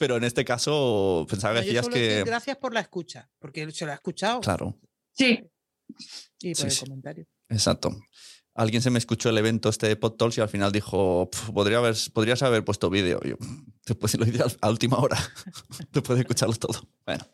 Pero 0.00 0.16
en 0.16 0.24
este 0.24 0.46
caso, 0.46 1.26
pensaba 1.28 1.54
que 1.54 1.60
No, 1.60 1.66
decías 1.66 1.88
que. 1.90 2.24
gracias 2.24 2.56
por 2.56 2.72
la 2.72 2.80
escucha, 2.80 3.28
porque 3.38 3.70
se 3.70 3.84
lo 3.84 3.92
ha 3.92 3.96
escuchado 3.96 4.40
Claro, 4.40 4.78
Sí, 5.12 5.38
y 6.40 6.54
por 6.54 6.56
Sí, 6.56 6.62
el 6.64 6.70
sí. 6.70 6.80
comentario. 6.86 7.26
exacto. 7.50 7.94
Alguien 8.54 8.80
se 8.80 8.88
me 8.90 8.98
escuchó 8.98 9.28
el 9.28 9.36
evento 9.36 9.68
este 9.68 9.88
de 9.88 9.96
Pod 9.96 10.12
Talks 10.16 10.38
y 10.38 10.40
al 10.40 10.48
final 10.48 10.72
dijo, 10.72 11.28
"Pf, 11.30 11.52
podría 11.52 11.78
haber, 11.78 11.94
podrías 12.14 12.42
haber 12.42 12.64
puesto 12.64 12.88
vídeo. 12.88 13.20
Yo, 13.22 13.36
después 13.86 14.18
lo 14.18 14.26
hice 14.26 14.42
a 14.60 14.70
última 14.70 14.96
hora. 14.98 15.18
después 15.92 16.16
de 16.16 16.22
escucharlo 16.22 16.54
todo. 16.56 16.80
Bueno, 17.04 17.26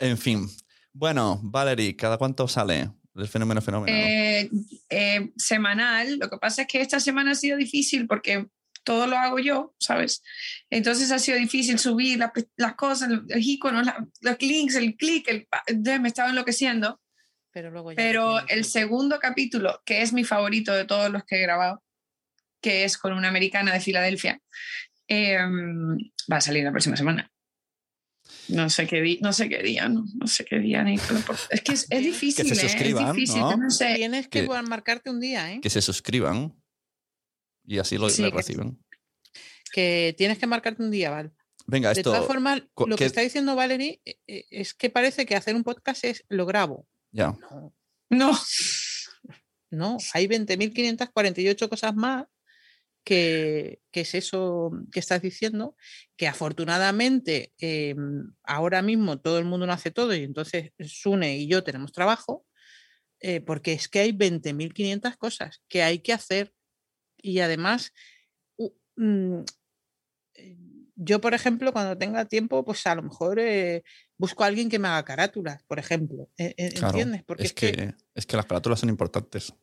en 0.00 0.18
fin. 0.18 0.48
Bueno, 0.92 1.38
Valerie, 1.44 1.94
¿cada 1.94 2.18
cuánto 2.18 2.48
sale 2.48 2.90
del 3.14 3.28
fenómeno 3.28 3.62
fenómeno. 3.62 3.96
¿no? 3.96 4.02
Eh, 4.04 4.50
eh, 4.88 5.32
semanal. 5.36 6.18
Lo 6.18 6.28
que 6.28 6.38
pasa 6.38 6.62
es 6.62 6.68
que 6.68 6.80
esta 6.80 6.98
semana 6.98 7.32
ha 7.32 7.34
sido 7.36 7.56
difícil 7.56 8.06
porque 8.08 8.48
todo 8.84 9.06
lo 9.06 9.16
hago 9.18 9.38
yo, 9.38 9.74
¿sabes? 9.78 10.22
Entonces 10.70 11.10
ha 11.12 11.18
sido 11.18 11.38
difícil 11.38 11.78
subir 11.78 12.18
la- 12.18 12.32
las 12.56 12.74
cosas, 12.74 13.08
los 13.10 13.24
iconos, 13.36 13.84
la- 13.86 14.06
los 14.20 14.40
links, 14.40 14.74
el 14.76 14.96
clic, 14.96 15.28
el, 15.28 15.46
me 16.00 16.08
estaba 16.08 16.30
enloqueciendo. 16.30 17.00
Pero 17.52 17.70
luego 17.70 17.92
ya 17.92 17.96
Pero 17.96 18.46
el 18.48 18.64
segundo 18.64 19.18
capítulo, 19.18 19.82
que 19.84 20.02
es 20.02 20.12
mi 20.12 20.24
favorito 20.24 20.72
de 20.72 20.84
todos 20.84 21.10
los 21.10 21.24
que 21.24 21.36
he 21.36 21.42
grabado, 21.42 21.82
que 22.62 22.84
es 22.84 22.96
con 22.96 23.12
una 23.12 23.28
americana 23.28 23.72
de 23.72 23.80
Filadelfia, 23.80 24.40
eh, 25.08 25.36
va 26.32 26.36
a 26.36 26.40
salir 26.40 26.62
la 26.64 26.70
próxima 26.70 26.96
semana. 26.96 27.30
No 28.48 28.70
sé 28.70 28.86
qué, 28.86 29.00
di- 29.00 29.18
no 29.22 29.32
sé 29.32 29.48
qué 29.48 29.62
día, 29.62 29.88
no, 29.88 30.04
no 30.14 30.26
sé 30.26 30.44
qué 30.44 30.58
día, 30.58 30.82
Nicola, 30.84 31.20
por- 31.20 31.36
Es 31.50 31.60
que 31.62 31.72
es, 31.72 31.86
es 31.90 32.02
difícil, 32.04 32.50
¿eh? 32.50 32.54
suscriban, 32.54 33.08
es 33.10 33.14
difícil, 33.14 33.40
¿no? 33.40 33.56
no 33.56 33.70
sé. 33.70 33.94
Tienes 33.96 34.28
que 34.28 34.42
que- 34.46 34.62
marcarte 34.62 35.10
un 35.10 35.20
día, 35.20 35.52
¿eh? 35.52 35.60
Que 35.60 35.70
se 35.70 35.82
suscriban 35.82 36.54
y 37.70 37.78
así 37.78 37.96
lo 37.98 38.10
Sí, 38.10 38.22
le 38.22 38.30
que- 38.30 38.36
reciben. 38.36 38.84
Que 39.72 40.14
tienes 40.18 40.38
que 40.38 40.46
marcarte 40.48 40.82
un 40.82 40.90
día, 40.90 41.10
¿vale? 41.10 41.30
Venga, 41.66 41.90
De 41.94 42.00
esto. 42.00 42.10
todas 42.10 42.26
formas, 42.26 42.62
lo 42.76 42.86
¿qué- 42.88 42.96
que 42.96 43.04
está 43.04 43.20
diciendo 43.20 43.54
Valerie 43.54 44.00
eh, 44.04 44.18
eh, 44.26 44.44
es 44.50 44.74
que 44.74 44.90
parece 44.90 45.24
que 45.24 45.36
hacer 45.36 45.54
un 45.54 45.62
podcast 45.62 46.04
es 46.04 46.24
lo 46.28 46.46
grabo. 46.46 46.88
Ya. 47.12 47.36
No, 47.50 47.72
No, 48.10 48.32
no, 49.70 49.96
hay 50.14 50.26
20.548 50.26 51.68
cosas 51.68 51.94
más 51.94 52.24
que, 53.04 53.80
que 53.92 54.00
es 54.00 54.14
eso 54.16 54.72
que 54.92 54.98
estás 54.98 55.22
diciendo, 55.22 55.76
que 56.16 56.26
afortunadamente 56.26 57.52
eh, 57.60 57.94
ahora 58.42 58.82
mismo 58.82 59.20
todo 59.20 59.38
el 59.38 59.44
mundo 59.44 59.66
no 59.68 59.72
hace 59.72 59.92
todo 59.92 60.12
y 60.14 60.24
entonces 60.24 60.72
Sune 60.80 61.38
y 61.38 61.46
yo 61.46 61.62
tenemos 61.62 61.92
trabajo, 61.92 62.44
eh, 63.20 63.40
porque 63.40 63.72
es 63.74 63.88
que 63.88 64.00
hay 64.00 64.10
20.500 64.12 65.16
cosas 65.16 65.62
que 65.68 65.82
hay 65.84 66.00
que 66.00 66.12
hacer 66.12 66.52
y 67.22 67.40
además 67.40 67.92
mm, 68.96 69.40
eh, 70.34 70.56
yo, 70.96 71.20
por 71.20 71.32
ejemplo, 71.34 71.72
cuando 71.72 71.96
tenga 71.96 72.24
tiempo, 72.26 72.64
pues 72.64 72.86
a 72.86 72.94
lo 72.94 73.02
mejor 73.02 73.38
eh, 73.38 73.82
busco 74.18 74.44
a 74.44 74.48
alguien 74.48 74.68
que 74.68 74.78
me 74.78 74.88
haga 74.88 75.04
carátulas, 75.04 75.62
por 75.64 75.78
ejemplo. 75.78 76.28
eh, 76.36 76.54
Claro, 76.74 76.88
¿Entiendes? 76.88 77.22
Porque 77.24 77.44
es, 77.44 77.52
que, 77.54 77.94
es 78.14 78.26
que 78.26 78.36
las 78.36 78.44
carátulas 78.46 78.80
son 78.80 78.90
importantes. 78.90 79.54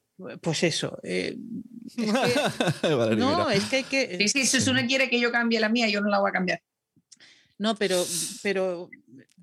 pues 0.42 0.64
eso. 0.64 0.98
eh, 1.04 1.38
es 1.86 1.96
que- 1.96 2.04
Valeria, 2.96 3.24
no, 3.24 3.32
mira. 3.46 3.54
es 3.56 3.66
que 3.66 3.76
hay 3.78 3.84
que. 3.84 4.18
y 4.20 4.28
si 4.30 4.48
Susuna 4.48 4.88
quiere 4.88 5.10
que 5.10 5.20
yo 5.20 5.32
cambie 5.32 5.60
la 5.60 5.70
mía, 5.70 5.88
yo 5.90 6.02
no 6.02 6.10
la 6.10 6.20
voy 6.20 6.30
a 6.30 6.34
cambiar. 6.34 6.64
No, 7.60 7.76
pero, 7.76 8.04
pero 8.44 8.90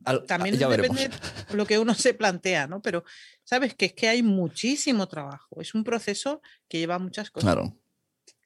Al- 0.04 0.24
también 0.26 0.56
veremos. 0.58 0.96
depende 0.96 1.16
lo 1.52 1.66
que 1.66 1.78
uno 1.80 1.94
se 1.94 2.14
plantea, 2.14 2.66
¿no? 2.68 2.80
Pero 2.82 3.04
sabes 3.44 3.74
que 3.74 3.86
es 3.86 3.92
que 3.92 4.08
hay 4.08 4.22
muchísimo 4.22 5.06
trabajo. 5.08 5.60
Es 5.60 5.74
un 5.74 5.82
proceso 5.84 6.40
que 6.68 6.78
lleva 6.78 6.98
muchas 7.00 7.30
cosas. 7.30 7.52
Claro, 7.54 7.76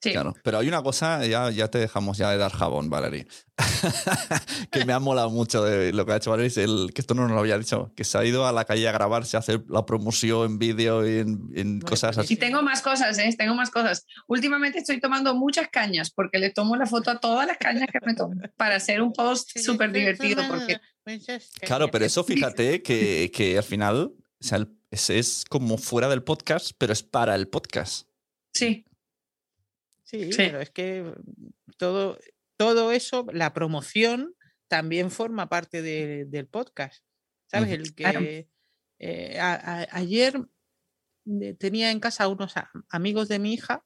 Sí. 0.01 0.11
claro. 0.13 0.33
Pero 0.43 0.59
hay 0.59 0.67
una 0.67 0.81
cosa, 0.81 1.25
ya, 1.25 1.51
ya 1.51 1.67
te 1.69 1.77
dejamos 1.77 2.17
ya 2.17 2.31
de 2.31 2.37
dar 2.37 2.51
jabón, 2.51 2.89
Valerie. 2.89 3.27
que 4.71 4.85
me 4.85 4.93
ha 4.93 4.99
molado 4.99 5.29
mucho 5.29 5.63
de 5.63 5.91
lo 5.93 6.05
que 6.05 6.13
ha 6.13 6.17
hecho 6.17 6.29
Valerie, 6.31 6.47
es 6.47 6.57
el, 6.57 6.91
que 6.93 7.01
esto 7.01 7.13
no 7.13 7.23
nos 7.23 7.31
lo 7.31 7.39
había 7.39 7.57
dicho, 7.57 7.91
que 7.95 8.03
se 8.03 8.17
ha 8.17 8.23
ido 8.25 8.47
a 8.47 8.51
la 8.51 8.65
calle 8.65 8.87
a 8.87 8.91
grabarse, 8.91 9.35
a 9.37 9.41
hacer 9.41 9.63
la 9.67 9.85
promoción 9.85 10.51
en 10.51 10.59
vídeo 10.59 11.07
y 11.07 11.19
en, 11.19 11.49
en 11.55 11.81
cosas 11.81 12.17
así. 12.17 12.33
Y 12.35 12.37
tengo 12.37 12.61
más 12.61 12.81
cosas, 12.81 13.17
¿eh? 13.17 13.33
Tengo 13.37 13.55
más 13.55 13.69
cosas. 13.71 14.05
Últimamente 14.27 14.79
estoy 14.79 14.99
tomando 14.99 15.35
muchas 15.35 15.67
cañas 15.69 16.09
porque 16.11 16.39
le 16.39 16.49
tomo 16.51 16.75
la 16.75 16.85
foto 16.85 17.11
a 17.11 17.19
todas 17.19 17.45
las 17.47 17.57
cañas 17.57 17.87
que 17.91 17.99
me 18.05 18.13
tomo 18.15 18.35
para 18.55 18.75
hacer 18.75 19.01
un 19.01 19.11
post 19.13 19.57
súper 19.57 19.91
divertido 19.91 20.43
porque 20.47 20.79
Claro, 21.61 21.89
pero 21.89 22.05
eso 22.05 22.23
fíjate 22.23 22.83
que, 22.83 23.31
que 23.33 23.57
al 23.57 23.63
final 23.63 24.11
o 24.13 24.43
sea, 24.43 24.59
el- 24.59 24.69
es, 24.91 25.09
es 25.09 25.43
como 25.47 25.77
fuera 25.77 26.07
del 26.09 26.23
podcast, 26.23 26.71
pero 26.77 26.93
es 26.93 27.03
para 27.03 27.35
el 27.35 27.47
podcast. 27.47 28.07
sí, 28.53 28.85
Sí, 30.09 30.31
Sí. 30.31 30.37
pero 30.37 30.59
es 30.61 30.69
que 30.71 31.03
mm, 31.03 31.49
todo, 31.77 32.17
todo 32.57 32.91
eso, 32.91 33.25
la 33.31 33.53
promoción 33.53 34.33
también 34.67 35.11
forma 35.11 35.49
parte 35.49 35.81
de- 35.81 36.25
del 36.25 36.47
podcast. 36.47 37.03
¿Sabes? 37.47 37.69
El 37.71 37.95
que 37.95 38.03
Claro. 38.03 38.19
eh, 38.99 39.37
a- 39.39 39.53
a- 39.81 39.87
ayer 39.91 40.39
eh, 41.41 41.53
tenía 41.53 41.91
en 41.91 41.99
casa 41.99 42.27
unos 42.27 42.57
a- 42.57 42.71
amigos 42.89 43.27
de 43.27 43.39
mi 43.39 43.53
hija 43.53 43.83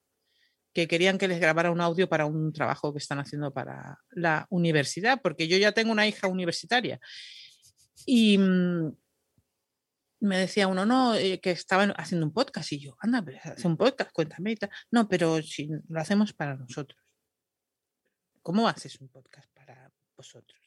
que 0.74 0.88
querían 0.88 1.18
que 1.18 1.28
les 1.28 1.40
grabara 1.40 1.72
un 1.72 1.82
audio 1.82 2.08
para 2.10 2.26
un 2.26 2.52
trabajo 2.54 2.94
que 2.94 3.00
están 3.00 3.20
haciendo 3.20 3.54
para 3.54 4.00
la 4.12 4.48
universidad, 4.50 5.22
porque 5.22 5.48
yo 5.48 5.58
ya 5.58 5.72
tengo 5.74 5.92
una 5.92 6.08
hija 6.08 6.28
universitaria. 6.28 7.00
Y 8.06 8.38
mm, 8.38 8.96
me 10.24 10.38
decía 10.38 10.68
uno, 10.68 10.86
no, 10.86 11.16
eh, 11.16 11.40
que 11.42 11.52
estaban 11.52 11.94
haciendo 11.98 12.26
un 12.26 12.34
podcast. 12.34 12.72
Y 12.72 12.80
yo, 12.80 12.96
anda, 13.00 13.22
pero 13.22 13.40
hace 13.44 13.68
un 13.68 13.78
podcast, 13.78 14.12
cuéntame 14.12 14.52
y 14.52 14.56
tal. 14.56 14.70
No, 14.90 15.08
pero 15.08 15.42
si 15.42 15.70
lo 15.88 16.00
hacemos 16.00 16.34
para 16.34 16.56
nosotros. 16.56 17.00
¿Cómo 18.42 18.68
haces 18.68 19.00
un 19.00 19.10
podcast 19.10 19.50
para 19.54 19.92
vosotros? 20.16 20.60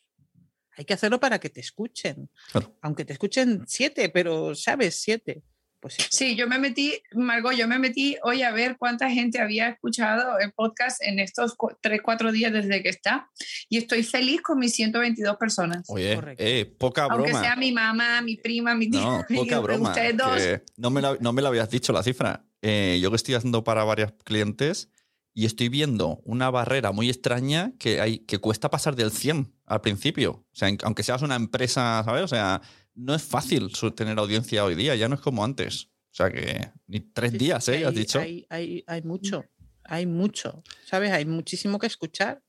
Hay 0.77 0.85
que 0.85 0.95
hacerlo 0.95 1.19
para 1.19 1.39
que 1.39 1.49
te 1.49 1.61
escuchen. 1.61 2.31
Claro. 2.53 2.77
Aunque 2.83 3.05
te 3.05 3.15
escuchen 3.15 3.65
siete, 3.67 4.11
pero 4.11 4.55
sabes, 4.55 5.01
siete. 5.01 5.43
Pues 5.81 5.97
sí, 6.11 6.35
yo 6.37 6.49
me 6.49 6.59
metí, 6.59 6.95
Margot, 7.13 7.53
yo 7.55 7.69
me 7.69 7.79
metí 7.79 8.17
hoy 8.23 8.43
a 8.43 8.51
ver 8.51 8.77
cuánta 8.79 9.11
gente 9.11 9.41
había 9.41 9.69
escuchado 9.69 10.39
el 10.39 10.53
podcast 10.53 11.03
en 11.03 11.19
estos 11.19 11.55
cu- 11.55 11.77
tres, 11.81 12.01
cuatro 12.03 12.33
días 12.33 12.53
desde 12.53 12.83
que 12.83 12.89
está 12.89 13.31
y 13.69 13.77
estoy 13.79 14.03
feliz 14.03 14.41
con 14.43 14.59
mis 14.59 14.73
122 14.75 15.37
personas. 15.37 15.85
Oye, 15.89 16.15
Correcto. 16.15 16.43
eh, 16.45 16.65
poca 16.79 17.05
Aunque 17.05 17.31
broma. 17.31 17.41
sea 17.41 17.57
mi 17.57 17.73
mamá, 17.73 18.21
mi 18.23 18.37
prima, 18.37 18.75
mi 18.75 18.91
tía, 18.91 19.01
No, 19.01 19.25
poca 19.35 19.59
broma. 19.61 19.91
ustedes 19.91 20.17
dos. 20.17 20.37
que 20.37 20.63
no, 20.77 20.91
me 20.91 21.01
la, 21.03 21.17
no 21.21 21.33
me 21.33 21.43
la 21.43 21.49
habías 21.49 21.71
dicho 21.71 21.93
la 21.93 22.03
cifra. 22.03 22.45
Eh, 22.63 22.99
yo 23.03 23.11
que 23.11 23.17
estoy 23.17 23.35
haciendo 23.35 23.63
para 23.63 23.85
varios 23.85 24.13
clientes 24.25 24.91
y 25.35 25.45
estoy 25.45 25.69
viendo 25.69 26.21
una 26.25 26.51
barrera 26.51 26.91
muy 26.93 27.11
extraña 27.11 27.73
que, 27.79 28.01
hay, 28.01 28.21
que 28.21 28.39
cuesta 28.39 28.71
pasar 28.71 28.97
del 28.97 29.13
100 29.13 29.53
al 29.67 29.83
principio. 29.83 30.31
O 30.51 30.55
sea, 30.55 30.71
aunque 30.83 31.03
seas 31.03 31.21
una 31.21 31.37
empresa, 31.37 32.03
¿sabes? 32.05 32.23
O 32.23 32.29
sea, 32.29 32.63
no 32.97 33.15
es 33.15 33.23
fácil 33.23 33.75
su- 33.75 33.93
tener 33.93 34.19
audiencia 34.19 34.65
hoy 34.65 34.75
día, 34.75 34.95
ya 34.97 35.09
no 35.09 35.15
es 35.15 35.21
como 35.21 35.45
antes. 35.45 35.85
O 36.11 36.15
sea 36.17 36.31
que 36.31 36.71
ni 36.87 37.01
tres 37.01 37.33
Sí, 37.33 37.39
días, 37.39 37.69
¿eh? 37.69 37.77
hay, 37.77 37.85
Has 37.85 37.95
dicho. 37.95 38.19
Hay, 38.19 38.47
hay, 38.51 38.85
hay 38.87 39.03
mucho, 39.03 39.45
hay 39.85 40.07
mucho, 40.07 40.63
¿sabes? 40.85 41.13
Hay 41.13 41.25
muchísimo 41.27 41.79
que 41.79 41.87
escuchar. 41.87 42.43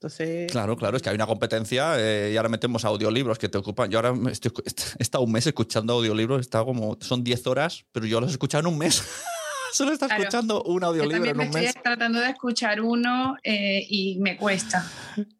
Entonces, 0.00 0.50
Claro, 0.52 0.76
claro, 0.76 0.96
es 0.96 1.02
que 1.02 1.08
hay 1.08 1.14
una 1.14 1.26
competencia 1.26 1.94
eh, 1.98 2.32
y 2.34 2.36
ahora 2.36 2.48
metemos 2.50 2.84
audiolibros 2.84 3.38
que 3.38 3.48
te 3.48 3.56
ocupan. 3.56 3.88
Yo 3.90 3.98
ahora 3.98 4.14
estoy, 4.30 4.52
he 4.98 5.02
estado 5.02 5.24
un 5.24 5.32
mes 5.32 5.46
escuchando 5.46 5.94
audiolibros, 5.94 6.40
estado 6.40 6.66
como, 6.66 6.98
son 7.00 7.24
10 7.24 7.46
horas, 7.46 7.86
pero 7.92 8.04
yo 8.04 8.20
los 8.20 8.28
he 8.30 8.32
escuchado 8.32 8.60
en 8.68 8.74
un 8.74 8.78
mes. 8.78 9.02
Solo 9.74 9.90
estás 9.92 10.06
Claro. 10.06 10.22
escuchando 10.22 10.62
un 10.62 10.84
audiolibro 10.84 11.16
también 11.16 11.32
en 11.32 11.36
me 11.36 11.42
un 11.42 11.48
estoy 11.48 11.62
mes. 11.62 11.74
tratando 11.82 12.20
de 12.20 12.28
escuchar 12.30 12.80
uno 12.80 13.36
eh, 13.42 13.84
y 13.88 14.18
me 14.20 14.36
cuesta. 14.36 14.88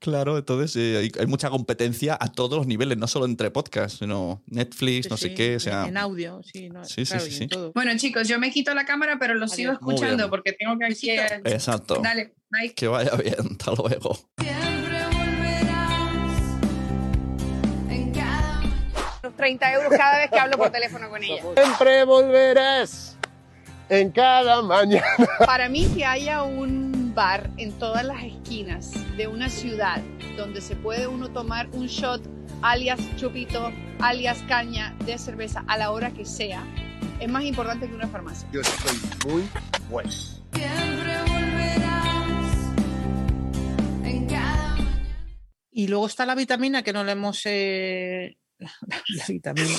Claro, 0.01 0.37
entonces 0.39 0.75
eh, 0.75 0.97
hay, 0.99 1.13
hay 1.21 1.27
mucha 1.29 1.51
competencia 1.51 2.19
a 2.21 2.33
todos 2.33 2.59
los 2.59 2.67
niveles, 2.67 2.99
no 2.99 3.07
solo 3.07 3.27
entre 3.27 3.53
podcasts, 3.53 4.01
sino 4.01 4.43
Netflix, 4.47 5.05
sí, 5.05 5.11
no 5.11 5.17
sé 5.17 5.29
sí, 5.29 5.35
qué, 5.37 5.51
o 5.51 5.53
en- 5.53 5.61
sea. 5.61 5.87
en 5.87 5.97
audio, 5.97 6.41
sí, 6.53 6.69
no, 6.69 6.85
Sí, 6.85 7.05
sí, 7.05 7.13
claro, 7.13 7.25
sí, 7.27 7.31
en 7.31 7.37
sí. 7.39 7.47
todo. 7.47 7.71
Bueno, 7.75 7.93
chicos, 7.97 8.27
yo 8.27 8.41
me 8.41 8.51
quito 8.51 8.75
la 8.75 8.85
cámara, 8.85 9.19
pero 9.21 9.35
lo 9.35 9.47
sigo 9.47 9.71
Adiós. 9.71 9.83
Escuchando 9.89 10.29
porque 10.29 10.53
tengo 10.53 10.77
que 10.79 10.87
aquí. 10.87 11.11
Besito. 11.17 11.49
Exacto. 11.49 12.01
Dale, 12.03 12.35
bye. 12.51 12.75
Que 12.75 12.89
vaya 12.89 13.15
bien, 13.15 13.37
hasta 13.53 13.71
luego. 13.73 14.19
Los 19.23 19.35
30 19.37 19.73
euros 19.73 19.91
cada 19.97 20.19
vez 20.19 20.31
que 20.31 20.39
hablo 20.39 20.59
por 20.59 20.71
teléfono 20.71 21.09
con 21.09 21.23
ella. 21.23 21.43
Siempre 21.57 22.05
volverás 22.05 23.14
en 23.89 24.11
cada 24.11 24.63
mañana. 24.63 25.05
Para 25.47 25.69
mí 25.69 25.87
que 25.95 26.05
haya 26.05 26.43
un 26.43 27.15
bar 27.15 27.51
en 27.57 27.73
todas 27.73 28.05
las 28.05 28.23
esquinas 28.23 28.93
de 29.17 29.27
una 29.27 29.49
ciudad 29.49 30.03
donde 30.37 30.61
se 30.61 30.75
puede 30.77 31.07
uno 31.07 31.31
tomar 31.31 31.69
un 31.73 31.87
shot 31.87 32.23
alias 32.63 33.01
chupito, 33.17 33.73
alias 34.01 34.43
caña 34.49 34.95
de 35.05 35.19
cerveza 35.19 35.65
a 35.69 35.77
la 35.77 35.91
hora 35.91 36.11
que 36.11 36.25
sea, 36.25 36.65
es 37.21 37.29
más 37.29 37.45
importante 37.45 37.87
que 37.87 37.95
una 37.95 38.09
farmacia. 38.09 38.49
Yo 38.53 38.61
estoy 38.61 38.99
muy 39.31 39.49
bueno. 39.89 40.11
Y 45.77 45.89
luego 45.89 46.07
está 46.07 46.25
la 46.25 46.37
vitamina 46.37 46.83
que 46.83 46.93
no 46.93 47.03
le 47.03 47.13
hemos. 47.13 47.43
eh, 47.47 48.37
la 48.59 49.25
vitamina. 49.29 49.75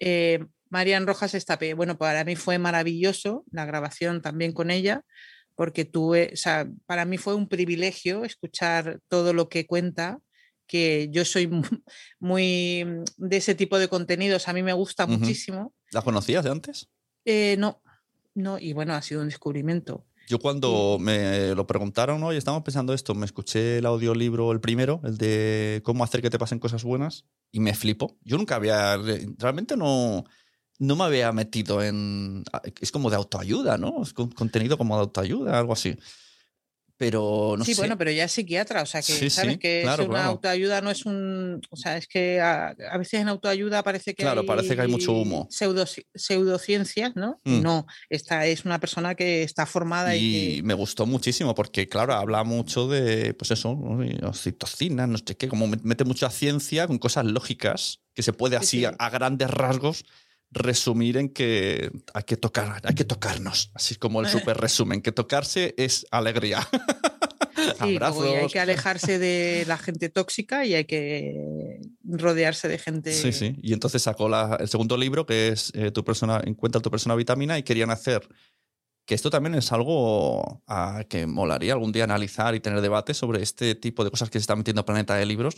Eh, 0.00 0.38
Marian 0.72 1.06
Rojas 1.06 1.34
Estapé. 1.34 1.74
Bueno, 1.74 1.98
para 1.98 2.24
mí 2.24 2.34
fue 2.34 2.58
maravilloso 2.58 3.44
la 3.50 3.66
grabación 3.66 4.22
también 4.22 4.52
con 4.52 4.70
ella, 4.70 5.04
porque 5.54 5.84
tuve. 5.84 6.30
O 6.32 6.36
sea, 6.36 6.66
para 6.86 7.04
mí 7.04 7.18
fue 7.18 7.34
un 7.34 7.46
privilegio 7.46 8.24
escuchar 8.24 8.98
todo 9.08 9.34
lo 9.34 9.50
que 9.50 9.66
cuenta, 9.66 10.18
que 10.66 11.08
yo 11.12 11.26
soy 11.26 11.46
mu- 11.46 11.62
muy 12.18 12.86
de 13.18 13.36
ese 13.36 13.54
tipo 13.54 13.78
de 13.78 13.88
contenidos, 13.88 14.48
a 14.48 14.54
mí 14.54 14.62
me 14.62 14.72
gusta 14.72 15.06
muchísimo. 15.06 15.74
¿La 15.90 16.00
conocías 16.00 16.42
de 16.42 16.50
antes? 16.50 16.88
Eh, 17.26 17.56
no, 17.58 17.82
no, 18.34 18.58
y 18.58 18.72
bueno, 18.72 18.94
ha 18.94 19.02
sido 19.02 19.20
un 19.20 19.28
descubrimiento. 19.28 20.06
Yo 20.28 20.38
cuando 20.38 20.96
me 20.98 21.54
lo 21.54 21.66
preguntaron, 21.66 22.22
oye, 22.22 22.38
estamos 22.38 22.62
pensando 22.62 22.94
esto, 22.94 23.14
me 23.14 23.26
escuché 23.26 23.78
el 23.78 23.84
audiolibro, 23.86 24.52
el 24.52 24.60
primero, 24.60 25.02
el 25.04 25.18
de 25.18 25.82
cómo 25.84 26.02
hacer 26.04 26.22
que 26.22 26.30
te 26.30 26.38
pasen 26.38 26.60
cosas 26.60 26.82
buenas, 26.84 27.26
y 27.50 27.60
me 27.60 27.74
flipo. 27.74 28.16
Yo 28.22 28.38
nunca 28.38 28.54
había, 28.54 28.96
realmente 29.36 29.76
no, 29.76 30.24
no 30.82 30.96
me 30.96 31.04
había 31.04 31.32
metido 31.32 31.82
en... 31.82 32.44
Es 32.80 32.90
como 32.92 33.08
de 33.10 33.16
autoayuda, 33.16 33.78
¿no? 33.78 34.02
Es 34.02 34.12
con- 34.12 34.30
contenido 34.30 34.76
como 34.76 34.96
de 34.96 35.02
autoayuda, 35.02 35.58
algo 35.58 35.72
así. 35.72 35.96
Pero 36.98 37.56
no 37.58 37.64
sí, 37.64 37.74
sé. 37.74 37.80
bueno, 37.80 37.98
pero 37.98 38.12
ya 38.12 38.24
es 38.24 38.32
psiquiatra, 38.32 38.82
o 38.82 38.86
sea 38.86 39.00
que 39.02 39.12
Sí, 39.12 39.28
sabes 39.28 39.54
sí, 39.54 39.58
que 39.58 39.78
es 39.80 39.84
claro, 39.84 40.04
una 40.04 40.12
claro. 40.14 40.28
autoayuda 40.30 40.80
no 40.82 40.90
es 40.90 41.04
un, 41.04 41.60
o 41.70 41.76
sea, 41.76 41.96
es 41.96 42.06
que 42.06 42.40
a, 42.40 42.76
a 42.90 42.98
veces 42.98 43.20
en 43.20 43.28
autoayuda 43.28 43.82
parece 43.82 44.14
que 44.14 44.22
Claro, 44.22 44.42
hay 44.42 44.46
parece 44.46 44.76
que 44.76 44.82
hay 44.82 44.88
mucho 44.88 45.12
humo. 45.12 45.48
pseudo, 45.50 45.84
pseudociencias, 46.14 47.16
¿no? 47.16 47.40
Mm. 47.44 47.62
no, 47.62 47.86
esta 48.08 48.46
es 48.46 48.64
una 48.64 48.78
persona 48.78 49.16
que 49.16 49.42
está 49.42 49.66
formada 49.66 50.14
y, 50.14 50.58
Y 50.58 50.62
me 50.62 50.74
gustó 50.74 51.04
muchísimo 51.06 51.54
porque, 51.56 51.88
claro, 51.88 52.12
habla 52.14 52.44
mucho 52.44 52.86
de, 52.86 53.34
pues 53.34 53.50
eso, 53.50 53.70
oxitocina, 54.22 55.06
no 55.08 55.18
sé 55.18 55.34
qué, 55.36 55.48
como 55.48 55.66
met- 55.66 55.82
mete 55.82 56.04
mucha 56.04 56.30
ciencia 56.30 56.86
con 56.86 56.98
cosas 56.98 57.24
lógicas 57.24 58.00
que 58.14 58.22
se 58.22 58.32
puede 58.32 58.58
Sí, 58.58 58.62
así 58.64 58.78
sí. 58.80 58.84
A, 58.84 58.90
a 58.90 59.10
grandes 59.10 59.50
rasgos 59.50 60.04
resumir 60.52 61.16
en 61.16 61.28
que 61.30 61.90
hay 62.14 62.22
que 62.24 62.36
tocar, 62.36 62.80
hay 62.84 62.94
que 62.94 63.04
tocarnos, 63.04 63.70
así 63.74 63.96
como 63.96 64.20
el 64.20 64.26
super 64.28 64.56
resumen, 64.58 65.02
que 65.02 65.12
tocarse 65.12 65.74
es 65.76 66.06
alegría. 66.10 66.66
Sí, 67.54 67.68
y 67.80 67.84
hay 67.84 67.96
Abrazos. 67.96 68.52
que 68.52 68.58
alejarse 68.60 69.18
de 69.18 69.64
la 69.68 69.76
gente 69.76 70.08
tóxica 70.08 70.64
y 70.64 70.74
hay 70.74 70.84
que 70.84 71.80
rodearse 72.02 72.66
de 72.66 72.78
gente. 72.78 73.12
Sí, 73.12 73.30
sí. 73.30 73.54
Y 73.62 73.72
entonces 73.72 74.02
sacó 74.02 74.28
la- 74.28 74.56
el 74.58 74.68
segundo 74.68 74.96
libro, 74.96 75.26
que 75.26 75.48
es 75.48 75.70
eh, 75.74 75.90
tu 75.92 76.02
persona, 76.02 76.40
Encuentra 76.44 76.80
tu 76.80 76.90
persona 76.90 77.14
vitamina, 77.14 77.58
y 77.58 77.62
querían 77.62 77.90
hacer. 77.90 78.26
Que 79.06 79.14
esto 79.14 79.30
también 79.30 79.54
es 79.54 79.70
algo 79.70 80.62
ah, 80.66 81.04
que 81.08 81.26
molaría 81.26 81.74
algún 81.74 81.92
día 81.92 82.04
analizar 82.04 82.54
y 82.54 82.60
tener 82.60 82.80
debate 82.80 83.14
sobre 83.14 83.42
este 83.42 83.74
tipo 83.74 84.02
de 84.02 84.10
cosas 84.10 84.30
que 84.30 84.38
se 84.38 84.42
está 84.44 84.56
metiendo 84.56 84.84
Planeta 84.84 85.14
de 85.14 85.26
Libros, 85.26 85.54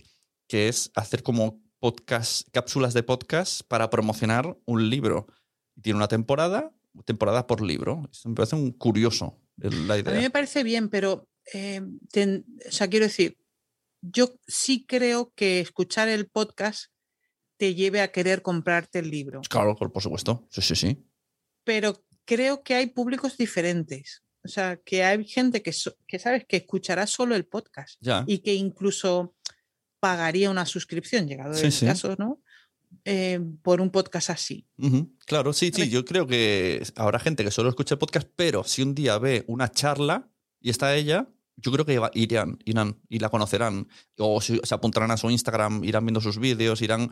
que 0.48 0.68
es 0.68 0.90
hacer 0.96 1.22
como 1.22 1.62
podcast, 1.88 2.48
cápsulas 2.50 2.94
de 2.94 3.02
podcast 3.02 3.60
para 3.68 3.90
promocionar 3.90 4.56
un 4.64 4.88
libro. 4.88 5.26
Tiene 5.82 5.98
una 5.98 6.08
temporada, 6.08 6.72
temporada 7.04 7.46
por 7.46 7.60
libro. 7.60 8.08
Esto 8.10 8.30
me 8.30 8.34
parece 8.34 8.56
un 8.56 8.72
curioso 8.72 9.38
la 9.58 9.92
A 9.92 9.96
mí 9.98 10.00
idea. 10.00 10.20
me 10.22 10.30
parece 10.30 10.62
bien, 10.62 10.88
pero, 10.88 11.28
eh, 11.52 11.82
ten- 12.10 12.46
o 12.66 12.72
sea, 12.72 12.88
quiero 12.88 13.04
decir, 13.04 13.36
yo 14.00 14.32
sí 14.46 14.86
creo 14.86 15.30
que 15.36 15.60
escuchar 15.60 16.08
el 16.08 16.26
podcast 16.26 16.86
te 17.58 17.74
lleve 17.74 18.00
a 18.00 18.10
querer 18.10 18.40
comprarte 18.40 19.00
el 19.00 19.10
libro, 19.10 19.42
Claro, 19.50 19.76
por 19.76 19.92
por 19.92 20.02
supuesto. 20.02 20.48
Sí, 20.50 20.62
sí, 20.62 20.74
sí. 20.76 21.04
pero 21.64 22.02
creo 22.24 22.62
que 22.62 22.76
hay 22.76 22.86
públicos 22.86 23.36
diferentes. 23.36 24.22
O 24.42 24.48
sea, 24.48 24.78
que 24.78 25.04
hay 25.04 25.22
gente 25.26 25.60
que, 25.62 25.74
so- 25.74 25.96
que 26.08 26.18
sabes 26.18 26.46
que 26.48 26.56
escuchará 26.56 27.06
solo 27.06 27.34
el 27.34 27.44
podcast 27.44 27.98
Ya. 28.00 28.24
y 28.26 28.38
que 28.38 28.54
incluso 28.54 29.34
pagaría 30.08 30.50
una 30.50 30.66
suscripción, 30.66 31.26
llegado 31.26 31.54
Sí, 31.54 31.66
el 31.66 31.72
sí. 31.72 31.86
caso, 31.86 32.14
¿no? 32.18 32.40
Eh, 33.06 33.40
por 33.62 33.80
un 33.80 33.90
podcast 33.90 34.30
así. 34.30 34.66
Claro, 35.26 35.52
sí, 35.52 35.70
sí, 35.74 35.88
yo 35.88 36.04
creo 36.04 36.26
que 36.26 36.82
habrá 36.96 37.18
gente 37.18 37.42
que 37.44 37.50
solo 37.50 37.68
escucha 37.70 37.94
el 37.94 37.98
podcast, 37.98 38.28
pero 38.36 38.64
si 38.64 38.82
un 38.82 38.94
día 38.94 39.18
ve 39.18 39.44
una 39.48 39.70
charla 39.70 40.28
y 40.60 40.70
está 40.70 40.94
ella, 40.94 41.28
yo 41.56 41.70
creo 41.72 41.84
que 41.86 41.98
va- 41.98 42.10
irán, 42.14 42.58
irán 42.64 43.00
y 43.08 43.18
la 43.20 43.28
conocerán. 43.30 43.88
O 44.18 44.40
si- 44.40 44.60
se 44.62 44.74
apuntarán 44.74 45.10
a 45.10 45.16
su 45.16 45.30
Instagram, 45.30 45.84
irán 45.84 46.04
viendo 46.04 46.20
sus 46.20 46.38
vídeos, 46.38 46.82
irán. 46.82 47.10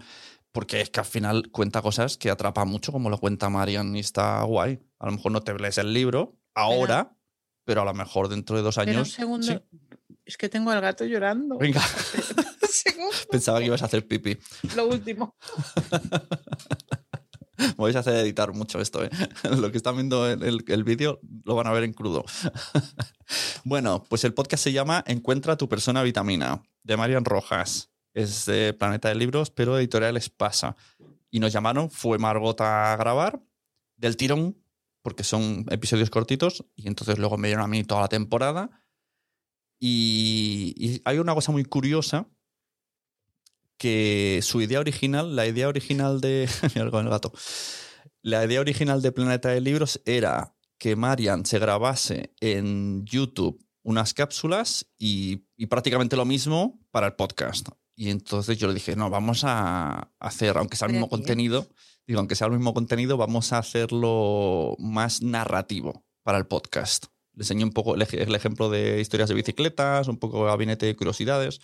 Porque 0.52 0.80
es 0.82 0.90
que 0.90 1.00
al 1.00 1.06
final 1.06 1.50
cuenta 1.50 1.80
cosas 1.80 2.16
que 2.18 2.28
atrapan 2.30 2.68
mucho, 2.68 2.92
como 2.92 3.08
lo 3.08 3.16
cuenta 3.18 3.48
Marian, 3.48 3.96
y 3.96 4.00
está 4.00 4.42
guay. 4.42 4.80
A 4.98 5.06
lo 5.06 5.12
mejor 5.12 5.32
no 5.32 5.40
te 5.40 5.54
lees 5.54 5.78
el 5.78 5.92
libro 5.94 6.36
ahora, 6.54 7.16
pero, 7.64 7.80
a 7.82 7.84
lo 7.84 7.94
mejor 7.94 8.28
dentro 8.28 8.56
de 8.56 8.62
dos 8.62 8.76
Pero 8.76 8.90
un 8.90 8.96
años. 8.98 9.12
segundo, 9.12 9.46
sí. 9.46 9.58
Es 10.24 10.36
que 10.36 10.48
tengo 10.48 10.70
al 10.70 10.80
gato 10.80 11.04
llorando. 11.04 11.58
Venga, 11.58 11.82
pensaba 13.30 13.58
que 13.60 13.66
ibas 13.66 13.82
a 13.82 13.86
hacer 13.86 14.06
pipí. 14.06 14.38
lo 14.76 14.86
último. 14.86 15.36
Vais 17.76 17.94
a 17.94 18.00
hacer 18.00 18.16
editar 18.16 18.52
mucho 18.52 18.80
esto, 18.80 19.04
¿eh? 19.04 19.10
Lo 19.56 19.70
que 19.70 19.76
están 19.76 19.94
viendo 19.94 20.28
el, 20.28 20.42
el- 20.42 20.64
el 20.66 20.84
vídeo 20.84 21.20
lo 21.44 21.54
van 21.54 21.66
a 21.68 21.72
ver 21.72 21.84
en 21.84 21.92
crudo. 21.92 22.24
bueno, 23.64 24.02
pues 24.08 24.24
el 24.24 24.34
podcast 24.34 24.64
se 24.64 24.72
llama 24.72 25.04
Encuentra 25.06 25.56
tu 25.56 25.68
persona 25.68 26.02
vitamina, 26.02 26.62
de 26.82 26.96
Marian 26.96 27.24
Rojas. 27.24 27.90
Es 28.14 28.46
de 28.46 28.72
Planeta 28.72 29.08
de 29.10 29.14
Libros, 29.14 29.50
pero 29.50 29.78
editorial 29.78 30.16
Espasa. 30.16 30.74
Y 31.30 31.38
nos 31.38 31.52
llamaron, 31.52 31.88
fue 31.90 32.18
Margot 32.18 32.60
a 32.60 32.96
grabar 32.96 33.40
del 33.96 34.16
tirón, 34.16 34.58
porque 35.02 35.22
son 35.24 35.64
episodios 35.70 36.10
cortitos, 36.10 36.64
y 36.74 36.88
entonces 36.88 37.18
luego 37.18 37.38
me 37.38 37.48
dieron 37.48 37.64
a 37.64 37.68
mí 37.68 37.84
toda 37.84 38.00
la 38.02 38.08
temporada. 38.08 38.70
Y, 39.84 40.74
y 40.76 41.02
hay 41.04 41.18
una 41.18 41.34
cosa 41.34 41.50
muy 41.50 41.64
curiosa, 41.64 42.28
que 43.76 44.38
su 44.40 44.60
idea 44.60 44.78
original, 44.78 45.34
la 45.34 45.44
idea 45.44 45.66
original 45.66 46.20
de. 46.20 46.48
Mira 46.76 46.88
con 46.88 47.04
el 47.04 47.10
gato. 47.10 47.32
La 48.22 48.44
idea 48.44 48.60
original 48.60 49.02
de 49.02 49.10
Planeta 49.10 49.48
de 49.48 49.60
Libros 49.60 50.00
era 50.04 50.54
que 50.78 50.94
Marian 50.94 51.44
se 51.44 51.58
grabase 51.58 52.32
en 52.38 53.04
YouTube 53.04 53.60
unas 53.82 54.14
cápsulas 54.14 54.86
y, 54.98 55.48
y 55.56 55.66
prácticamente 55.66 56.14
lo 56.14 56.26
mismo 56.26 56.78
para 56.92 57.08
el 57.08 57.14
podcast. 57.14 57.70
Y 57.96 58.10
entonces 58.10 58.58
yo 58.58 58.68
le 58.68 58.74
dije, 58.74 58.94
no, 58.94 59.10
vamos 59.10 59.42
a 59.44 60.12
hacer, 60.20 60.58
aunque 60.58 60.76
sea 60.76 60.86
el 60.86 60.92
mismo 60.92 61.08
bien. 61.08 61.18
contenido, 61.18 61.68
digo, 62.06 62.20
aunque 62.20 62.36
sea 62.36 62.46
el 62.46 62.52
mismo 62.52 62.72
contenido, 62.72 63.16
vamos 63.16 63.52
a 63.52 63.58
hacerlo 63.58 64.76
más 64.78 65.22
narrativo 65.22 66.04
para 66.22 66.38
el 66.38 66.46
podcast. 66.46 67.06
Le 67.34 67.42
enseñé 67.42 67.64
un 67.64 67.72
poco 67.72 67.94
el, 67.94 68.02
ej- 68.02 68.20
el 68.20 68.34
ejemplo 68.34 68.68
de 68.70 69.00
historias 69.00 69.28
de 69.28 69.34
bicicletas, 69.34 70.08
un 70.08 70.18
poco 70.18 70.44
gabinete 70.44 70.86
de 70.86 70.96
curiosidades 70.96 71.60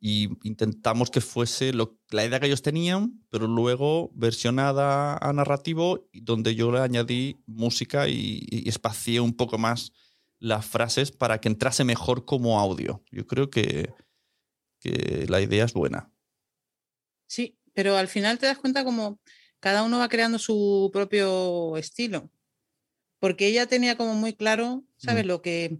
y 0.00 0.30
intentamos 0.46 1.10
que 1.10 1.20
fuese 1.20 1.72
la 1.72 2.24
idea 2.24 2.40
que 2.40 2.46
ellos 2.46 2.62
tenían, 2.62 3.24
pero 3.30 3.46
luego 3.46 4.10
versionada 4.14 5.16
a 5.16 5.32
narrativo, 5.32 6.08
donde 6.12 6.54
yo 6.56 6.72
le 6.72 6.80
añadí 6.80 7.42
música 7.46 8.08
y, 8.08 8.40
y 8.50 8.68
espacié 8.68 9.20
un 9.20 9.34
poco 9.36 9.58
más 9.58 9.92
las 10.40 10.66
frases 10.66 11.12
para 11.12 11.40
que 11.40 11.48
entrase 11.48 11.84
mejor 11.84 12.24
como 12.24 12.58
audio. 12.58 13.04
Yo 13.12 13.26
creo 13.28 13.48
que, 13.48 13.94
que 14.80 15.26
la 15.28 15.40
idea 15.40 15.64
es 15.64 15.74
buena. 15.74 16.10
Sí, 17.26 17.58
pero 17.74 17.96
al 17.96 18.08
final 18.08 18.38
te 18.38 18.46
das 18.46 18.58
cuenta 18.58 18.84
como 18.84 19.20
cada 19.60 19.82
uno 19.82 19.98
va 19.98 20.08
creando 20.08 20.38
su 20.38 20.90
propio 20.92 21.76
estilo. 21.76 22.30
Porque 23.22 23.46
ella 23.46 23.68
tenía 23.68 23.96
como 23.96 24.16
muy 24.16 24.32
claro, 24.32 24.82
¿sabes? 24.96 25.24
Mm. 25.24 25.28
Lo 25.28 25.42
que 25.42 25.78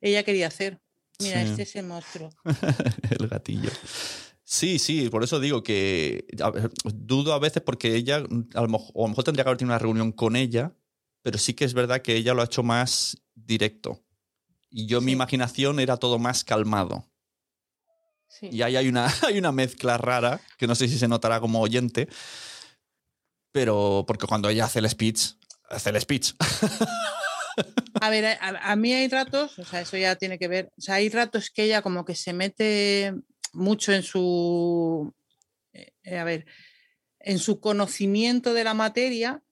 ella 0.00 0.22
quería 0.22 0.46
hacer. 0.46 0.80
Mira, 1.20 1.42
Sí. 1.42 1.50
este 1.50 1.62
es 1.64 1.76
el 1.76 1.84
monstruo. 1.84 2.30
el 3.20 3.28
gatillo. 3.28 3.68
Sí, 4.42 4.78
sí, 4.78 5.10
por 5.10 5.22
eso 5.22 5.38
digo 5.38 5.62
que 5.62 6.24
a 6.42 6.50
ver, 6.50 6.70
dudo 6.94 7.34
a 7.34 7.38
veces 7.38 7.62
porque 7.62 7.94
ella, 7.94 8.24
a 8.54 8.62
lo, 8.62 8.68
mejor, 8.68 8.90
o 8.94 9.04
a 9.04 9.04
lo 9.04 9.08
mejor 9.10 9.24
tendría 9.24 9.44
que 9.44 9.50
haber 9.50 9.58
tenido 9.58 9.74
una 9.74 9.78
reunión 9.78 10.12
con 10.12 10.34
ella, 10.34 10.72
pero 11.20 11.36
sí 11.36 11.52
que 11.52 11.66
es 11.66 11.74
verdad 11.74 12.00
que 12.00 12.16
ella 12.16 12.32
lo 12.32 12.40
ha 12.40 12.46
hecho 12.46 12.62
más 12.62 13.18
directo. 13.34 14.02
Y 14.70 14.86
yo, 14.86 15.02
mi 15.02 15.12
imaginación 15.12 15.78
era 15.78 15.98
todo 15.98 16.18
más 16.18 16.42
calmado. 16.42 17.06
Sí. 18.30 18.48
Y 18.50 18.62
ahí 18.62 18.76
hay 18.76 18.88
una, 18.88 19.08
hay 19.26 19.36
una 19.36 19.52
mezcla 19.52 19.98
rara, 19.98 20.40
que 20.56 20.66
no 20.66 20.74
sé 20.74 20.88
si 20.88 20.98
se 20.98 21.06
notará 21.06 21.38
como 21.38 21.60
oyente, 21.60 22.08
pero 23.52 24.04
porque 24.06 24.26
cuando 24.26 24.48
ella 24.48 24.64
hace 24.64 24.78
el 24.78 24.88
speech, 24.88 25.34
hace 25.70 25.90
el 25.90 26.00
speech. 26.00 26.34
A 28.00 28.10
ver, 28.10 28.26
a, 28.26 28.72
a 28.72 28.76
mí 28.76 28.92
hay 28.92 29.08
ratos, 29.08 29.58
o 29.58 29.64
sea, 29.64 29.80
eso 29.80 29.96
ya 29.96 30.16
tiene 30.16 30.38
que 30.38 30.48
ver, 30.48 30.70
o 30.76 30.80
sea, 30.80 30.96
hay 30.96 31.08
ratos 31.08 31.48
que 31.48 31.62
ella 31.64 31.80
como 31.80 32.04
que 32.04 32.14
se 32.14 32.34
mete 32.34 33.14
mucho 33.54 33.92
en 33.94 34.02
su, 34.02 35.14
eh, 35.72 36.18
a 36.18 36.24
ver, 36.24 36.44
en 37.20 37.38
su 37.38 37.58
conocimiento 37.58 38.52
de 38.52 38.64
la 38.64 38.74
materia 38.74 39.42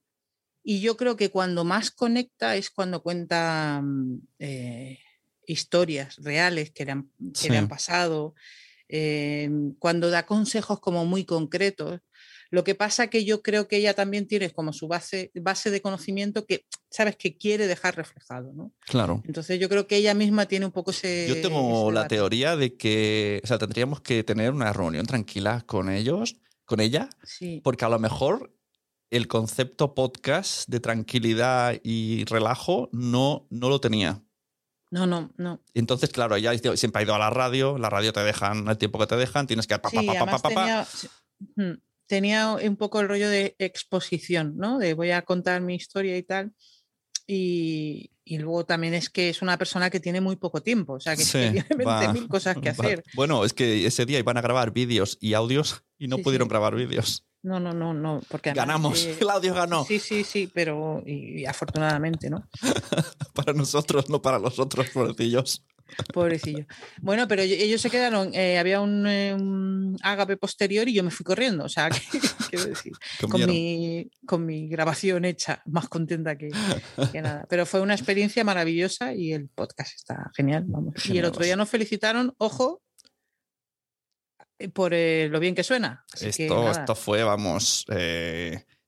y 0.63 0.83
yo 0.83 0.99
creo 0.99 1.17
que 1.17 1.31
cuando 1.31 1.65
más 1.65 1.91
conecta 1.91 2.57
es 2.57 2.69
cuando 2.69 3.03
cuenta 3.03 3.81
mm, 3.83 4.19
eh, 4.39 4.99
historias 5.47 6.17
reales 6.19 6.71
que 6.71 6.85
le 6.85 6.93
han, 6.93 7.05
que 7.19 7.49
le 7.49 7.55
Sí. 7.55 7.57
han 7.57 7.69
pasado, 7.69 8.35
eh, 8.91 9.49
cuando 9.79 10.11
da 10.11 10.27
consejos 10.27 10.81
como 10.81 11.07
muy 11.07 11.25
concretos. 11.25 12.01
Lo 12.55 12.63
que 12.63 12.77
pasa 12.77 13.09
que 13.09 13.25
yo 13.25 13.43
creo 13.43 13.67
que 13.67 13.79
ella 13.79 13.95
también 13.95 14.29
tiene 14.29 14.49
como 14.51 14.73
su 14.73 14.87
base, 14.87 15.33
base 15.35 15.73
de 15.73 15.83
conocimiento 15.83 16.47
que, 16.47 16.67
sabes, 16.89 17.17
que 17.17 17.37
quiere 17.37 17.67
dejar 17.67 17.97
reflejado, 17.97 18.53
¿no? 18.53 18.73
Claro. 18.87 19.25
Entonces 19.27 19.59
yo 19.59 19.69
creo 19.69 19.89
que 19.89 19.97
ella 19.97 20.15
misma 20.15 20.47
tiene 20.47 20.65
un 20.65 20.71
poco 20.71 20.93
ese... 20.93 21.27
Yo 21.29 21.43
tengo 21.43 21.89
ese 21.89 21.95
la 21.95 22.07
teoría 22.07 22.55
de 22.55 22.77
que, 22.77 23.41
o 23.43 23.47
sea, 23.49 23.59
tendríamos 23.59 24.03
que 24.03 24.23
tener 24.23 24.53
una 24.53 24.73
reunión 24.73 25.05
tranquila 25.05 25.65
con 25.67 25.91
ellos, 25.91 26.37
con 26.65 26.79
ella, 26.79 27.09
Sí. 27.25 27.61
porque 27.65 27.87
a 27.87 27.89
lo 27.89 27.99
mejor 27.99 28.55
el 29.11 29.27
concepto 29.27 29.93
podcast 29.97 30.69
de 30.69 30.79
tranquilidad 30.79 31.81
y 31.83 32.25
relajo 32.27 32.89
no, 32.93 33.49
no 33.51 33.69
lo 33.69 33.81
tenía. 33.81 34.23
No, 34.93 35.09
no, 35.09 35.33
no. 35.39 35.61
Entonces, 35.75 36.11
claro, 36.11 36.37
ella 36.37 36.57
siempre 36.77 37.01
ha 37.01 37.03
ido 37.03 37.17
a 37.17 37.19
la 37.19 37.31
radio, 37.31 37.79
la 37.79 37.91
radio 37.91 38.13
te 38.13 38.21
dejan 38.21 38.69
el 38.69 38.79
tiempo 38.79 39.01
que 39.01 39.09
te 39.09 39.17
dejan, 39.17 39.49
tienes 39.49 39.67
que... 39.67 39.77
Pa, 39.77 39.91
pa, 39.91 40.01
Sí, 40.01 40.07
pa, 40.07 40.49
tenía, 40.49 40.87
tenía 42.07 42.53
un 42.55 42.77
poco 42.77 43.01
el 43.01 43.09
rollo 43.09 43.29
de 43.29 43.55
exposición, 43.59 44.55
¿no? 44.57 44.79
De 44.79 44.95
voy 44.95 45.11
a 45.11 45.23
contar 45.23 45.61
mi 45.61 45.75
historia 45.75 46.17
y 46.17 46.23
tal. 46.23 46.53
Y, 47.27 48.11
y 48.25 48.39
luego 48.39 48.67
también 48.67 48.93
es 48.95 49.09
que 49.09 49.31
es 49.31 49.41
una 49.41 49.57
persona 49.57 49.89
que 49.89 50.01
tiene 50.01 50.21
muy 50.21 50.37
poco 50.37 50.63
tiempo, 50.63 50.95
o 50.95 51.01
sea 51.01 51.17
que 51.17 51.23
Sí, 51.23 51.39
tiene 51.39 51.65
va, 51.85 52.13
20.000 52.13 52.29
cosas 52.29 52.57
que 52.59 52.71
va. 52.73 52.85
hacer. 52.85 53.03
Bueno, 53.15 53.45
es 53.45 53.53
que 53.55 53.87
ese 53.87 54.05
día 54.05 54.19
iban 54.19 54.37
a 54.37 54.43
grabar 54.43 54.73
vídeos 54.73 55.17
y 55.21 55.33
audios 55.35 55.83
y 55.99 56.09
no 56.09 56.17
Sí, 56.17 56.23
pudieron 56.23 56.47
sí. 56.47 56.51
grabar 56.51 56.75
vídeos. 56.75 57.25
No, 57.43 57.61
no, 57.61 57.73
no, 57.73 57.93
no. 57.95 58.21
Porque 58.29 58.51
además, 58.51 58.67
Ganamos. 58.67 59.05
eh, 59.07 59.17
Claudio 59.21 59.55
ganó. 59.55 59.85
Sí, 59.85 59.99
sí, 59.99 60.25
sí, 60.25 60.51
pero 60.53 61.03
y, 61.07 61.41
y 61.43 61.47
afortunadamente, 61.47 62.29
¿no? 62.31 62.47
Para 63.35 63.53
nosotros, 63.55 64.09
no 64.11 64.21
para 64.23 64.39
los 64.39 64.59
otros, 64.59 64.89
pobrecillos. 64.91 65.63
Pobrecillo. 66.13 66.67
Bueno, 67.01 67.29
pero 67.29 67.43
ellos- 67.43 67.81
se 67.81 67.91
quedaron, 67.91 68.35
eh, 68.35 68.59
había 68.59 68.81
un, 68.81 69.07
eh, 69.07 69.35
un 69.35 69.97
ágape 70.03 70.37
posterior 70.37 70.89
y 70.89 70.95
yo 70.95 71.05
me 71.05 71.11
fui 71.11 71.25
corriendo. 71.25 71.65
O 71.65 71.69
sea, 71.69 71.89
quiero 72.51 72.67
decir, 72.67 72.93
con 73.31 73.47
mi, 73.47 74.11
con 74.27 74.45
mi 74.47 74.69
grabación 74.69 75.25
hecha, 75.25 75.63
más 75.67 75.89
contenta 75.89 76.37
que, 76.37 76.51
que 77.13 77.23
nada. 77.23 77.47
Pero 77.49 77.67
fue 77.67 77.81
una 77.81 77.95
experiencia 77.95 78.43
maravillosa 78.45 79.15
y 79.15 79.33
el 79.33 79.49
podcast 79.49 79.95
está 79.95 80.31
genial. 80.37 80.65
Vamos. 80.67 80.95
Y 81.07 81.19
el 81.19 81.25
otro 81.27 81.45
día 81.45 81.57
nos 81.57 81.69
felicitaron, 81.69 82.35
ojo, 82.39 82.83
eh, 84.59 84.69
por 84.69 84.95
eh, 84.95 85.29
lo 85.31 85.41
bien 85.41 85.55
que 85.55 85.65
suena. 85.65 86.05
Así 86.13 86.29
Esto, 86.45 86.71
esto 86.71 86.95
fue, 86.95 87.23
vamos. 87.25 87.85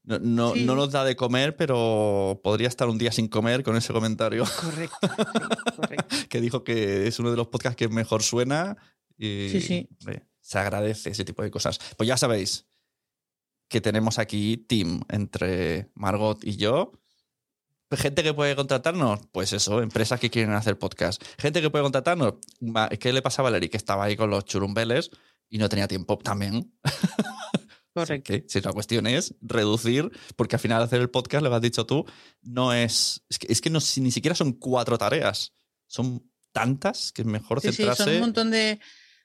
no, 0.04 0.18
no- 0.20 0.54
Sí. 0.54 0.64
no 0.64 0.76
nos 0.76 0.92
da 0.92 1.04
de 1.04 1.16
comer, 1.16 1.56
pero 1.56 2.40
podría 2.44 2.68
estar 2.68 2.88
un 2.88 2.96
día 2.98 3.10
sin 3.10 3.26
comer 3.26 3.64
con 3.64 3.76
ese 3.76 3.92
comentario. 3.92 4.44
Correcto, 4.60 4.96
sí, 5.02 5.72
correcto. 5.76 6.05
Que 6.36 6.40
dijo 6.42 6.64
que 6.64 7.06
es 7.06 7.18
uno 7.18 7.30
de 7.30 7.36
los 7.36 7.48
podcasts 7.48 7.76
que 7.76 7.88
mejor 7.88 8.22
suena. 8.22 8.76
Y 9.18 9.48
Sí, 9.50 9.60
sí. 9.60 9.88
se 10.40 10.58
agradece 10.58 11.10
ese 11.10 11.24
tipo 11.24 11.42
de 11.42 11.50
cosas. 11.50 11.78
Pues 11.96 12.06
ya 12.06 12.16
sabéis 12.16 12.66
que 13.68 13.80
tenemos 13.80 14.18
aquí 14.18 14.58
team 14.58 15.02
entre 15.08 15.90
Margot 15.94 16.38
y 16.44 16.56
yo. 16.56 16.92
Gente 17.90 18.22
que 18.22 18.34
puede 18.34 18.56
contratarnos, 18.56 19.20
pues 19.32 19.52
eso, 19.52 19.80
empresas 19.80 20.18
que 20.20 20.28
quieren 20.28 20.52
hacer 20.52 20.78
podcast. 20.78 21.22
Gente 21.38 21.62
que 21.62 21.70
puede 21.70 21.84
contratarnos, 21.84 22.34
¿qué 22.98 23.12
le 23.12 23.22
pasa 23.22 23.42
a 23.42 23.44
Valerie? 23.44 23.70
Que 23.70 23.76
estaba 23.76 24.04
ahí 24.04 24.16
con 24.16 24.28
los 24.28 24.44
churumbeles 24.44 25.10
y 25.48 25.58
no 25.58 25.68
tenía 25.68 25.86
tiempo 25.88 26.18
también. 26.18 26.72
Correcto. 27.94 28.32
Que 28.32 28.44
si 28.48 28.60
la 28.60 28.72
cuestión 28.72 29.06
es 29.06 29.34
reducir, 29.40 30.10
porque 30.36 30.56
al 30.56 30.60
final 30.60 30.82
hacer 30.82 31.00
el 31.00 31.08
podcast, 31.10 31.42
lo 31.42 31.48
que 31.50 31.56
has 31.56 31.62
dicho 31.62 31.86
tú, 31.86 32.04
no 32.42 32.74
es. 32.74 33.24
Es 33.30 33.38
que, 33.38 33.50
es 33.50 33.60
que 33.60 33.70
no, 33.70 33.78
ni 33.98 34.10
siquiera 34.10 34.34
son 34.34 34.52
cuatro 34.52 34.98
tareas. 34.98 35.54
Son 35.86 36.30
tantas 36.52 37.12
que 37.12 37.22
es 37.22 37.28
mejor 37.28 37.60
Sí, 37.60 37.68
sí, 37.68 37.76
centrarse. 37.76 38.04
son 38.04 38.14
un 38.14 38.20
montón 38.20 38.50
de, 38.50 38.80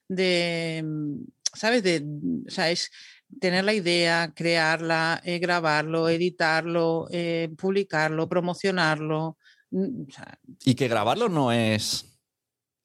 de, 0.07 0.83
mm, 0.85 1.15
¿sabes? 1.53 1.83
De, 1.83 2.01
mm, 2.01 2.43
o 2.47 2.51
sea, 2.51 2.69
es 2.71 2.91
tener 3.39 3.63
la 3.63 3.73
idea, 3.73 4.33
crearla, 4.35 5.21
eh, 5.23 5.39
grabarlo, 5.39 6.09
editarlo, 6.09 7.07
eh, 7.11 7.49
publicarlo, 7.57 8.27
promocionarlo. 8.27 9.37
mm, 9.71 10.01
o 10.09 10.11
sea, 10.11 10.37
Y 10.65 10.75
que 10.75 10.87
grabarlo 10.87 11.29
no 11.29 11.51
es 11.51 12.05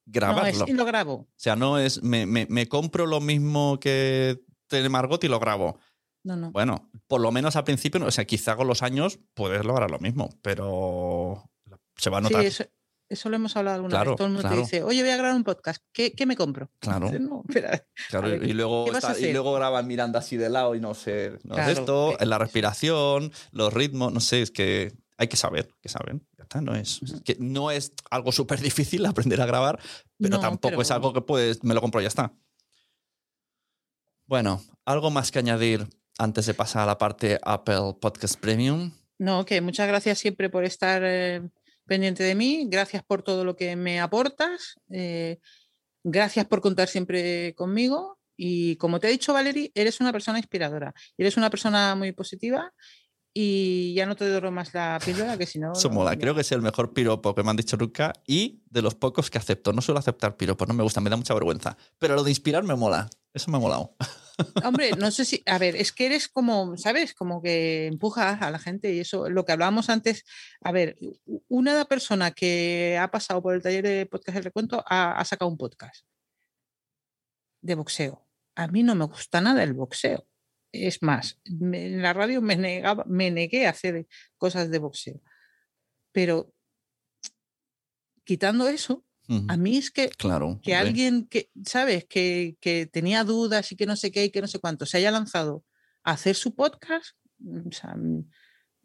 no, 0.06 0.12
grabarlo. 0.12 0.64
es, 0.64 0.70
y 0.70 0.72
lo 0.72 0.84
grabo. 0.84 1.12
O 1.14 1.28
sea, 1.36 1.56
no 1.56 1.78
es 1.78 2.02
me, 2.02 2.26
me- 2.26 2.46
me 2.48 2.68
compro 2.68 3.06
lo 3.06 3.20
mismo 3.20 3.78
que 3.80 4.40
tiene 4.68 4.88
Margot 4.88 5.22
y 5.24 5.28
lo 5.28 5.40
grabo. 5.40 5.80
No, 6.22 6.36
no. 6.36 6.50
Bueno, 6.52 6.90
por 7.08 7.20
lo 7.20 7.30
menos 7.32 7.56
al 7.56 7.64
principio, 7.64 7.98
no, 8.00 8.06
o 8.06 8.10
sea, 8.10 8.24
quizá 8.24 8.54
con 8.56 8.66
los 8.68 8.82
años 8.82 9.18
puedes 9.34 9.64
lograr 9.64 9.90
lo 9.90 9.98
mismo, 9.98 10.28
pero 10.42 11.50
se 11.96 12.10
va 12.10 12.18
a 12.18 12.20
Sí, 12.20 12.24
notar. 12.24 12.44
eso, 12.44 12.64
eso 13.08 13.28
lo 13.28 13.36
hemos 13.36 13.56
hablado 13.56 13.76
alguna 13.76 13.90
Claro, 13.90 14.10
vez. 14.12 14.16
Todo 14.16 14.26
el 14.26 14.32
mundo 14.34 14.48
claro. 14.48 14.56
te 14.56 14.62
dice, 14.62 14.82
oye, 14.82 15.02
voy 15.02 15.10
a 15.10 15.16
grabar 15.16 15.36
un 15.36 15.44
podcast. 15.44 15.82
¿Qué, 15.92 16.12
qué 16.12 16.26
me 16.26 16.36
compro? 16.36 16.70
Claro. 16.80 17.06
Dices, 17.06 17.20
No, 17.20 17.42
espera. 17.48 17.86
Claro, 18.10 18.26
A 18.26 18.30
ver, 18.30 18.44
y 18.44 18.52
luego 18.52 18.84
¿qué 18.86 18.90
vas 18.92 19.04
a 19.04 19.12
está- 19.12 19.26
y 19.26 19.32
luego 19.32 19.52
graban 19.54 19.86
mirando 19.86 20.18
así 20.18 20.36
de 20.36 20.48
lado 20.48 20.74
y 20.74 20.80
no 20.80 20.94
sé, 20.94 21.38
no 21.44 21.56
es 21.56 21.68
esto, 21.78 22.12
eh, 22.12 22.16
en 22.20 22.30
la 22.30 22.38
respiración, 22.38 23.32
los 23.52 23.72
ritmos, 23.72 24.12
no 24.12 24.20
sé, 24.20 24.42
es 24.42 24.50
que 24.50 24.92
hay 25.18 25.28
que 25.28 25.36
saber, 25.36 25.70
que 25.80 25.88
saben, 25.88 26.26
ya 26.36 26.42
está, 26.44 26.60
no 26.60 26.74
es, 26.74 27.00
es 27.02 27.22
que 27.22 27.36
no 27.40 27.70
es 27.70 27.92
algo 28.10 28.32
súper 28.32 28.60
difícil 28.60 29.06
aprender 29.06 29.40
a 29.40 29.46
grabar, 29.46 29.78
pero 30.18 30.36
No, 30.36 30.40
tampoco 30.40 30.70
pero- 30.72 30.82
es 30.82 30.90
algo 30.90 31.12
que 31.12 31.20
puedes, 31.22 31.64
me 31.64 31.74
lo 31.74 31.80
compro 31.80 32.00
y 32.00 32.04
ya 32.04 32.08
está. 32.08 32.32
Bueno, 34.26 34.62
algo 34.84 35.10
más 35.10 35.30
que 35.30 35.38
añadir 35.38 35.86
antes 36.18 36.46
de 36.46 36.54
pasar 36.54 36.82
a 36.82 36.86
la 36.86 36.98
parte 36.98 37.38
Apple 37.44 37.96
Podcast 38.00 38.38
Premium. 38.40 38.92
No, 39.18 39.44
que 39.44 39.60
muchas 39.60 39.86
gracias 39.88 40.18
siempre 40.18 40.50
por 40.50 40.64
estar 40.64 41.02
eh, 41.04 41.48
pendiente 41.86 42.22
de 42.22 42.34
mí. 42.34 42.66
Gracias 42.68 43.02
por 43.02 43.22
todo 43.22 43.44
lo 43.44 43.56
que 43.56 43.76
me 43.76 44.00
aportas. 44.00 44.76
eh, 44.90 45.38
gracias 46.04 46.46
por 46.46 46.60
contar 46.60 46.88
siempre 46.88 47.54
conmigo. 47.54 48.18
Y 48.36 48.76
como 48.76 49.00
te 49.00 49.08
he 49.08 49.10
dicho, 49.10 49.32
Valerie, 49.32 49.72
eres 49.74 50.00
una 50.00 50.12
persona 50.12 50.38
inspiradora. 50.38 50.94
Eres 51.16 51.36
una 51.36 51.50
persona 51.50 51.94
muy 51.94 52.12
positiva. 52.12 52.72
Y 53.38 53.92
ya 53.94 54.06
no 54.06 54.16
te 54.16 54.26
doro 54.26 54.50
más 54.50 54.72
la 54.72 54.98
píldora, 55.04 55.36
que 55.36 55.44
si 55.44 55.58
no. 55.58 55.72
Eso 55.72 55.90
mola, 55.90 56.16
creo 56.16 56.34
que 56.34 56.40
es 56.40 56.52
el 56.52 56.62
mejor 56.62 56.94
piropo 56.94 57.34
que 57.34 57.42
me 57.42 57.50
han 57.50 57.56
dicho 57.56 57.76
nunca 57.76 58.14
y 58.26 58.62
de 58.70 58.80
los 58.80 58.94
pocos 58.94 59.28
que 59.28 59.36
acepto. 59.36 59.74
No 59.74 59.82
suelo 59.82 59.98
aceptar 59.98 60.38
piropos, 60.38 60.66
no 60.66 60.72
me 60.72 60.82
gusta, 60.82 61.02
me 61.02 61.10
da 61.10 61.16
mucha 61.16 61.34
vergüenza. 61.34 61.76
Pero 61.98 62.14
lo 62.14 62.24
de 62.24 62.30
inspirar 62.30 62.62
me 62.62 62.74
mola, 62.76 63.10
eso 63.34 63.50
me 63.50 63.58
ha 63.58 63.60
molado. 63.60 63.94
Hombre, 64.64 64.90
no 64.98 65.10
sé 65.10 65.24
si, 65.24 65.42
a 65.46 65.58
ver, 65.58 65.76
es 65.76 65.92
que 65.92 66.06
eres 66.06 66.28
como, 66.28 66.76
¿sabes? 66.76 67.14
Como 67.14 67.42
que 67.42 67.86
empujas 67.86 68.42
a 68.42 68.50
la 68.50 68.58
gente 68.58 68.92
y 68.92 69.00
eso, 69.00 69.30
lo 69.30 69.44
que 69.44 69.52
hablábamos 69.52 69.88
antes, 69.88 70.24
a 70.60 70.72
ver, 70.72 70.96
una 71.48 71.84
persona 71.86 72.32
que 72.32 72.98
ha 73.00 73.10
pasado 73.10 73.42
por 73.42 73.54
el 73.54 73.62
taller 73.62 73.86
de 73.86 74.06
podcast 74.06 74.34
del 74.34 74.44
recuento 74.44 74.84
ha, 74.86 75.24
sacado 75.24 75.50
un 75.50 75.56
podcast 75.56 76.06
de 77.62 77.74
boxeo. 77.74 78.26
A 78.54 78.68
mí 78.68 78.82
no 78.82 78.94
me 78.94 79.06
gusta 79.06 79.40
nada 79.40 79.62
el 79.62 79.72
boxeo. 79.72 80.26
Es 80.72 81.02
más, 81.02 81.40
en 81.44 82.02
la 82.02 82.12
radio 82.12 82.42
me, 82.42 82.56
negaba, 82.56 83.04
me 83.06 83.30
negué 83.30 83.66
a 83.66 83.70
hacer 83.70 84.06
cosas 84.36 84.70
de 84.70 84.78
boxeo. 84.78 85.22
Pero 86.12 86.52
quitando 88.24 88.68
eso, 88.68 89.05
A 89.48 89.56
mí 89.56 89.76
es 89.76 89.90
que 89.90 90.08
Claro. 90.10 90.60
que 90.62 90.74
alguien 90.74 91.26
que, 91.26 91.50
¿sabes? 91.64 92.04
Que, 92.04 92.56
que 92.60 92.86
tenía 92.86 93.24
dudas 93.24 93.72
y 93.72 93.76
que 93.76 93.86
no 93.86 93.96
sé 93.96 94.10
qué 94.12 94.24
y 94.26 94.30
que 94.30 94.40
no 94.40 94.46
sé 94.48 94.58
cuánto, 94.58 94.86
se 94.86 94.98
haya 94.98 95.10
lanzado 95.10 95.64
a 96.04 96.12
hacer 96.12 96.36
su 96.36 96.54
podcast, 96.54 97.16
mm, 97.38 97.68
o 97.68 97.72
sea, 97.72 97.94
mm, 97.96 98.28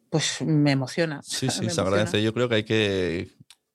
pues 0.09 0.41
me 0.41 0.71
emociona. 0.71 1.21
Sí, 1.23 1.47
sí, 1.49 1.69
se 1.69 1.81
agradece. 1.81 2.21
Yo 2.23 2.33
creo 2.33 2.49
que 2.49 2.55
hay 2.55 2.63
que 2.63 3.31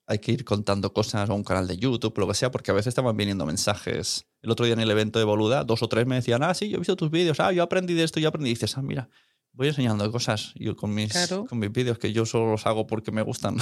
hay 0.09 0.19
que 0.21 0.31
ir 0.33 0.45
contando 0.45 0.93
cosas 0.93 1.29
a 1.29 1.33
un 1.33 1.43
canal 1.43 1.67
de 1.67 1.77
YouTube, 1.77 2.17
lo 2.19 2.29
que 2.29 2.35
sea, 2.35 2.53
porque 2.53 2.71
a 2.71 2.75
veces 2.75 2.89
estaban 2.89 3.17
viniendo 3.17 3.45
mensajes. 3.45 4.25
El 4.41 4.53
otro 4.53 4.65
día 4.65 4.75
en 4.75 4.81
el 4.81 4.91
evento 4.91 5.19
de 5.19 5.25
Boluda, 5.25 5.65
dos 5.65 5.83
o 5.83 5.89
tres 5.89 6.07
me 6.07 6.15
decían, 6.15 6.45
ah, 6.45 6.55
sí, 6.55 6.69
yo 6.69 6.77
he 6.77 6.79
visto 6.79 6.95
tus 6.95 7.11
vídeos, 7.11 7.41
ah, 7.41 7.51
yo 7.53 7.65
aprendí 7.65 7.93
de 7.95 8.05
esto, 8.05 8.21
yo 8.21 8.29
aprendí. 8.29 8.51
Y 8.51 8.55
dices, 8.55 8.79
ah, 8.79 8.83
mira, 8.83 9.09
voy 9.53 9.67
enseñando 9.69 10.09
cosas 10.13 10.53
yo 10.55 10.77
con 10.77 10.95
mis, 10.95 11.11
Claro. 11.11 11.45
con 11.47 11.59
mis 11.59 11.73
vídeos 11.73 11.99
que 11.99 12.13
yo 12.13 12.25
solo 12.25 12.53
los 12.53 12.67
hago 12.67 12.87
porque 12.87 13.11
me 13.11 13.23
gustan. 13.23 13.57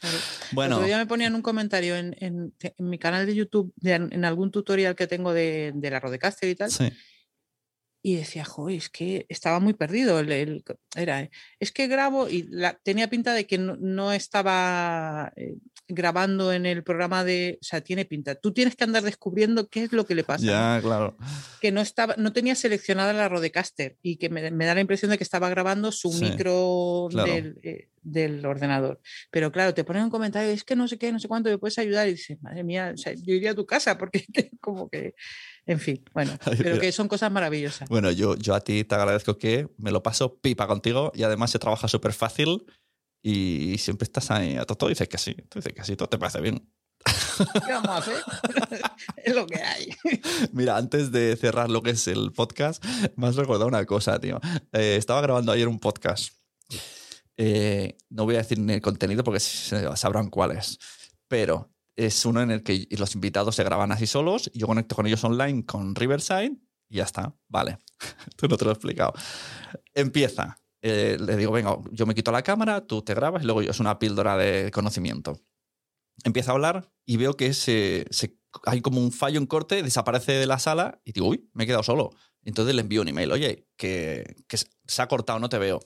Claro. 0.00 0.18
bueno, 0.52 0.74
El 0.74 0.78
otro 0.78 0.86
día 0.86 0.98
me 0.98 1.06
ponían 1.06 1.34
un 1.34 1.42
comentario 1.42 1.96
en, 1.96 2.16
en- 2.20 2.54
en 2.60 2.88
mi 2.88 2.98
canal 2.98 3.26
de 3.26 3.34
YouTube, 3.34 3.72
de- 3.76 3.94
en 3.94 4.24
algún 4.24 4.50
tutorial 4.50 4.94
que 4.96 5.06
tengo 5.06 5.32
de, 5.32 5.72
de 5.74 5.90
la 5.90 6.00
Rodecaster 6.00 6.48
y 6.48 6.54
tal, 6.54 6.70
sí. 6.70 6.90
y 8.02 8.16
decía, 8.16 8.44
joder, 8.44 8.76
es 8.76 8.88
que 8.88 9.26
estaba 9.28 9.60
muy 9.60 9.74
perdido. 9.74 10.18
el- 10.20 10.30
el- 10.32 10.64
era, 10.96 11.28
es 11.60 11.72
que 11.72 11.88
grabo 11.88 12.28
y 12.28 12.44
la- 12.50 12.78
tenía 12.82 13.08
pinta 13.10 13.34
de 13.34 13.46
que 13.46 13.58
no, 13.58 13.76
no 13.76 14.12
estaba 14.12 15.32
eh, 15.36 15.54
grabando 15.88 16.52
en 16.52 16.66
el 16.66 16.84
programa 16.84 17.24
de, 17.24 17.58
o 17.60 17.64
sea, 17.64 17.80
tiene 17.80 18.04
pinta. 18.04 18.34
Tú 18.34 18.52
tienes 18.52 18.76
que 18.76 18.84
andar 18.84 19.02
descubriendo 19.02 19.68
qué 19.68 19.84
es 19.84 19.92
lo 19.92 20.04
que 20.06 20.14
le 20.14 20.22
pasa. 20.24 20.44
Ya, 20.44 20.78
claro. 20.82 21.16
que 21.60 21.72
no 21.72 21.80
estaba, 21.80 22.14
no 22.18 22.32
tenía 22.32 22.54
seleccionada 22.54 23.12
la 23.12 23.28
Rodecaster 23.28 23.96
y 24.02 24.16
que 24.16 24.28
me, 24.28 24.50
me 24.50 24.66
da 24.66 24.74
la 24.74 24.80
impresión 24.82 25.10
de 25.10 25.18
que 25.18 25.24
estaba 25.24 25.48
grabando 25.48 25.90
su 25.90 26.12
Sí, 26.12 26.24
micro 26.24 27.08
claro. 27.10 27.32
del, 27.32 27.58
eh, 27.62 27.88
del 28.02 28.44
ordenador. 28.46 29.00
Pero 29.30 29.50
claro, 29.50 29.74
te 29.74 29.84
ponen 29.84 30.04
un 30.04 30.10
comentario, 30.10 30.50
es 30.50 30.62
que 30.64 30.76
no 30.76 30.86
sé 30.88 30.98
qué, 30.98 31.10
no 31.10 31.18
sé 31.18 31.26
cuánto, 31.28 31.48
me 31.50 31.58
puedes 31.58 31.78
ayudar. 31.78 32.06
Y 32.08 32.12
dices, 32.12 32.40
madre 32.42 32.64
mía, 32.64 32.92
o 32.94 32.96
sea, 32.98 33.14
yo 33.14 33.32
iría 33.34 33.52
a 33.52 33.54
tu 33.54 33.64
casa 33.66 33.96
porque 33.98 34.24
que- 34.32 34.50
como 34.60 34.88
que, 34.90 35.14
en 35.66 35.80
fin, 35.80 36.04
bueno, 36.12 36.32
Ay, 36.44 36.54
pero 36.58 36.70
mira. 36.70 36.80
que 36.80 36.92
son 36.92 37.08
cosas 37.08 37.32
maravillosas. 37.32 37.88
Bueno, 37.88 38.10
yo, 38.10 38.36
yo 38.36 38.54
a 38.54 38.60
ti 38.60 38.84
te 38.84 38.94
agradezco 38.94 39.38
que 39.38 39.68
me 39.78 39.90
lo 39.90 40.02
paso 40.02 40.38
pipa 40.38 40.66
contigo 40.66 41.12
y 41.14 41.22
además 41.22 41.50
se 41.50 41.58
trabaja 41.58 41.88
súper 41.88 42.12
fácil 42.12 42.64
y 43.22 43.76
siempre 43.78 44.04
estás 44.04 44.30
ahí 44.30 44.56
a 44.56 44.64
todo. 44.64 44.88
Dices 44.88 45.08
que 45.08 45.18
sí, 45.18 45.34
tú 45.48 45.58
dices 45.58 45.72
que 45.72 45.84
sí, 45.84 45.96
todo 45.96 46.08
te 46.08 46.18
parece 46.18 46.40
bien. 46.40 46.68
¿Qué 47.66 47.72
vamos 47.72 47.88
a 47.88 47.96
hacer? 47.98 48.16
es 49.16 49.34
lo 49.34 49.46
que 49.46 49.62
hay. 49.62 49.88
Mira, 50.52 50.76
antes 50.76 51.12
de 51.12 51.36
cerrar 51.36 51.70
lo 51.70 51.82
que 51.82 51.90
es 51.90 52.08
el 52.08 52.32
podcast, 52.32 52.84
me 53.16 53.28
has 53.28 53.36
recordado 53.36 53.66
una 53.66 53.84
cosa, 53.86 54.18
tío. 54.18 54.40
Eh, 54.72 54.96
estaba 54.96 55.20
grabando 55.20 55.52
ayer 55.52 55.68
un 55.68 55.78
podcast. 55.78 56.32
Eh, 57.36 57.96
no 58.10 58.24
voy 58.24 58.34
a 58.34 58.38
decir 58.38 58.58
ni 58.58 58.74
el 58.74 58.82
contenido 58.82 59.22
porque 59.22 59.40
sabrán 59.40 60.28
cuál 60.28 60.52
es. 60.52 60.78
Pero 61.28 61.70
es 61.96 62.24
uno 62.24 62.42
en 62.42 62.50
el 62.50 62.62
que 62.62 62.86
los 62.90 63.14
invitados 63.14 63.54
se 63.54 63.64
graban 63.64 63.92
así 63.92 64.06
solos. 64.06 64.50
y 64.52 64.58
Yo 64.58 64.66
conecto 64.66 64.96
con 64.96 65.06
ellos 65.06 65.22
online 65.24 65.64
con 65.64 65.94
Riverside 65.94 66.56
y 66.88 66.96
ya 66.96 67.04
está. 67.04 67.34
Vale. 67.48 67.78
Tú 68.36 68.48
no 68.48 68.56
te 68.56 68.64
lo 68.64 68.70
he 68.70 68.74
explicado. 68.74 69.12
Empieza. 69.94 70.58
Eh, 70.82 71.16
le 71.20 71.36
digo, 71.36 71.52
venga, 71.52 71.76
yo 71.92 72.06
me 72.06 72.14
quito 72.14 72.30
la 72.32 72.42
cámara, 72.42 72.86
tú 72.86 73.02
te 73.02 73.14
grabas 73.14 73.42
y 73.42 73.46
luego 73.46 73.62
yo 73.62 73.70
es 73.70 73.80
una 73.80 73.98
píldora 73.98 74.36
de 74.36 74.70
conocimiento. 74.70 75.40
Empieza 76.24 76.52
a 76.52 76.54
hablar 76.54 76.92
y 77.06 77.16
veo 77.16 77.34
que 77.34 77.52
se, 77.54 78.06
se- 78.10 78.38
hay 78.64 78.80
como 78.80 79.00
un 79.00 79.12
fallo 79.12 79.38
en 79.38 79.46
corte, 79.46 79.82
desaparece 79.82 80.32
de 80.32 80.46
la 80.46 80.58
sala 80.58 81.00
y 81.04 81.12
digo, 81.12 81.28
uy, 81.28 81.48
me 81.54 81.64
he 81.64 81.66
quedado 81.66 81.82
solo. 81.82 82.10
Entonces 82.42 82.74
le 82.74 82.82
envío 82.82 83.02
un 83.02 83.08
email, 83.08 83.32
oye, 83.32 83.68
que, 83.76 84.36
que 84.48 84.56
se 84.56 85.02
ha 85.02 85.08
cortado, 85.08 85.38
no 85.40 85.48
te 85.48 85.58
veo. 85.58 85.80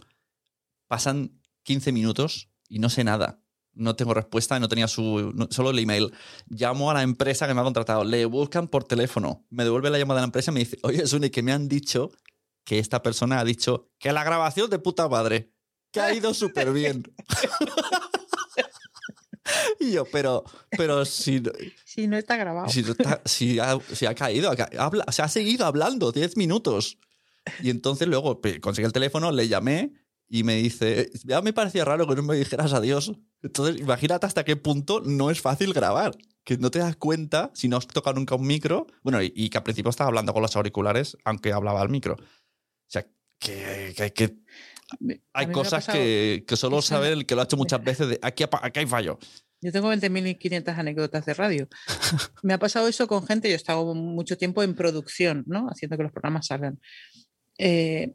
Pasan 0.88 1.40
15 1.62 1.92
minutos 1.92 2.50
y 2.68 2.78
no 2.78 2.88
sé 2.90 3.04
nada. 3.04 3.38
no 3.74 3.96
tengo 3.96 4.12
respuesta, 4.12 4.60
no 4.60 4.68
tenía 4.68 4.86
su. 4.86 5.32
no- 5.34 5.48
solo 5.50 5.70
el 5.70 5.78
email. 5.78 6.12
Llamo 6.48 6.90
a 6.90 6.94
la 6.94 7.02
empresa 7.02 7.46
que 7.48 7.54
me 7.54 7.60
ha 7.60 7.64
contratado, 7.64 8.04
le 8.04 8.26
buscan 8.26 8.68
por 8.68 8.84
teléfono, 8.84 9.46
me 9.48 9.64
devuelve 9.64 9.88
la 9.88 9.98
llamada 9.98 10.20
de 10.20 10.24
la 10.24 10.26
empresa 10.26 10.50
y 10.50 10.54
me 10.54 10.60
dice, 10.60 10.78
oye, 10.82 11.06
Sune, 11.06 11.30
que 11.30 11.42
me 11.42 11.52
han 11.52 11.68
dicho 11.68 12.10
que 12.64 12.78
esta 12.78 13.02
persona 13.02 13.40
ha 13.40 13.44
dicho 13.44 13.88
que 13.98 14.12
la 14.12 14.24
grabación 14.24 14.70
de 14.70 14.78
puta 14.78 15.08
madre, 15.08 15.52
que 15.90 16.00
ha 16.00 16.14
ido 16.14 16.32
súper 16.34 16.72
bien. 16.72 17.02
y 19.80 19.92
yo, 19.92 20.04
pero, 20.06 20.44
pero 20.76 21.04
si, 21.04 21.40
no- 21.40 21.50
Si 21.84 22.06
no 22.06 22.16
está 22.16 22.36
grabado. 22.36 22.68
si, 22.68 22.82
no 22.82 22.92
está- 22.92 23.20
si 23.24 23.58
ha, 23.58 23.78
si 23.92 24.06
ha 24.06 24.14
caído, 24.14 24.50
ha 24.50 24.68
habla- 24.84 25.04
se 25.10 25.22
ha 25.22 25.28
seguido 25.28 25.66
hablando 25.66 26.12
10 26.12 26.36
minutos. 26.36 26.98
Y 27.60 27.70
entonces 27.70 28.06
luego 28.06 28.40
conseguí 28.60 28.86
el 28.86 28.92
teléfono, 28.92 29.32
le 29.32 29.48
llamé 29.48 29.92
y 30.28 30.44
me 30.44 30.54
dice, 30.56 31.10
ya 31.24 31.42
me 31.42 31.52
parecía 31.52 31.84
raro 31.84 32.06
que 32.06 32.14
no 32.14 32.22
me 32.22 32.36
dijeras 32.36 32.72
adiós. 32.72 33.12
Entonces, 33.42 33.80
imagínate 33.80 34.24
hasta 34.26 34.44
qué 34.44 34.56
punto 34.56 35.00
no 35.04 35.30
es 35.30 35.40
fácil 35.40 35.72
grabar. 35.74 36.16
Que 36.44 36.56
no 36.56 36.70
te 36.70 36.78
das 36.78 36.96
cuenta 36.96 37.50
si 37.54 37.68
no 37.68 37.76
has 37.76 37.86
tocado 37.86 38.14
nunca 38.16 38.34
un 38.36 38.46
micro. 38.46 38.86
Bueno, 39.02 39.22
y, 39.22 39.32
y 39.34 39.50
que 39.50 39.58
al 39.58 39.64
principio 39.64 39.90
estaba 39.90 40.08
hablando 40.08 40.32
con 40.32 40.42
los 40.42 40.56
auriculares, 40.56 41.16
aunque 41.24 41.52
hablaba 41.52 41.80
al 41.82 41.88
micro. 41.88 42.16
O 42.92 42.98
sea, 43.00 43.06
que, 43.38 43.94
que- 43.96 44.12
que 44.12 44.36
hay 45.32 45.46
cosas 45.52 45.86
que, 45.86 46.44
que 46.46 46.54
solo 46.56 46.82
sabe 46.82 47.12
el 47.12 47.24
que 47.24 47.34
lo 47.34 47.40
ha 47.40 47.44
hecho 47.44 47.56
muchas 47.56 47.82
veces. 47.84 48.08
De, 48.08 48.18
aquí, 48.20 48.44
aquí 48.44 48.80
hay 48.80 48.86
fallo. 48.86 49.18
Yo 49.62 49.72
tengo 49.72 49.90
20.500 49.92 50.76
anécdotas 50.76 51.24
de 51.24 51.32
radio. 51.34 51.68
Me 52.42 52.52
ha 52.52 52.58
pasado 52.58 52.88
eso 52.88 53.06
con 53.06 53.26
gente, 53.26 53.48
yo 53.48 53.54
he 53.54 53.56
estado 53.56 53.94
mucho 53.94 54.36
tiempo 54.36 54.62
en 54.62 54.74
producción, 54.74 55.44
¿no? 55.46 55.68
Haciendo 55.70 55.96
que 55.96 56.02
los 56.02 56.12
programas 56.12 56.46
salgan. 56.48 56.78
Eh, 57.58 58.12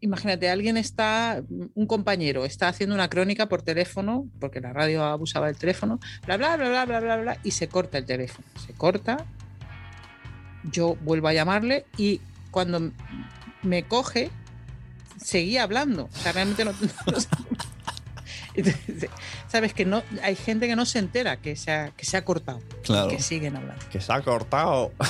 imagínate, 0.00 0.48
alguien 0.48 0.76
está, 0.76 1.42
un 1.74 1.86
compañero 1.86 2.44
está 2.44 2.68
haciendo 2.68 2.94
una 2.94 3.08
crónica 3.08 3.48
por 3.48 3.62
teléfono, 3.62 4.30
porque 4.38 4.60
la 4.60 4.72
radio 4.72 5.02
abusaba 5.02 5.46
del 5.48 5.56
teléfono, 5.56 5.98
bla, 6.26 6.36
bla, 6.36 6.56
bla, 6.56 6.68
bla, 6.68 6.84
bla, 6.84 7.00
bla, 7.00 7.16
bla, 7.16 7.40
y 7.42 7.50
se 7.50 7.68
corta 7.68 7.98
el 7.98 8.04
teléfono. 8.04 8.46
Se 8.64 8.74
corta, 8.74 9.26
yo 10.70 10.94
vuelvo 11.02 11.26
a 11.28 11.32
llamarle 11.32 11.86
y 11.96 12.20
cuando 12.50 12.92
me 13.62 13.82
coge, 13.84 14.30
seguía 15.22 15.62
hablando. 15.62 16.08
O 16.12 16.18
sea, 16.18 16.32
realmente 16.32 16.64
no, 16.64 16.72
no 17.12 17.20
sé. 17.20 17.28
Entonces, 18.54 19.10
Sabes 19.48 19.72
que 19.72 19.84
no, 19.84 20.02
hay 20.22 20.34
gente 20.36 20.66
que 20.66 20.76
no 20.76 20.84
se 20.84 20.98
entera 20.98 21.36
que 21.38 21.54
se 21.56 21.70
ha, 21.72 21.90
que 21.90 22.04
se 22.04 22.16
ha 22.16 22.24
cortado. 22.24 22.60
Claro. 22.82 23.08
Que 23.08 23.20
siguen 23.22 23.56
hablando. 23.56 23.82
Que 23.90 24.00
se 24.00 24.12
ha 24.12 24.20
cortado. 24.22 24.92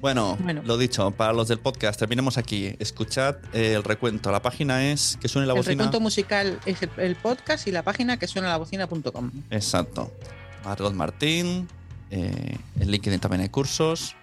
Bueno, 0.00 0.36
Bueno. 0.38 0.60
lo 0.66 0.76
dicho, 0.76 1.10
para 1.12 1.32
los 1.32 1.48
del 1.48 1.58
podcast, 1.58 1.98
terminemos 1.98 2.36
aquí. 2.36 2.76
Escuchad 2.78 3.36
eh, 3.54 3.72
el 3.72 3.82
recuento. 3.82 4.30
La 4.30 4.42
página 4.42 4.90
es 4.92 5.16
que 5.18 5.28
suene 5.28 5.46
la 5.46 5.54
El 5.54 5.60
bocina. 5.60 5.72
recuento 5.76 5.98
musical 5.98 6.60
es 6.66 6.82
el, 6.82 6.90
el 6.98 7.16
podcast 7.16 7.66
y 7.68 7.70
la 7.72 7.82
página 7.82 8.18
que 8.18 8.26
suena 8.26 8.48
la 8.48 8.58
bocina.com. 8.58 9.30
Exacto. 9.50 10.12
Margot 10.62 10.92
Martín. 10.92 11.68
eh, 12.10 12.58
en 12.78 12.90
LinkedIn 12.90 13.18
también 13.18 13.40
hay 13.40 13.48
cursos. 13.48 14.14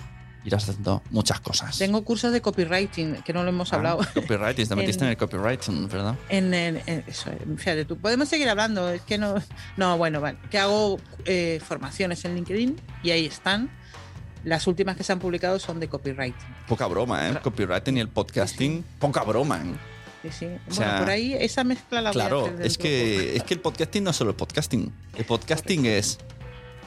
Irás 0.43 0.67
haciendo 0.67 1.03
muchas 1.11 1.39
cosas. 1.39 1.77
Tengo 1.77 2.03
cursos 2.03 2.31
de 2.33 2.41
copywriting, 2.41 3.21
que 3.23 3.31
no 3.31 3.43
lo 3.43 3.49
hemos 3.49 3.71
Ah, 3.73 3.75
hablado. 3.75 3.99
Copywriting, 4.13 4.67
te 4.67 4.75
metiste 4.75 5.01
en, 5.03 5.07
En- 5.07 5.11
el 5.11 5.17
copywriting, 5.17 5.87
¿verdad? 5.87 6.15
En, 6.29 6.53
en- 6.53 6.81
en- 6.87 7.03
eso, 7.07 7.29
fíjate 7.57 7.85
tú, 7.85 7.97
podemos 7.97 8.27
seguir 8.27 8.49
hablando, 8.49 8.89
es 8.89 9.01
que 9.03 9.17
no, 9.19 9.35
no, 9.77 9.97
bueno, 9.97 10.19
vale, 10.19 10.37
que 10.49 10.57
hago 10.57 10.99
eh, 11.25 11.61
formaciones 11.63 12.25
en 12.25 12.35
LinkedIn 12.35 12.75
y 13.03 13.11
ahí 13.11 13.25
están. 13.27 13.69
Las 14.43 14.65
últimas 14.65 14.97
que 14.97 15.03
se 15.03 15.11
han 15.13 15.19
publicado 15.19 15.59
son 15.59 15.79
de 15.79 15.87
copywriting. 15.87 16.33
Poca 16.67 16.87
broma, 16.87 17.29
¿eh? 17.29 17.37
Copywriting 17.43 17.97
y 17.97 17.99
el 17.99 18.09
podcasting. 18.09 18.83
Poca 18.97 19.21
broma, 19.23 19.57
¿eh? 19.63 19.75
Sí, 20.23 20.29
sí. 20.31 20.45
Bueno, 20.47 20.73
sea, 20.75 20.97
por 20.99 21.09
ahí 21.11 21.35
esa 21.35 21.63
mezcla 21.63 22.01
la 22.01 22.11
voy 22.11 22.21
a 22.21 22.25
Claro, 22.25 22.45
hacer 22.47 22.61
es 22.65 22.77
que, 22.79 23.35
es 23.35 23.43
que 23.43 23.53
el 23.53 23.59
podcasting 23.59 24.03
no 24.03 24.09
es 24.09 24.15
solo 24.15 24.31
el 24.31 24.35
podcasting. 24.35 24.91
El 25.15 25.25
podcasting 25.25 25.85
es 25.85 26.17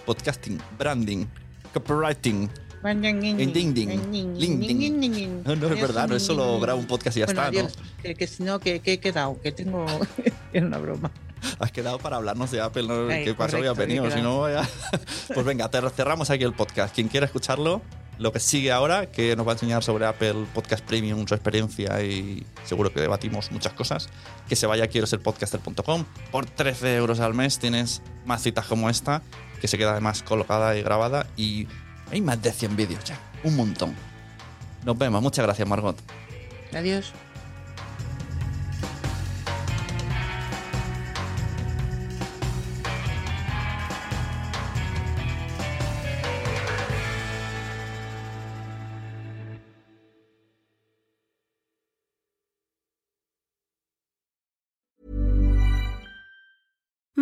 podcasting, 0.04 0.60
branding, 0.76 1.26
copywriting. 1.72 2.50
Poco. 2.92 3.00
Ding, 3.00 3.52
ding, 3.52 3.74
ding, 3.74 4.36
ling, 4.38 5.00
ding. 5.00 5.42
No, 5.44 5.56
no 5.56 5.68
es 5.68 5.80
verdad, 5.80 6.08
no 6.08 6.16
es 6.16 6.22
solo 6.22 6.60
grabo 6.60 6.80
un 6.80 6.86
podcast 6.86 7.16
y 7.16 7.20
ya 7.20 7.26
Bueno, 7.26 7.42
está, 7.42 7.62
¿no? 7.62 7.68
que, 8.02 8.14
que 8.14 8.26
si 8.26 8.42
no, 8.42 8.60
que, 8.60 8.80
que 8.80 8.94
he 8.94 9.00
quedado, 9.00 9.40
que 9.40 9.52
tengo. 9.52 9.86
Era 10.52 10.66
una 10.66 10.78
broma. 10.78 11.10
Has 11.58 11.72
quedado 11.72 11.98
para 11.98 12.16
hablarnos 12.16 12.50
de 12.50 12.60
Apple, 12.60 12.84
¿no? 12.84 13.08
¿Qué 13.08 13.34
pasó? 13.36 13.58
Había 13.58 13.72
venido, 13.72 14.10
si 14.10 14.20
no, 14.20 14.40
vaya. 14.40 14.68
Pues 15.32 15.44
venga, 15.44 15.68
cerramos 15.94 16.30
aquí 16.30 16.44
el 16.44 16.54
podcast. 16.54 16.94
Quien 16.94 17.08
quiera 17.08 17.26
escucharlo, 17.26 17.82
lo 18.18 18.32
que 18.32 18.40
sigue 18.40 18.72
ahora, 18.72 19.06
que 19.06 19.36
nos 19.36 19.46
va 19.46 19.52
a 19.52 19.54
enseñar 19.54 19.82
sobre 19.82 20.06
Apple 20.06 20.46
Podcast 20.54 20.84
Premium, 20.84 21.26
su 21.26 21.34
experiencia 21.34 22.02
y 22.02 22.46
seguro 22.64 22.92
que 22.92 23.00
debatimos 23.00 23.50
muchas 23.50 23.72
cosas, 23.72 24.08
que 24.48 24.56
se 24.56 24.66
vaya 24.66 24.84
a 24.84 24.86
quiero 24.86 25.06
ser 25.06 25.20
podcaster.com. 25.20 26.04
Por 26.30 26.46
13 26.46 26.96
euros 26.96 27.20
al 27.20 27.34
mes 27.34 27.58
tienes 27.58 28.02
más 28.24 28.42
citas 28.42 28.66
como 28.66 28.88
esta, 28.88 29.22
que 29.60 29.68
se 29.68 29.78
queda 29.78 29.92
además 29.92 30.22
colocada 30.22 30.76
y 30.76 30.82
grabada 30.82 31.26
y 31.36 31.66
hay 32.14 32.20
más 32.20 32.40
de 32.40 32.52
100 32.52 32.76
vídeos 32.76 33.04
ya. 33.04 33.18
Un 33.42 33.56
montón. 33.56 33.94
Nos 34.84 34.96
vemos. 34.96 35.20
Muchas 35.20 35.44
gracias, 35.44 35.66
Margot. 35.68 35.96
Adiós. 36.72 37.12